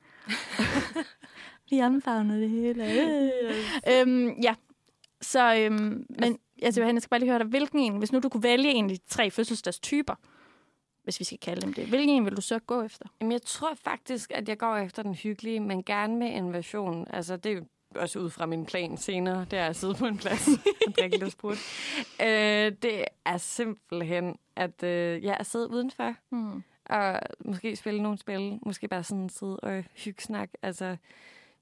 [1.70, 2.84] Vi omfavner det hele.
[3.91, 4.55] øhm, ja,
[5.22, 8.20] så øhm, men altså, Johanne, jeg skal bare lige høre dig, hvilken en, hvis nu
[8.20, 10.16] du kunne vælge en af de tre fødselsdagstyper,
[11.04, 13.06] hvis vi skal kalde dem det, hvilken en vil du så gå efter?
[13.22, 17.08] Jamen, jeg tror faktisk, at jeg går efter den hyggelige, men gerne med en version.
[17.10, 17.62] Altså, det er
[17.99, 20.47] også ud fra min plan senere, det er at sidde på en plads
[20.88, 21.58] og drikke lidt sprut.
[22.22, 26.64] Øh, det er simpelthen, at øh, jeg er siddet udenfor, Hmm.
[26.86, 30.49] og måske spille nogle spil, måske bare sådan sidde og hyggesnak.
[30.62, 30.97] Altså,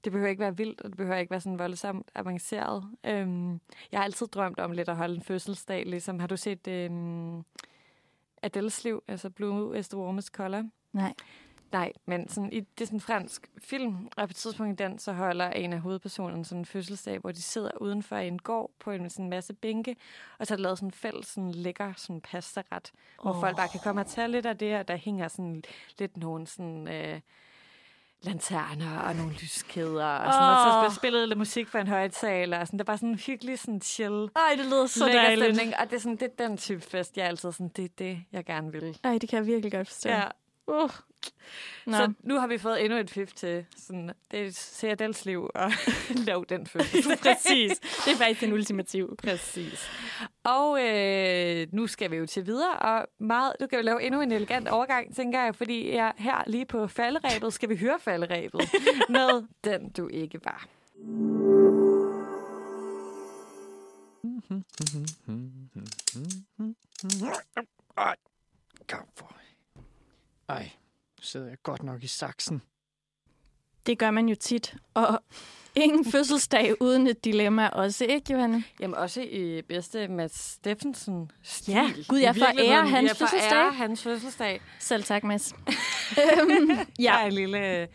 [0.04, 2.84] det behøver ikke være vildt, og det behøver ikke være sådan voldsomt avanceret.
[3.04, 3.50] Øhm,
[3.92, 7.44] jeg har altid drømt om lidt at holde en fødselsdag, ligesom har du set øhm,
[8.46, 10.62] Adele's liv, altså Blue is the warmest color?
[10.92, 11.14] Nej.
[11.72, 14.84] Nej, men sådan, i, det er sådan en fransk film, og på et tidspunkt i
[14.84, 18.38] den, så holder en af hovedpersonerne sådan en fødselsdag, hvor de sidder udenfor i en
[18.38, 19.96] gård på en sådan masse bænke,
[20.38, 23.40] og så er der lavet sådan en fælles sådan lækker sådan pastaret, hvor oh.
[23.40, 25.62] folk bare kan komme og tage lidt af det, og der hænger sådan
[25.98, 26.88] lidt nogle sådan...
[26.88, 27.20] Øh,
[28.22, 30.84] lanterner og nogle lyskæder, og, sådan, oh.
[30.84, 33.80] og så spillede lidt musik for en højtaler, og sådan, det var sådan hyggelig, sådan
[33.80, 35.44] chill, Ej, det lyder så dejligt.
[35.56, 37.88] stemning, og det er, sådan, det er den type fest, jeg altid sådan, det er
[37.98, 38.98] det, jeg gerne vil.
[39.04, 40.08] Ej, det kan jeg virkelig godt forstå.
[40.08, 40.24] Ja,
[40.66, 40.90] Uh.
[41.86, 41.96] Nå.
[41.96, 43.66] Så nu har vi fået endnu et fif til.
[43.76, 45.72] Sådan, det er CRDL's liv at
[46.26, 47.18] lave den fødselsdag.
[47.18, 47.78] Præcis.
[47.78, 49.16] Det er faktisk den ultimative.
[49.16, 49.90] Præcis.
[50.44, 54.20] Og øh, nu skal vi jo til videre, og meget, du kan jo lave endnu
[54.20, 58.60] en elegant overgang, tænker jeg, fordi jeg her lige på falderæbet skal vi høre falderæbet
[59.08, 60.66] med den, du ikke var.
[67.96, 68.16] Ej,
[68.88, 69.36] kom for.
[70.48, 70.70] Ej,
[71.22, 72.62] sidder jeg godt nok i saksen.
[73.86, 74.76] Det gør man jo tit.
[74.94, 75.22] Og
[75.74, 78.64] ingen fødselsdag uden et dilemma også, ikke, Johanne?
[78.80, 81.74] Jamen også i bedste Mads Steffensen stil.
[81.74, 83.74] Ja, gud, jeg forærer hans jeg fødselsdag.
[83.74, 84.60] hans fødselsdag.
[84.78, 85.52] Selv tak, Mads.
[86.38, 87.88] øhm, Der ja, er en lille...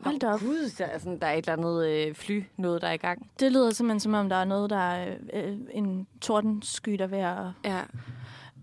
[0.00, 0.40] hold da op.
[0.40, 2.96] Gud, der er, sådan, der er et eller andet øh, fly, noget der er i
[2.96, 3.30] gang.
[3.40, 7.08] Det lyder simpelthen, som om der er noget, der er øh, en tordensky, der er
[7.08, 7.46] ved at...
[7.64, 7.82] Ja.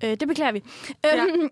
[0.04, 0.64] Øh, det beklager vi.
[1.04, 1.26] Ja.
[1.26, 1.50] Øhm,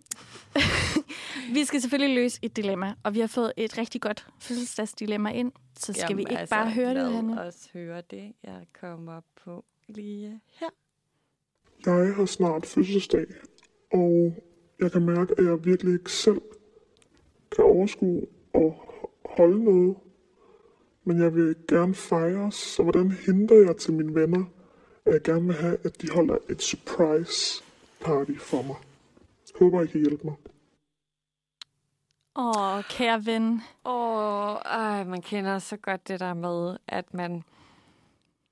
[1.56, 5.52] vi skal selvfølgelig løse et dilemma, og vi har fået et rigtig godt fødselsdagsdilemma ind.
[5.80, 7.42] Så skal Jamen, vi ikke altså, bare høre det, lad Johanne?
[7.42, 8.34] os høre det.
[8.44, 10.70] Jeg kommer på lige her.
[11.86, 13.26] Jeg har snart fødselsdag,
[13.94, 14.34] og
[14.80, 16.42] jeg kan mærke, at jeg virkelig ikke selv
[17.56, 18.76] kan overskue og
[19.26, 19.96] holde noget.
[21.04, 24.44] Men jeg vil gerne fejre, så hvordan henter jeg til mine venner,
[25.06, 27.64] at jeg gerne vil have, at de holder et surprise
[28.00, 28.76] party for mig.
[29.60, 30.36] Håber, I kan hjælpe mig.
[32.36, 33.62] Åh, kære ven.
[33.86, 37.44] Åh, ej, man kender så godt det der med, at man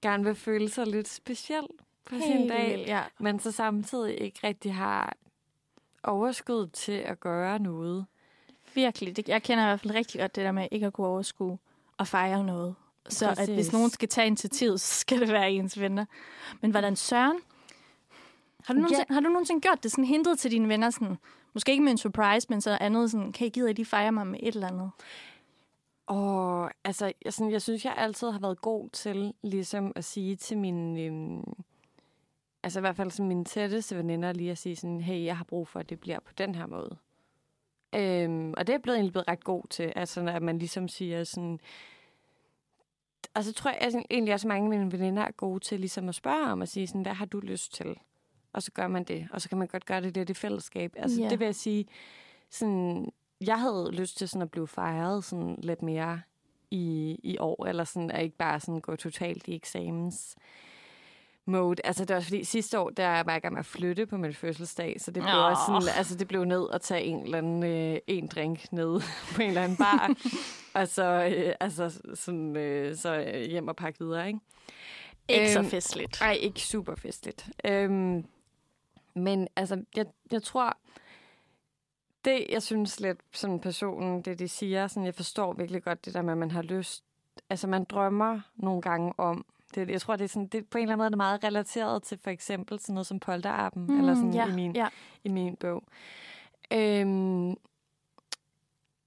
[0.01, 1.67] gerne vil føle sig lidt speciel
[2.05, 3.03] på sin Helt dag, ja.
[3.19, 5.17] men så samtidig ikke rigtig har
[6.03, 8.05] overskud til at gøre noget.
[8.73, 9.17] Virkelig.
[9.17, 11.57] Det, jeg kender i hvert fald rigtig godt det der med ikke at kunne overskue
[11.97, 12.75] og fejre noget.
[13.09, 16.05] Så at hvis nogen skal tage initiativ, så skal det være ens venner.
[16.61, 17.37] Men hvordan søren?
[18.65, 19.91] Har du, nogensinde, har du nogensinde gjort det?
[19.91, 20.89] Sådan hintet til dine venner?
[20.89, 21.17] Sådan,
[21.53, 24.11] måske ikke med en surprise, men så andet sådan, kan I gider I lige fejre
[24.11, 24.91] mig med et eller andet?
[26.07, 30.35] Og altså, jeg, sådan, jeg synes, jeg altid har været god til ligesom at sige
[30.35, 31.53] til mine, øhm,
[32.63, 35.43] altså i hvert fald som mine tætteste veninder, lige at sige sådan, hey, jeg har
[35.43, 36.97] brug for, at det bliver på den her måde.
[37.95, 41.23] Øhm, og det er blevet egentlig blevet ret god til, altså at man ligesom siger
[41.23, 41.59] sådan,
[43.33, 45.79] og så tror jeg altså, egentlig også, at mange af mine veninder er gode til
[45.79, 47.95] ligesom at spørge om at sige sådan, hvad har du lyst til?
[48.55, 50.93] Og så gør man det, og så kan man godt gøre det lidt i fællesskab.
[50.97, 51.29] Altså Ja.
[51.29, 51.85] det vil jeg sige,
[52.49, 56.21] sådan, jeg havde lyst til sådan at blive fejret sådan lidt mere
[56.71, 60.35] i, i år, eller sådan at ikke bare sådan gå totalt i eksamens
[61.45, 61.81] mode.
[61.83, 64.05] Altså det var også fordi sidste år, der var jeg i gang med at flytte
[64.05, 65.45] på min fødselsdag, så det blev Åh.
[65.45, 69.01] også sådan, altså det blev ned at tage en eller anden øh, en drink ned
[69.35, 70.13] på en eller anden bar,
[70.81, 74.39] og så, øh, altså, sådan, øh, så øh, hjem og pakke videre, ikke?
[75.29, 76.21] Ikke så Øhm, festligt.
[76.21, 77.49] Nej, ikke super festligt.
[77.65, 78.25] Øhm,
[79.15, 80.77] men altså, jeg, jeg tror,
[82.25, 86.13] det jeg synes lidt, sådan personen, det de siger, sådan, jeg forstår virkelig godt det
[86.13, 87.03] der med, at man har lyst,
[87.49, 89.45] altså man drømmer nogle gange om,
[89.75, 91.43] det, jeg tror, det er, sådan, det på en eller anden måde det er meget
[91.43, 94.87] relateret til for eksempel sådan noget som polterappen, mm, eller sådan ja, i, min, ja.
[95.23, 95.83] i min bog.
[96.73, 97.55] Øhm,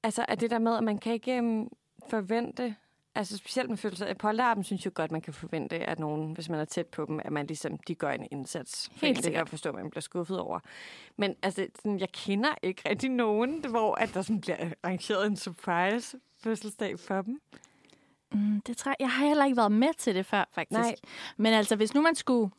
[0.03, 1.69] altså, at det der med, at man kan ikke øhm,
[2.11, 2.77] forvente,
[3.19, 6.49] altså specielt med følelser af polterappen, synes jeg godt, man kan forvente, at nogen, hvis
[6.49, 8.91] man er tæt på dem, at man ligesom, de gør en indsats.
[8.95, 9.39] Helt sikkert.
[9.39, 10.61] jeg forstå, at man bliver skuffet over.
[11.17, 15.37] Men altså, sådan, jeg kender ikke rigtig nogen, hvor at der sådan bliver arrangeret en
[15.37, 17.41] surprise fødselsdag for dem.
[18.33, 20.81] Mm, det tror jeg, jeg har heller ikke været med til det før, faktisk.
[20.81, 20.95] Nej.
[21.37, 22.51] Men altså, hvis nu man skulle...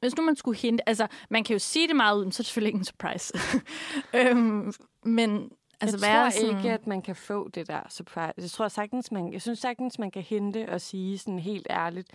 [0.00, 0.88] Hvis nu man skulle hente...
[0.88, 3.38] Altså, man kan jo sige det meget uden, så er det selvfølgelig ikke en surprise.
[4.20, 4.72] øhm,
[5.04, 5.50] men
[5.80, 8.32] altså, jeg tror sådan, ikke, at man kan få det der surprise.
[8.36, 12.10] Jeg tror sagtens, man, jeg synes sagtens, man kan hente og sige sådan helt ærligt,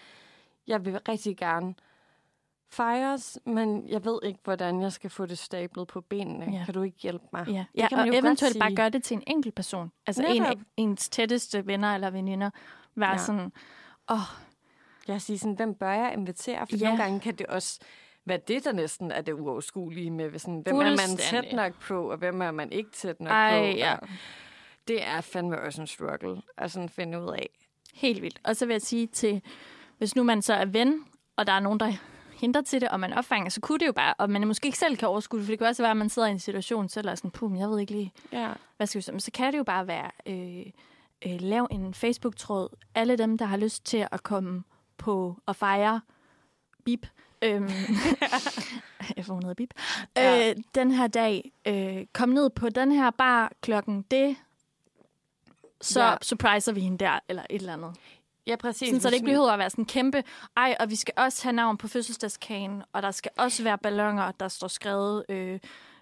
[0.67, 1.75] jeg vil rigtig gerne
[2.71, 6.57] fejres, men jeg ved ikke, hvordan jeg skal få det stablet på benene.
[6.57, 6.65] Ja.
[6.65, 7.47] Kan du ikke hjælpe mig?
[7.47, 9.91] Ja, Det ja kan man og jo eventuelt bare gøre det til en enkelt person.
[10.07, 10.45] Altså en,
[10.77, 12.49] ens tætteste venner eller veninder.
[12.95, 13.17] Være Ja.
[13.17, 13.51] sådan,
[14.11, 14.17] åh,
[15.07, 16.67] Jeg siger sådan, hvem bør jeg invitere?
[16.69, 16.85] For Ja.
[16.85, 17.79] nogle gange kan det også
[18.25, 22.11] være det, der næsten er det uoverskuelige med, sådan, hvem er man tæt nok på,
[22.11, 23.77] og hvem er man ikke tæt nok Ej, på.
[23.77, 23.95] ja.
[24.87, 27.49] Det er fandme også en struggle at sådan finde ud af.
[27.93, 28.39] helt vildt.
[28.43, 29.41] Og så vil jeg sige til,
[29.97, 31.05] hvis nu man så er ven,
[31.35, 31.91] og der er nogen, der
[32.41, 34.77] henter til det, og man opfanger, så kunne det jo bare, og man måske ikke
[34.77, 36.89] selv kan overskue det, for det kan også være, at man sidder i en situation
[36.89, 38.51] selv og er sådan, pum, jeg ved ikke lige, Ja.
[38.77, 39.11] hvad skal vi så?
[39.11, 40.65] Men så kan det jo bare være, øh,
[41.25, 42.69] øh, lav en Facebook-tråd.
[42.95, 44.63] Alle dem, der har lyst til at komme
[44.97, 46.01] på og fejre
[46.85, 47.07] bip.
[47.43, 47.69] Øhm,
[49.17, 49.73] jeg får noget bip.
[50.17, 50.49] Ja.
[50.49, 54.35] Øh, den her dag, øh, kom ned på den her bar klokken det,
[55.81, 56.15] så Ja.
[56.21, 57.95] surpriser vi hende der, eller et eller andet.
[58.47, 58.87] Ja, præcis.
[58.87, 60.23] Sådan, så det ikke behøver at være sådan kæmpe,
[60.57, 64.31] ej, og vi skal også have navn på fødselsdagskagen, og der skal også være ballonger,
[64.31, 65.59] der står skrevet, øh,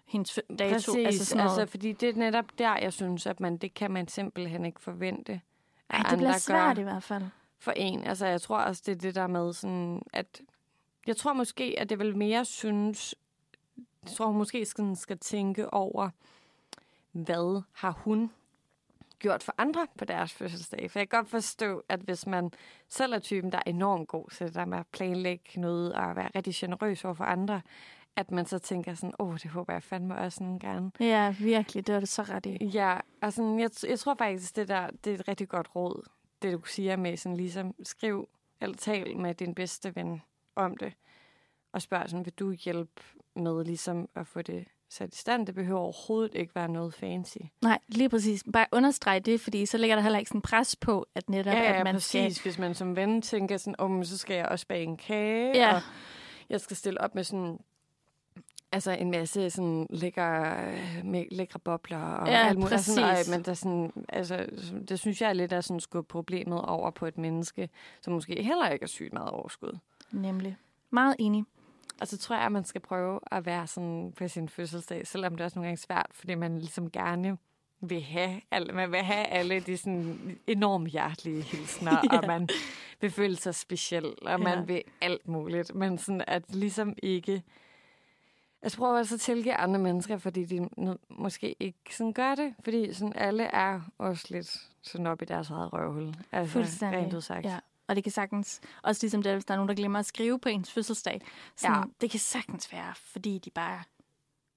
[0.08, 0.74] hendes dato.
[0.74, 1.60] Præcis, altså, sådan noget.
[1.60, 4.82] altså, fordi det er netop der, jeg synes, at man, det kan man simpelthen ikke
[4.82, 5.42] forvente.
[5.90, 7.24] Ej, det bliver svært gør i hvert fald.
[7.60, 8.04] For en.
[8.04, 10.42] Altså, jeg tror også, det er det der med sådan, at...
[11.08, 13.16] Jeg tror måske, at det vil mere synes...
[14.04, 16.10] Jeg tror, hun måske skal, skal tænke over,
[17.12, 18.32] hvad har hun
[19.20, 20.92] gjort for andre på deres fødselsdag.
[20.92, 22.52] For jeg kan godt forstå, at hvis man
[22.90, 26.16] selv er typen, der er enormt god til det der med at planlægge noget og
[26.16, 27.62] være rigtig generøs over for andre,
[28.16, 30.92] at man så tænker sådan, åh, oh, det håber jeg fandme også nogle gange.
[31.00, 31.88] Ja, virkelig.
[31.88, 32.66] Det var det så ret i.
[32.66, 36.10] Ja, og sådan, jeg, jeg tror faktisk, det der det er et rigtig godt råd,
[36.42, 38.30] det du siger med sådan ligesom, skriv
[38.62, 40.22] eller tal med din bedste ven
[40.56, 40.94] om det,
[41.74, 43.02] og spørg sådan, vil du hjælpe
[43.36, 45.48] med ligesom at få det sat i stand?
[45.48, 47.38] Det behøver overhovedet ikke være noget fancy.
[47.62, 48.44] Nej, lige præcis.
[48.54, 51.60] Bare understreg det, fordi så ligger der heller ikke sådan pres på, at netop, Ja,
[51.62, 52.36] ja, at man præcis.
[52.38, 52.50] skal...
[52.52, 55.76] Hvis man som ven tænker sådan, oh, så skal jeg også bage en kage, Ja.
[55.76, 55.82] og
[56.50, 57.60] jeg skal stille op med sådan
[58.74, 60.56] Altså en masse sådan lækre,
[61.32, 62.74] lækre bobler og Ja, alt muligt.
[62.74, 64.48] Altså Sådan, og, men der er sådan, altså,
[64.90, 67.70] det synes jeg er lidt af sådan skubbe problemet over på et menneske,
[68.02, 69.78] som måske heller ikke er sygt meget overskud.
[70.12, 70.58] Nemlig.
[70.90, 71.44] Meget enig.
[72.02, 75.32] Og så tror jeg, at man skal prøve at være sådan på sin fødselsdag, selvom
[75.34, 77.38] det er også nogle gange svært, fordi man ligesom gerne
[77.82, 82.18] vil have, alle, man vil have alle de sådan enormt hjertelige hilsner, Ja.
[82.18, 82.50] og man
[83.02, 84.64] vil føle sig speciel, og man Ja.
[84.64, 85.76] vil alt muligt.
[85.76, 87.44] Men sådan at ligesom ikke...
[88.64, 90.70] Altså prøv altså at tilgive andre mennesker, fordi de
[91.10, 92.54] måske ikke sådan gør det.
[92.64, 96.14] Fordi sådan alle er også lidt sådan op i deres eget røvhul.
[96.32, 97.46] Altså rent ud sagt.
[97.46, 97.60] Ja.
[97.92, 100.40] Og det kan sagtens, også ligesom det, hvis der er nogen, der glemmer at skrive
[100.40, 101.22] på ens fødselsdag,
[101.56, 101.84] sådan, Ja.
[102.02, 103.84] det kan sagtens være, fordi de bare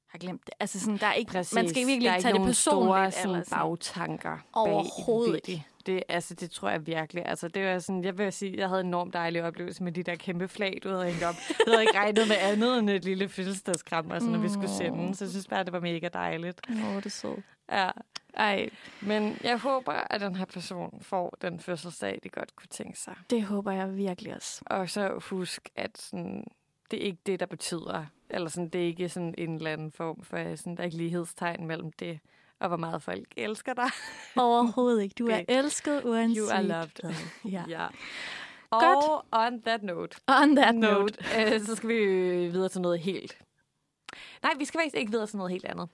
[0.09, 0.55] har glemt det.
[0.61, 1.55] Altså sådan, der er ikke, Præcis.
[1.55, 3.15] man skal virkelig der er ikke tage det nogen personligt.
[3.15, 3.59] Store, eller sådan, sådan.
[3.69, 6.03] bagtanker Overhovedet bag i det.
[6.09, 7.27] Altså, det tror jeg virkelig.
[7.27, 10.03] Altså, det var sådan, jeg vil sige, jeg havde en enormt dejlig oplevelse med de
[10.03, 11.35] der kæmpe flag, du havde hængt op.
[11.49, 15.15] Jeg havde ikke regnet med andet end et lille fødselsdagskram, altså, når vi skulle sende.
[15.15, 16.61] Så jeg synes bare, det var mega dejligt.
[16.71, 17.41] Åh, det er sødt.
[17.73, 17.91] Ja.
[18.37, 18.71] Ej,
[19.03, 23.17] Men jeg håber, at den her person får den fødselsdag, de godt kunne tænke sig.
[23.31, 24.63] det håber jeg virkelig også.
[24.67, 26.45] Og så husk, at sådan,
[26.91, 29.93] det er ikke det, der betyder, eller sådan, det er ikke sådan en eller anden
[29.93, 32.19] form for, sådan, der er ikke lighedstegn mellem det,
[32.61, 33.91] og hvor meget folk elsker dig.
[34.43, 35.15] Overhovedet ikke.
[35.19, 37.15] Du er elsket uanset You are loved.
[37.45, 37.65] Ja.
[37.69, 37.87] ja.
[38.71, 39.05] Godt.
[39.05, 41.15] Og on that note, On that note.
[41.39, 43.39] øh, så skal vi øh, videre til noget helt.
[44.43, 45.89] Nej, vi skal faktisk ikke videre til noget helt andet.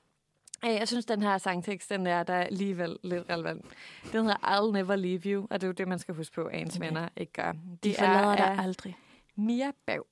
[0.62, 3.64] Jeg synes, den her sangtekst, den er der alligevel lidt relevant.
[4.12, 6.44] Den hedder I'll Never Leave You, og det er jo det, man skal huske på,
[6.44, 7.52] at ens venner ikke gør.
[7.84, 8.96] De forlader dig aldrig.
[9.36, 10.06] Mia Bav.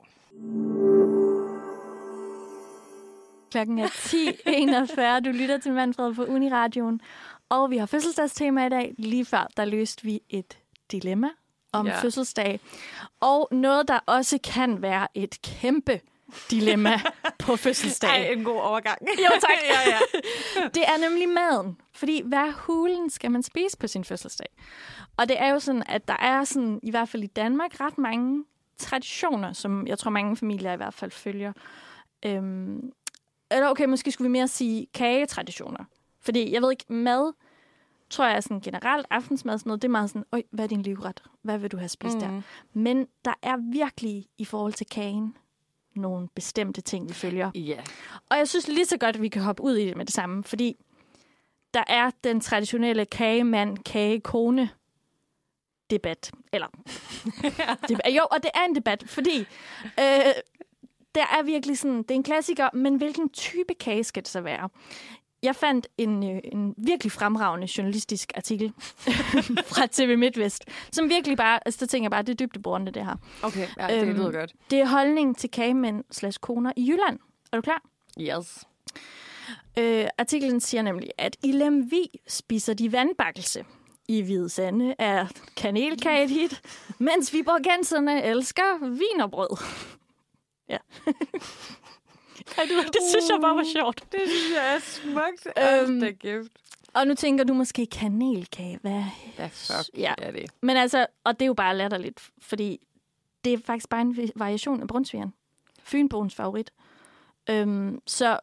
[3.51, 5.25] Klokken er 10.41.
[5.25, 7.01] Du lytter til Manfred på Uniradioen.
[7.49, 8.95] Og vi har fødselsdagstema i dag.
[8.99, 10.59] Lige før, der løste vi et
[10.93, 11.29] dilemma
[11.73, 12.01] om ja.
[12.01, 12.61] fødselsdag.
[13.21, 16.01] Og noget, der også kan være et kæmpe
[16.51, 17.01] dilemma
[17.39, 18.11] på fødselsdag.
[18.11, 18.99] Ej, en god overgang.
[19.03, 19.51] Jo, tak.
[19.71, 19.99] ja, ja.
[20.75, 21.77] Det er nemlig maden.
[21.93, 24.47] Fordi hvad hulen skal man spise på sin fødselsdag?
[25.17, 27.99] Og det er jo sådan, at der er sådan, i hvert fald i Danmark, ret
[27.99, 28.45] mange
[28.79, 31.53] traditioner, som jeg tror mange familier i hvert fald følger.
[32.25, 32.93] Øhm,
[33.51, 35.85] eller okay, måske skulle vi mere sige kagetraditioner.
[36.21, 37.33] Fordi jeg ved ikke, mad,
[38.11, 40.83] tror jeg sådan generelt aftensmad, sådan noget, det er meget sådan, Øj, hvad er din
[40.83, 41.23] livret?
[41.43, 42.21] Hvad vil du have spist mm.
[42.21, 42.43] der?
[42.73, 45.37] Men der er virkelig i forhold til kagen
[45.97, 47.51] nogle bestemte ting, vi følger.
[47.55, 47.81] Ja.
[48.31, 50.15] Og jeg synes lige så godt, at vi kan hoppe ud i det med det
[50.15, 50.77] samme, fordi
[51.75, 54.71] der er den traditionelle kagemand, kagekone
[55.91, 56.33] debat.
[56.53, 56.67] Eller,
[57.89, 58.17] debat.
[58.17, 59.39] jo, og det er en debat, fordi
[59.99, 60.33] øh,
[61.15, 64.41] der er virkelig sådan, det er en klassiker, men hvilken type kage skal det så
[64.41, 64.69] være?
[65.43, 68.73] Jeg fandt en, øh, en virkelig fremragende journalistisk artikel
[69.73, 73.05] fra TV MidtVest, som virkelig bare, altså der tænker jeg bare, det er dybdeborende det
[73.05, 73.17] her.
[73.43, 74.53] Okay, ja, det Øhm, lyder godt.
[74.71, 77.19] Det er holdning til kagemænd slash koner i Jylland.
[77.53, 77.83] Er du klar?
[78.21, 78.65] Yes.
[79.79, 83.65] Øh, artiklen siger nemlig, at i Lemvi spiser de vandbakkelse.
[84.09, 86.61] I Hvide Sande er kanelkage et hit,
[86.99, 89.49] mens Viborgenserne elsker vinerbrød.
[90.75, 90.79] ja.
[92.57, 94.05] Ej, du, det synes jeg bare var sjovt.
[94.13, 95.47] Det synes jeg er smukt.
[95.89, 96.53] Øhm, det er gift.
[96.95, 98.79] Og nu tænker du måske kanelkage.
[98.83, 99.05] Hvad?
[99.37, 100.15] Hvad fuck Ja.
[100.19, 100.45] er det?
[100.61, 102.87] Men altså, og det er jo bare latterligt, fordi
[103.45, 105.35] det er faktisk bare en variation af brunsvigeren.
[105.83, 106.71] Fynbogens favorit.
[107.51, 108.39] Øhm, så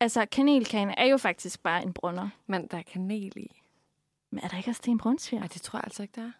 [0.00, 2.28] altså, kanelkagen er jo faktisk bare en brunner.
[2.46, 3.50] Men der er kanel i.
[4.30, 5.40] Men er der ikke også det en brunsviger?
[5.40, 6.30] Nej, det tror jeg altså ikke, der er.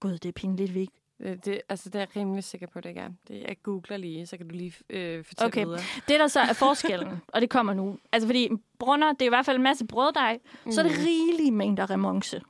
[0.00, 0.92] Gud, det er pinligt, vi ikke.
[1.18, 3.08] Det, det, altså, det er jeg rimelig sikker på, det ikke er.
[3.28, 5.64] Det, jeg googler lige, så kan du lige øh, fortælle Okay.
[5.64, 5.80] videre.
[6.08, 7.98] Det, der så er forskellen, og det kommer nu.
[8.12, 10.72] Altså, fordi brunner, det er i hvert fald en masse brøddej, mm.
[10.72, 12.42] så er det rigelige mængder remonce.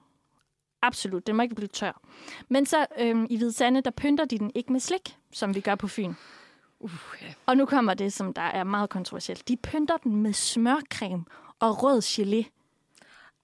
[0.83, 2.01] Absolut, den må ikke blive tør.
[2.49, 5.61] Men så øhm, i Hvide Sande, der pynter de den ikke med slik, som vi
[5.61, 6.13] gør på Fyn.
[6.81, 6.91] Uh,
[7.23, 7.27] ja.
[7.47, 9.49] Og nu kommer det, som der er meget kontroversielt.
[9.49, 11.25] De pynter den med smørcreme
[11.61, 12.51] og rød gelé.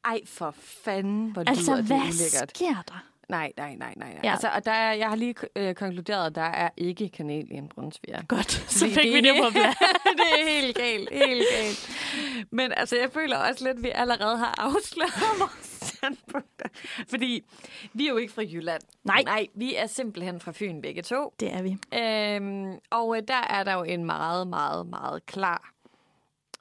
[0.05, 2.51] Ej, for fanden, hvor Altså, lyder det hvad ulækkert.
[2.57, 3.05] sker der?
[3.29, 4.21] Nej, nej, nej, nej.
[4.25, 4.31] Ja.
[4.33, 7.55] Altså, og der er, jeg har lige øh, konkluderet, at der er ikke kanel i
[7.55, 8.23] en brunsviger.
[8.23, 9.77] Godt, så fik vi det på plads.
[10.05, 11.91] det er helt galt, helt galt.
[12.51, 16.69] Men altså, jeg føler også lidt, at vi allerede har afsløret vores standpunkter.
[17.09, 17.45] Fordi
[17.93, 18.83] vi er jo ikke fra Jylland.
[19.05, 19.23] Nej.
[19.25, 21.35] Nej, vi er simpelthen fra Fyn begge to.
[21.41, 21.77] Det er vi.
[21.99, 25.73] Øhm, og øh, der er der jo en meget, meget, meget klar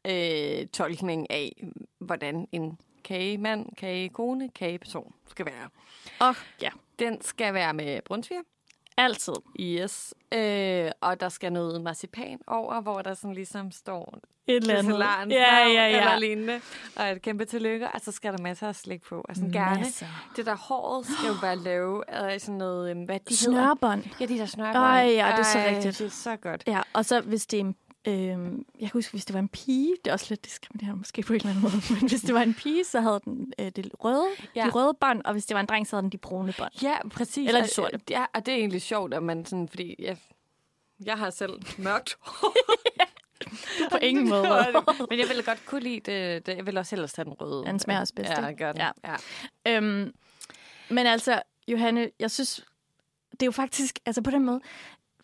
[0.08, 1.64] øh, tolkning af,
[2.00, 5.70] hvordan en kagemand, kagekone, kageperson skal være.
[6.20, 6.70] Og ja,
[7.00, 8.42] Den skal være med brunsviger.
[8.98, 9.34] altid.
[9.60, 10.14] Yes.
[10.34, 15.36] Øh, og der skal noget marcipan over, hvor der sådan ligesom står Et eller andet.
[15.36, 15.88] Ja, ja, ja.
[16.00, 16.62] eller lignende.
[16.96, 17.88] Og et kæmpe tillykke.
[17.88, 19.26] Og så skal der masser af slik på.
[19.34, 19.82] Sådan gerne.
[19.82, 20.08] Masser.
[20.36, 23.36] Det der håret skal jo være lave af sådan noget, øhm, hvad de hedder.
[23.36, 24.04] Snørbånd.
[24.20, 24.84] Ja, de der snørbånd.
[24.84, 25.98] Ej, ja, det er så Ej, rigtigt.
[26.00, 26.64] Det er så godt.
[26.68, 27.76] Ja, og så hvis det er en
[28.08, 31.22] Øhm, jeg kan huske, hvis det var en pige, det er også lidt diskriminerende måske
[31.22, 33.66] på en eller anden måde, men hvis det var en pige, så havde den øh,
[33.76, 34.64] det røde, ja.
[34.66, 36.72] De røde bånd, og hvis det var en dreng, så havde den de brune bånd.
[36.82, 37.48] Ja, præcis.
[37.48, 38.00] Eller de Og- sorte.
[38.10, 40.18] Ja, og det er egentlig sjovt, at man sådan, fordi jeg,
[41.06, 42.18] jeg har selv mørkt
[43.92, 44.48] På ingen måde.
[45.10, 46.46] Men jeg ville godt kunne lide det.
[46.46, 47.66] det jeg vil også helst have den røde.
[47.66, 48.82] Den smager også bedst, Ja, gør den.
[48.82, 49.16] Ja.
[49.66, 49.78] Ja.
[49.78, 50.14] Øhm,
[50.90, 52.66] men altså, Johanne, jeg synes,
[53.32, 54.62] det er jo faktisk, altså på den måde,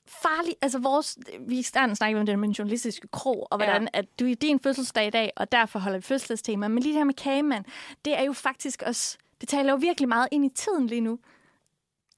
[0.10, 0.56] farligt.
[0.62, 1.18] Altså vores,
[1.48, 3.88] vi starten snakkede om det med den journalistiske krog, og hvordan Ja.
[4.00, 6.68] at du er din fødselsdag i dag, og derfor holder vi fødselsdagstema.
[6.68, 7.66] Men lige det her med kagemand,
[8.06, 11.20] det er jo faktisk også, det taler jo virkelig meget ind i tiden lige nu.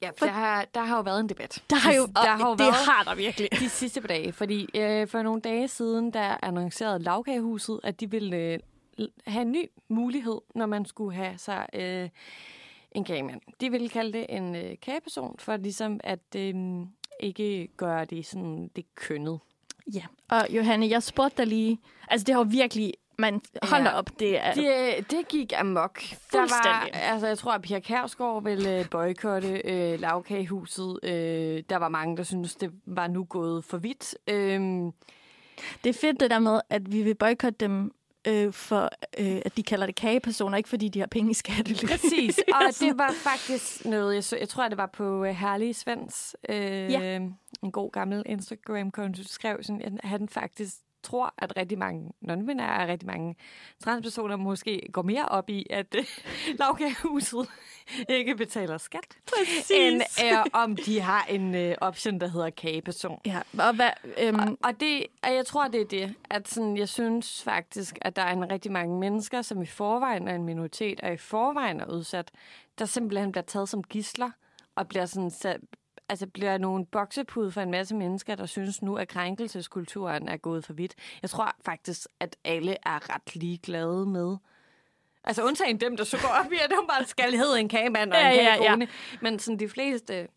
[0.01, 1.63] Ja, for der har, der har jo været en debat.
[1.69, 3.49] Der har jo, der har jo det været har der virkelig.
[3.59, 4.33] de sidste par dage.
[4.33, 8.59] Fordi øh, for nogle dage siden, der annoncerede Lavkagehuset, at de ville øh,
[9.27, 12.09] have en ny mulighed, når man skulle have sig øh,
[12.91, 13.41] en kagemand.
[13.61, 16.55] De ville kalde det en øh, kageperson, for ligesom at øh,
[17.21, 19.39] ikke gøre det sådan det kønnet.
[19.93, 23.97] Ja, og Johanne, jeg spurgte dig lige, altså det har jo virkelig, man, hold Ja.
[23.97, 24.53] op, det er...
[24.53, 26.01] Det, det gik amok.
[26.33, 30.99] Der var, altså, jeg tror, at Pia Kærsgaard ville boykotte øh, lavkagehuset.
[31.03, 34.15] Øh, der var mange, der syntes, det var nu gået for vidt.
[34.27, 34.91] Øhm,
[35.83, 37.91] Det er fedt det der med, at vi vil boykotte dem,
[38.27, 38.89] øh, for
[39.19, 41.87] øh, at de kalder det kagepersoner, ikke fordi de har penge i skattely.
[41.87, 42.39] præcis.
[42.55, 46.35] Og det var faktisk noget, jeg, så, jeg tror, det var på øh, Herlige Svends,
[46.49, 46.55] øh,
[46.91, 47.15] Ja.
[47.63, 52.87] en god gammel Instagram-konto, skrev sådan, at han faktisk tror, at rigtig mange non-binære og
[52.87, 53.35] rigtig mange
[53.83, 56.05] transpersoner måske går mere op i, at øh,
[56.59, 57.47] lavkagehuset
[58.09, 59.71] ikke betaler skat, Præcis.
[59.75, 63.19] end øh, om de har en øh, option, der hedder kageperson.
[63.25, 66.77] Ja, og hvad, øhm, Og, og, det, og jeg tror, det er det, at sådan,
[66.77, 70.43] jeg synes faktisk, at der er en rigtig mange mennesker, som i forvejen er en
[70.43, 72.31] minoritet, og i forvejen er udsat,
[72.79, 74.31] der simpelthen bliver taget som gisler,
[74.75, 75.61] og bliver sådan sat,
[76.11, 80.65] altså bliver nogle boksepude for en masse mennesker, der synes nu, at krænkelseskulturen er gået
[80.65, 80.95] for vidt.
[81.21, 84.37] Jeg tror faktisk, at alle er ret ligeglade med,
[85.23, 88.11] Altså undtagen dem, der så går op i, at de bare skal hedde en kagemand
[88.11, 88.57] og Ja, en ja, ja.
[88.57, 88.87] kagekone.
[89.21, 90.27] Men sådan de fleste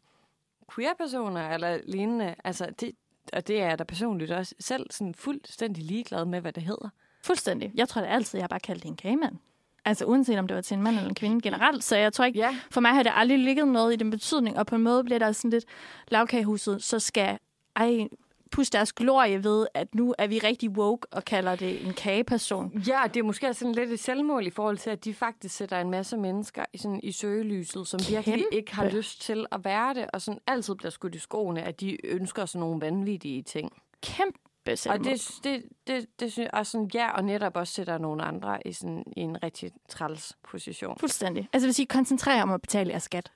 [0.74, 2.92] queer-personer eller lignende, altså det,
[3.32, 6.88] og det er jeg da personligt også selv sådan fuldstændig ligeglad med, hvad det hedder.
[7.24, 7.72] fuldstændig.
[7.74, 9.36] Jeg tror da altid, jeg bare kaldte det en kagemand.
[9.84, 11.84] Altså uanset om det var til en mand eller en kvinde generelt.
[11.84, 12.56] Så jeg tror ikke, Ja.
[12.70, 14.58] for mig har det aldrig ligget noget i den betydning.
[14.58, 15.64] Og på en måde bliver der sådan lidt
[16.08, 17.38] lavkagehuset, så skal
[17.76, 18.08] ej,
[18.50, 22.82] puste deres glorie ved, at nu er vi rigtig woke og kalder det en kageperson.
[22.88, 25.80] Ja, det er måske sådan lidt et selvmål i forhold til, at de faktisk sætter
[25.80, 28.56] en masse mennesker i, sådan, i søgelyset, som virkelig Kæmpe.
[28.56, 31.80] ikke har lyst til at være det, og sådan altid bliver skudt i skoene, at
[31.80, 33.72] de ønsker sådan nogle vanvittige ting.
[34.02, 38.22] Kæmpe Og det, det, det, det synes og sådan, ja, og netop også sætter nogle
[38.22, 40.98] andre i, sådan, i en rigtig træls position.
[40.98, 41.48] Fuldstændig.
[41.52, 43.32] Altså hvis I koncentrerer om at betale jeres skat,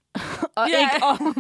[0.55, 0.78] og Ja.
[0.80, 1.36] ikke om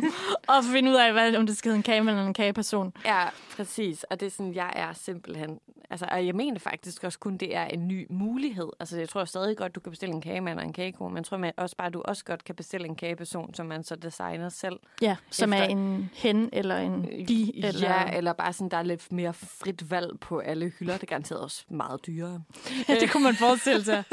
[0.58, 2.92] at finde ud af, hvad, om det skal hedde en kagemand eller en kageperson.
[3.04, 3.24] Ja,
[3.56, 4.04] præcis.
[4.04, 5.58] Og det er sådan, jeg er simpelthen...
[5.90, 8.68] Altså, og jeg mener faktisk også kun, det er en ny mulighed.
[8.80, 11.24] Altså, jeg tror stadig godt, du kan bestille en kagemand og en kagekone, men jeg
[11.24, 14.48] tror man også bare, du også godt kan bestille en kageperson, som man så designer
[14.48, 14.76] selv.
[15.02, 17.64] Ja, som Efter- er en hen eller en de.
[17.66, 17.90] Eller...
[17.90, 20.92] Ja, eller bare sådan, der er lidt mere frit valg på alle hylder.
[20.94, 22.42] Det er garanteret også meget dyrere.
[22.88, 24.04] ja, det kunne man forestille sig.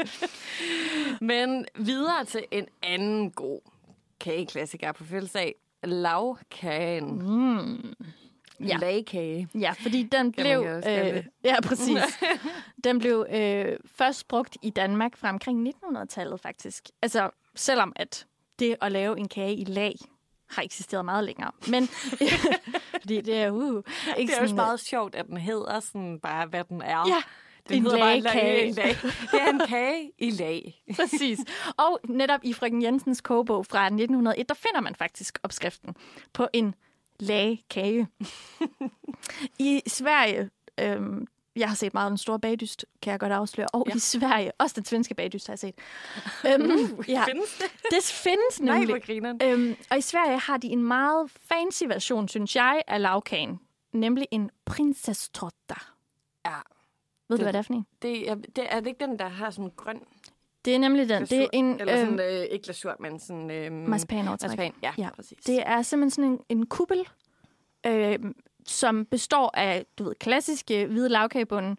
[1.20, 3.60] Men videre til en anden god
[4.20, 5.54] kageklassiker på fødselsdag.
[5.84, 7.18] Lavkagen.
[7.18, 7.94] Mm.
[8.60, 8.76] Ja.
[8.76, 9.48] Lagkage.
[9.54, 10.76] Ja, fordi den Kan blev...
[10.76, 11.98] også Øh, ja, præcis.
[12.84, 16.84] den blev øh, først brugt i Danmark fra omkring 1900-tallet, faktisk.
[17.02, 18.26] Altså, selvom at
[18.58, 19.94] det at lave en kage i lag
[20.50, 21.50] har eksisteret meget længere.
[21.68, 21.88] Men
[23.00, 23.82] fordi det er uh,
[24.16, 27.08] ikke Det er sådan, meget sjovt, at den hedder sådan bare, hvad den er.
[27.08, 27.22] Ja,
[27.68, 28.62] den en hedder bare lagkage.
[28.68, 28.88] en lag.
[29.32, 30.82] Det er en kage i lag.
[30.96, 31.38] Præcis.
[31.76, 35.94] Og netop i Frøken Jensens kogebog fra 1901, der finder man faktisk opskriften
[36.32, 36.74] på en
[37.20, 38.08] lag kage.
[39.58, 41.26] I Sverige, øhm,
[41.56, 43.66] jeg har set meget den store bagdyst, kan jeg godt afsløre.
[43.72, 43.94] Og ja.
[43.94, 45.74] i Sverige, også den svenske bagdyst har jeg set.
[46.46, 47.66] øhm, ja, Findes det?
[47.90, 48.94] det findes Nej, nemlig.
[48.94, 49.40] hvor grineren.
[49.42, 53.60] Øhm, og i Sverige har de en meget fancy version, synes jeg, af lavkagen.
[53.92, 55.74] Nemlig en prinsesstotta.
[56.46, 56.56] Ja.
[57.28, 57.86] Ved Det- du, hvad det er for en?
[58.02, 60.00] Det er, det, er det ikke den, der har sådan grøn
[60.64, 61.22] Det er nemlig den.
[61.22, 63.50] Det er en Eller sådan, øhm, øh, ikke glasur, men sådan...
[63.50, 64.48] Øh, marcipanovertræk.
[64.58, 64.72] marcipan.
[64.82, 65.10] Ja, Ja.
[65.16, 65.38] præcis.
[65.44, 67.08] Det er simpelthen sådan en, en kuppel,
[67.86, 68.18] øh,
[68.66, 71.78] som består af, du ved, klassiske hvide lavkagebunden,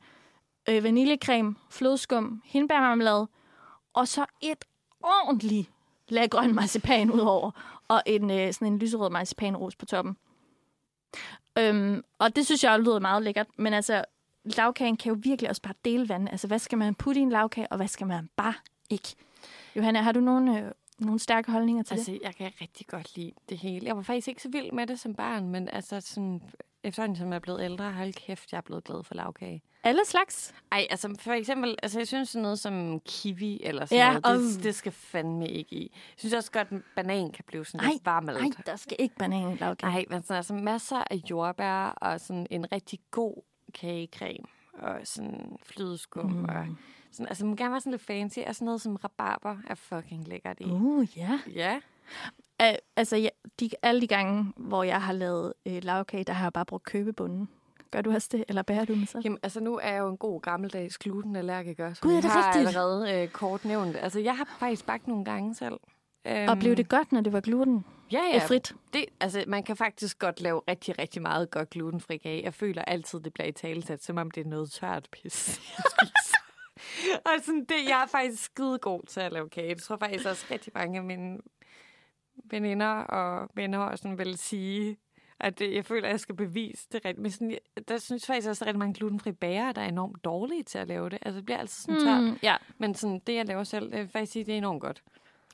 [0.69, 3.27] øh, vaniljecreme, flødeskum, hindbærmarmelade,
[3.93, 4.65] og så et
[5.03, 5.71] ordentligt
[6.09, 7.51] lag grøn marcipan udover,
[7.87, 10.17] og en, øh, sådan en lyserød marcipanros på toppen.
[11.59, 14.03] Øhm, og det synes jeg lyder meget lækkert, men altså,
[14.57, 16.29] lavkagen kan jo virkelig også bare dele vand.
[16.29, 18.53] Altså, hvad skal man putte i en lavkage, og hvad skal man bare
[18.89, 19.15] ikke?
[19.75, 22.19] Johanna, har du nogle, øh, nogle stærke holdninger til Altså, det?
[22.23, 23.85] jeg kan rigtig godt lide det hele.
[23.87, 26.41] Jeg var faktisk ikke så vild med det som barn, men altså sådan,
[26.83, 29.61] efterhånden som jeg er blevet ældre, hold kæft, jeg er blevet glad for lavkage.
[29.83, 30.53] Alle slags?
[30.71, 34.39] Ej, altså for eksempel, altså jeg synes sådan noget som kiwi eller sådan Ja, noget,
[34.43, 35.81] det, og- det skal fandme ikke i.
[35.93, 38.39] Jeg synes også godt, at banan kan blive sådan Ej, lidt varmelt.
[38.41, 39.91] Nej, der skal ikke banan i lavkage.
[39.91, 43.43] Nej, men sådan, altså masser af jordbær og sådan en rigtig god
[43.73, 46.44] kagecreme og sådan flødeskum mm.
[46.44, 46.65] og
[47.11, 50.27] sådan, altså man gerne være sådan lidt fancy, og sådan noget som rabarber er fucking
[50.27, 50.65] lækkert i.
[50.65, 51.39] Uh, ja.
[51.53, 51.76] Ja.
[52.64, 53.30] Uh, altså, ja,
[53.60, 56.84] de, alle de gange, hvor jeg har lavet øh, lavkage, der har jeg bare brugt
[56.84, 57.49] købebunden.
[57.91, 59.23] Gør du også det, eller bærer du den selv?
[59.23, 62.31] Jamen, altså nu er jeg jo en god gammeldags glutenallergiker, så Gud, er jeg det
[62.31, 62.68] har rigtigt?
[62.68, 63.94] allerede øh, kort nævnt.
[63.94, 63.99] det.
[64.03, 65.80] Altså, jeg har faktisk bagt nogle gange selv.
[66.27, 67.85] Øhm, Og blev det godt, når det var gluten?
[68.11, 68.45] ja, ja.
[68.47, 68.75] frit?
[68.93, 72.43] Det, altså, man kan faktisk godt lave rigtig, rigtig meget godt glutenfri kage.
[72.43, 75.59] Jeg føler altid, det bliver i talesat, som om det er noget tørt pis,
[76.01, 76.07] jeg.
[77.25, 79.75] Og sådan, det, jeg er faktisk skide god til at lave kage.
[79.75, 81.37] Det tror jeg faktisk også rigtig mange af mine
[82.45, 84.97] veninder og venner også sådan vil sige,
[85.39, 87.19] at det, jeg føler, at jeg skal bevise det rigtigt.
[87.21, 89.71] Men sådan, jeg- der synes jeg faktisk også, at der er rigtig mange glutenfri bager,
[89.71, 91.19] der er enormt dårlige til at lave det.
[91.21, 92.23] Altså, det bliver altid sådan tørt.
[92.23, 92.55] Mm, ja.
[92.77, 95.03] Men sådan, det, jeg laver selv, det vil faktisk sige, det er enormt godt.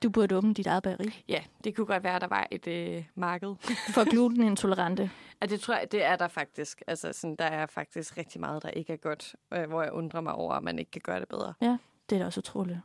[0.03, 1.23] Du burde åbne dit eget bageri.
[1.27, 3.55] Ja, det kunne godt være, at der var et øh, marked.
[3.93, 5.11] For glutenintolerante.
[5.41, 6.81] Ja, det tror jeg, det er der faktisk.
[6.87, 10.21] Altså, sådan, der er faktisk rigtig meget, der ikke er godt, øh, hvor jeg undrer
[10.21, 11.53] mig over, at man ikke kan gøre det bedre.
[11.61, 11.77] Ja,
[12.09, 12.77] det er da også utroligt.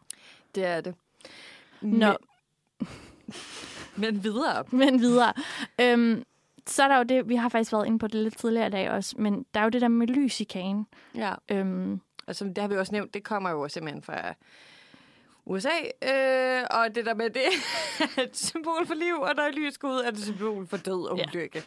[0.54, 0.94] Det er det.
[1.80, 2.16] Nå,
[3.96, 4.64] Men videre.
[4.72, 5.32] men videre.
[5.80, 6.24] Øhm,
[6.66, 8.70] så er der jo det, vi har faktisk været inde på det lidt tidligere i
[8.70, 10.86] dag også, men der er jo det der med lys i kagen.
[11.14, 11.34] Ja.
[11.48, 14.34] Øhm, Og som det har vi også nævnt, det kommer jo simpelthen fra
[15.48, 15.68] USA.
[16.02, 17.42] Øh, og det der med, det
[18.16, 20.66] er et symbol for liv, og når er lys går ud, er det et symbol
[20.66, 21.24] for død og Ja.
[21.28, 21.62] ulykke.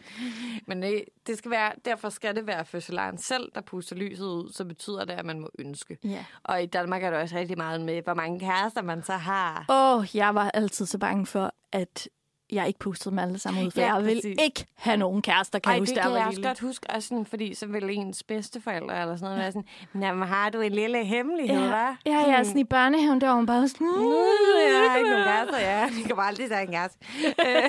[0.67, 4.51] Men øh, det skal være, derfor skal det være fødselaren selv, der puster lyset ud,
[4.53, 5.97] så betyder det, at man må ønske.
[6.03, 6.25] ja.
[6.43, 9.65] Og i Danmark er der også rigtig meget med, hvor mange kærester man så har.
[9.69, 12.09] Åh, oh, jeg var altid så bange for, at
[12.51, 14.37] jeg ikke pustede dem alle sammen ud, for Ja, jeg vil præcis.
[14.43, 16.47] ikke have nogen kærester, kan Ej, huske, det kan jeg også lille.
[16.49, 20.27] godt huske, også sådan, fordi så vil ens bedsteforældre eller sådan noget være sådan, jamen
[20.27, 21.95] har du en lille hemmelighed, Ja, hva'?
[22.05, 23.87] ja, ja, sådan i børnehaven, der var hun bare sådan...
[23.87, 25.89] jeg har ikke nogen kærester, ja.
[26.03, 26.97] De kommer aldrig til at have en kæreste.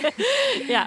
[0.75, 0.83] ja.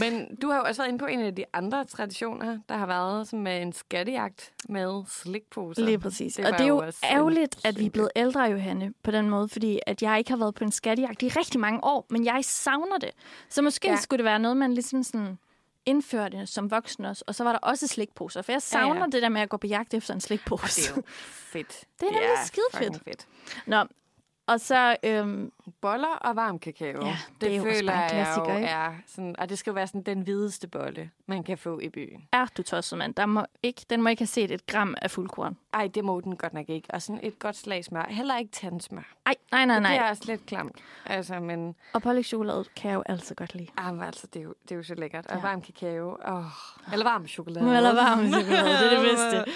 [0.00, 2.86] Men du har jo også været inde på en af de andre traditioner, der har
[2.86, 5.82] været som med en skattejagt med slikposer.
[5.84, 6.34] Lige præcis.
[6.34, 9.48] Det og det er jo ærgerligt, at vi er blevet ældre, Johanne, på den måde,
[9.48, 12.38] fordi at jeg ikke har været på en skattejagt i rigtig mange år, men jeg
[12.42, 13.10] savner det.
[13.48, 13.92] Så måske Ja.
[13.94, 14.00] ja.
[14.00, 15.38] skulle det være noget, man ligesom sådan
[15.86, 18.84] indførte som voksen også, og så var der også slikposer, for jeg Ja, ja.
[18.84, 20.80] savner det der med at gå på jagt efter en slikpose.
[20.82, 21.84] Det er jo fedt.
[22.00, 22.94] Det er nemlig skidefedt.
[22.94, 23.26] fucking fedt.
[23.66, 23.84] Nå,
[24.46, 24.96] og så...
[25.02, 27.06] Øhm, Boller og varm kakao.
[27.06, 28.66] Ja, det er jo også føler en jeg jo ikke?
[28.68, 31.88] er sådan, og det skal jo være sådan den hvideste bolle, man kan få i
[31.88, 32.28] byen.
[32.32, 33.14] er du tosset, mand?
[33.14, 35.56] Der må ikke, den må ikke have set et gram af fuldkorn.
[35.74, 36.88] Ej, det må den godt nok ikke.
[36.90, 38.06] Og sådan et godt slag smør.
[38.08, 39.14] Heller ikke tandsmør.
[39.26, 39.96] Ej, nej, nej, Det nej.
[39.96, 40.76] er også lidt klamt.
[41.06, 43.68] Altså, men, Og pålægtschokolade kan jeg jo altid godt lide.
[43.76, 45.26] ah, altså, det, er jo, det er jo så lækkert.
[45.26, 45.42] Og Ja.
[45.42, 46.16] varm kakao.
[46.24, 46.44] Oh.
[46.92, 47.66] Eller varm chokolade.
[47.76, 49.52] Eller varm chokolade, det er det bedste.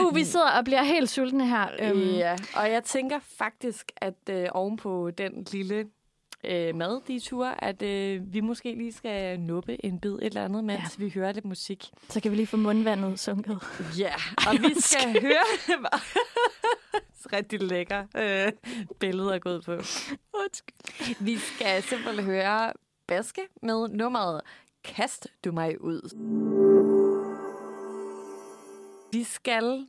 [0.00, 1.68] Uh, vi sidder og bliver helt sultne her.
[1.78, 5.86] Øhm, Ja, og jeg tænker faktisk, at øh, ovenpå den lille
[6.44, 10.44] øh, mad, de ture, at øh, vi måske lige skal nuppe en bid et eller
[10.44, 11.04] andet, mens ja.
[11.04, 11.90] vi hører lidt musik.
[12.08, 13.62] Så kan vi lige få mundvandet sunket.
[13.98, 14.14] Ja,
[14.48, 15.44] og vi skal høre...
[17.32, 18.52] Rigtig lækker øh,
[19.00, 19.76] billede at gå ud på.
[21.24, 22.72] Vi skal simpelthen høre
[23.06, 24.40] Baske med nummeret
[24.84, 26.00] Kast du mig ud.
[29.12, 29.86] Vi skal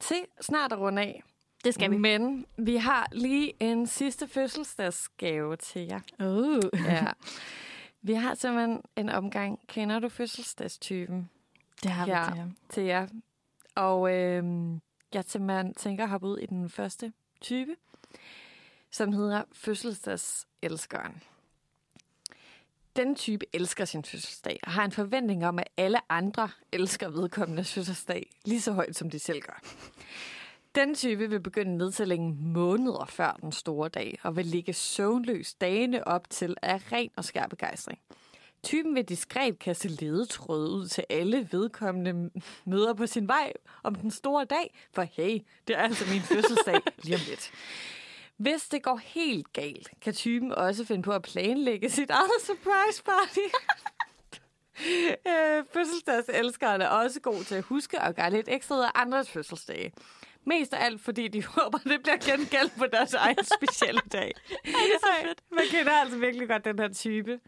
[0.00, 1.22] til snart at runde af.
[1.64, 1.96] Det skal vi.
[1.96, 6.00] Men vi har lige en sidste fødselsdagsgave til jer.
[6.20, 6.60] Uh.
[6.86, 7.06] Ja.
[8.06, 9.60] Vi har simpelthen en omgang.
[9.68, 11.30] Kender du fødselsdagstypen?
[11.82, 12.24] Det har vi Ja.
[12.30, 12.48] til jer.
[12.68, 13.06] til jer.
[13.74, 14.44] Og øh,
[15.14, 17.76] jeg simpelthen tænker at hoppe ud i den første type,
[18.90, 21.22] som hedder fødselsdagselskeren.
[22.96, 27.64] Den type elsker sin fødselsdag og har en forventning om, at alle andre elsker vedkommende
[27.64, 29.60] fødselsdag lige så højt, som de selv gør.
[30.74, 36.08] Den type vil begynde nedtællingen måneder før den store dag, og vil ligge søvnløs dagene
[36.08, 37.98] op til af ren og skær begejstring.
[38.62, 42.30] Typen vil diskret kaste ledetråde ud til alle vedkommende
[42.64, 43.52] møder på sin vej
[43.82, 45.38] om den store dag, for hey,
[45.68, 47.50] det er altså min fødselsdag lige om lidt.
[48.36, 53.02] Hvis det går helt galt, kan typen også finde på at planlægge sit eget surprise
[53.02, 53.46] party.
[55.30, 59.30] øh, fødselsdagselskeren er også god til at huske og gøre lidt ekstra ud af andres
[59.30, 59.92] fødselsdage.
[60.46, 64.32] Mest af alt, fordi de håber, det bliver gengældt på deres egen specielle dag.
[64.50, 65.40] Ej, det er så fedt.
[65.50, 67.40] Man kender altså virkelig godt den her type.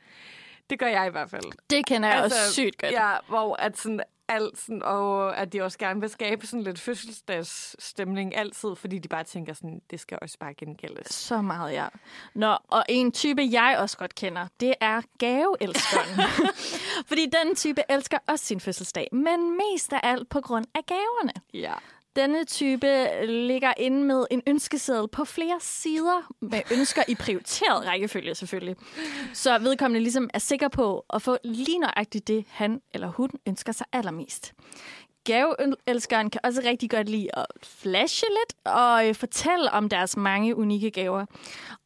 [0.70, 1.52] Det gør jeg i hvert fald.
[1.70, 2.92] Det kender jeg altså, også sygt godt.
[2.92, 6.80] Ja, hvor at sådan, alt sådan, og at de også gerne vil skabe sådan lidt
[6.80, 11.14] fødselsdagsstemning altid, fordi de bare tænker sådan, det skal også bare gengældes.
[11.14, 11.86] Så meget, ja.
[12.34, 16.20] Nå, og en type, jeg også godt kender, det er gaveelskeren.
[17.08, 21.32] fordi den type elsker også sin fødselsdag, men mest af alt på grund af gaverne.
[21.54, 21.74] Ja.
[22.16, 28.34] Denne type ligger inde med en ønskeseddel på flere sider, med ønsker i prioriteret rækkefølge
[28.34, 28.76] selvfølgelig.
[29.32, 33.72] Så vedkommende ligesom er sikker på at få lige nøjagtigt det, han eller hun ønsker
[33.72, 34.54] sig allermest.
[35.24, 40.56] Gaveelskeren kan også rigtig godt lide at flashe lidt og øh, fortælle om deres mange
[40.56, 41.26] unikke gaver.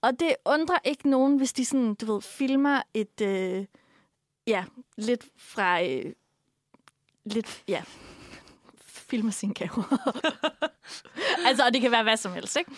[0.01, 3.65] Og det undrer ikke nogen, hvis de sådan, du ved, filmer et, øh,
[4.47, 4.65] ja,
[4.97, 6.13] lidt fra, øh,
[7.25, 7.83] lidt, ja,
[9.11, 10.11] filmer sine gaver.
[11.49, 12.71] altså, og det kan være hvad som helst, ikke?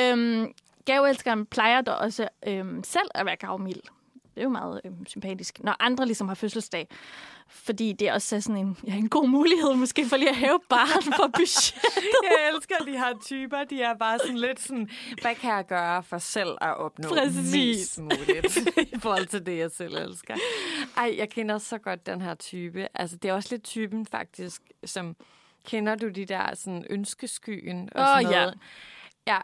[0.00, 0.52] Øhm,
[0.84, 3.82] gaveelskeren plejer da også øhm, selv at være gavmild.
[4.34, 5.60] Det er jo meget øhm, sympatisk.
[5.60, 6.88] Når andre ligesom har fødselsdag.
[7.48, 10.60] Fordi det er også sådan en, ja, en god mulighed måske for lige at hæve
[10.68, 12.22] barn for budgettet.
[12.30, 13.64] jeg elsker de her typer.
[13.64, 14.90] De er bare sådan lidt sådan,
[15.22, 17.52] hvad kan jeg gøre for selv at opnå Præcis.
[17.54, 18.56] mest muligt
[18.96, 20.34] i forhold til det, jeg selv elsker.
[20.96, 22.88] Ej, jeg kender så godt den her type.
[22.94, 25.16] Altså, det er også lidt typen faktisk, som
[25.64, 28.58] Kender du de der sådan ønskeskyen og Åh, sådan noget?
[29.26, 29.32] ja.
[29.32, 29.38] Ja,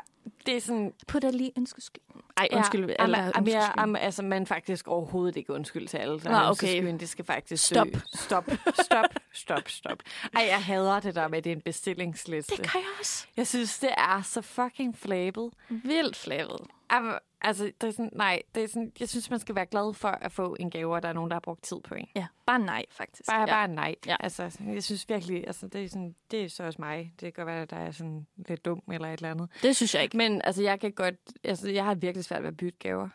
[0.47, 0.93] det er sådan...
[1.07, 1.99] Put dig lige ønskesky.
[2.37, 2.81] Ej, Ja, undskyld.
[2.81, 3.55] jamen, alle jamen, ønskeskyen.
[3.63, 6.21] jeg, jamen, altså, man faktisk overhovedet ikke undskyld til alle.
[6.25, 6.49] Nå, okay.
[6.49, 7.87] Ønskeskyen, det skal faktisk Stop.
[7.87, 8.03] Søge.
[8.15, 8.45] Stop,
[8.83, 9.99] stop, stop, stop.
[10.37, 12.57] Ej, jeg hader det der med, at det er en bestillingsliste.
[12.57, 13.27] Det kan jeg også.
[13.37, 15.51] Jeg synes, det er så fucking flabet.
[15.69, 16.61] Vildt flabet.
[16.93, 19.95] Jamen, altså, det er sådan, nej, det er sådan, jeg synes, man skal være glad
[19.95, 22.09] for at få en gave, og der er nogen, der har brugt tid på en.
[22.17, 23.29] Ja, bare nej, faktisk.
[23.31, 23.47] Bare, ja.
[23.47, 23.95] bare nej.
[24.07, 24.17] Ja.
[24.21, 27.13] Altså, jeg synes virkelig, altså, det, er sådan, det er så også mig.
[27.21, 29.49] Det kan godt være, at der er sådan lidt dum eller et eller andet.
[29.63, 30.17] Det synes jeg ikke.
[30.19, 31.15] Men altså, jeg kan godt,
[31.45, 33.09] altså, jeg har virkelig svært ved at bytte gaver.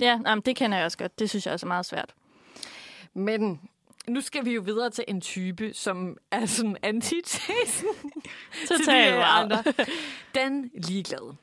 [0.00, 1.18] Ja, jamen, det kender jeg også godt.
[1.18, 2.14] Det synes jeg også er meget svært.
[3.14, 3.60] Men
[4.08, 7.88] nu skal vi jo videre til en type, som er sådan antitesen
[8.66, 9.64] til de andre.
[10.34, 11.36] Den ligeglade.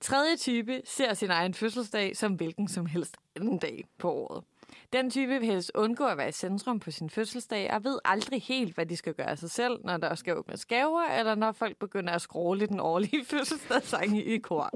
[0.00, 4.44] Tredje type ser sin egen fødselsdag som hvilken som helst anden dag på året.
[4.92, 8.42] Den type vil helst undgå at være i centrum på sin fødselsdag, og ved aldrig
[8.42, 11.52] helt, hvad de skal gøre af sig selv, når der skal åbnes gaver, eller når
[11.52, 14.70] folk begynder at skråle den årlige fødselsdagssang i kor.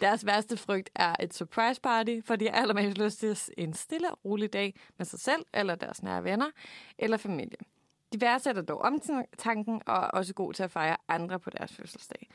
[0.00, 4.10] Deres værste frygt er et surprise party, for de har allermest lyst til en stille
[4.10, 6.50] og rolig dag med sig selv, eller deres nære venner,
[6.98, 7.58] eller familie.
[8.12, 12.28] De værdsætter dog omtanken, og er også god til at fejre andre på deres fødselsdag.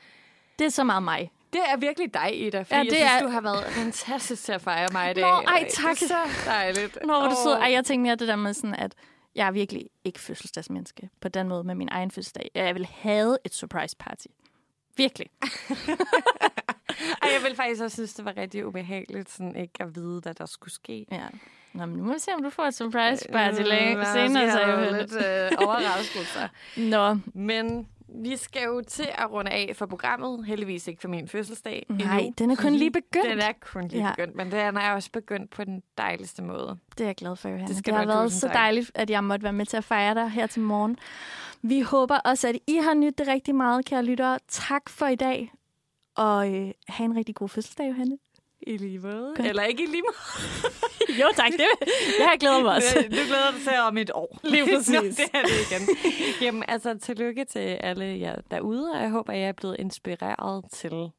[0.58, 1.30] Det er så meget mig.
[1.52, 4.44] Det er virkelig dig, Ida, fordi Ja, det jeg synes, er- du har været fantastisk
[4.44, 5.22] til at fejre mig i dag.
[5.22, 5.94] Nå, ej, tak.
[6.00, 6.98] Det er så dejligt.
[7.04, 7.52] Nå, hvor er du sød.
[7.52, 8.94] Ej, jeg tænkte mere det der med sådan, at
[9.34, 12.50] jeg er virkelig ikke fødselsdagsmenneske på den måde med min egen fødselsdag.
[12.54, 14.26] Jeg vil have et surprise party.
[14.96, 15.26] Virkelig.
[17.22, 20.34] Ej, jeg vil faktisk også synes, det var rigtig ubehageligt sådan ikke at vide, hvad
[20.34, 21.06] der skulle ske.
[21.12, 21.26] Ja.
[21.72, 23.96] Nå, men nu må vi se, om du får et surprise party Øh, øh, lad
[23.96, 24.52] os senere.
[24.52, 26.48] Så jeg lidt øh, overraskelser.
[26.76, 30.46] Nå, Men vi skal jo til at runde af for programmet.
[30.46, 31.86] Heldigvis ikke for min fødselsdag.
[31.88, 33.30] nej, endnu, den er kun lige begyndt.
[33.30, 34.12] Den er kun lige Ja.
[34.16, 36.78] begyndt, men den er også begyndt på den dejligste måde.
[36.98, 37.66] Det er jeg glad for, Johanna.
[37.66, 39.84] Det Det, skal det har været så dejligt, at jeg måtte være med til at
[39.84, 40.98] fejre dig her til morgen.
[41.62, 44.38] Vi håber også, at I har nydt det rigtig meget, kære lyttere.
[44.48, 45.52] Tak for i dag,
[46.16, 48.18] og øh, have en rigtig god fødselsdag, Johanne.
[48.62, 49.32] I lige måde.
[49.36, 49.48] Godt.
[49.48, 50.16] Eller ikke i lige måde.
[51.20, 51.66] Jo tak, det,
[52.18, 52.94] jeg glædet mig også.
[53.10, 54.38] Du glæder dig til om et år.
[54.44, 54.94] Lige præcis.
[54.94, 55.96] Nå, det er det igen.
[56.42, 60.64] Jamen, altså, tillykke til alle jer derude, og jeg håber, at jeg er blevet inspireret
[60.72, 61.10] til,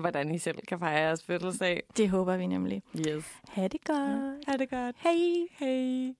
[0.00, 1.82] hvordan I selv kan fejre jeres fødselsdag.
[1.96, 2.82] Det håber vi nemlig.
[3.08, 3.24] Yes.
[3.48, 4.44] Ha' det godt.
[4.48, 4.96] Ha' det godt.
[4.98, 5.46] Hej.
[5.58, 6.14] Hej.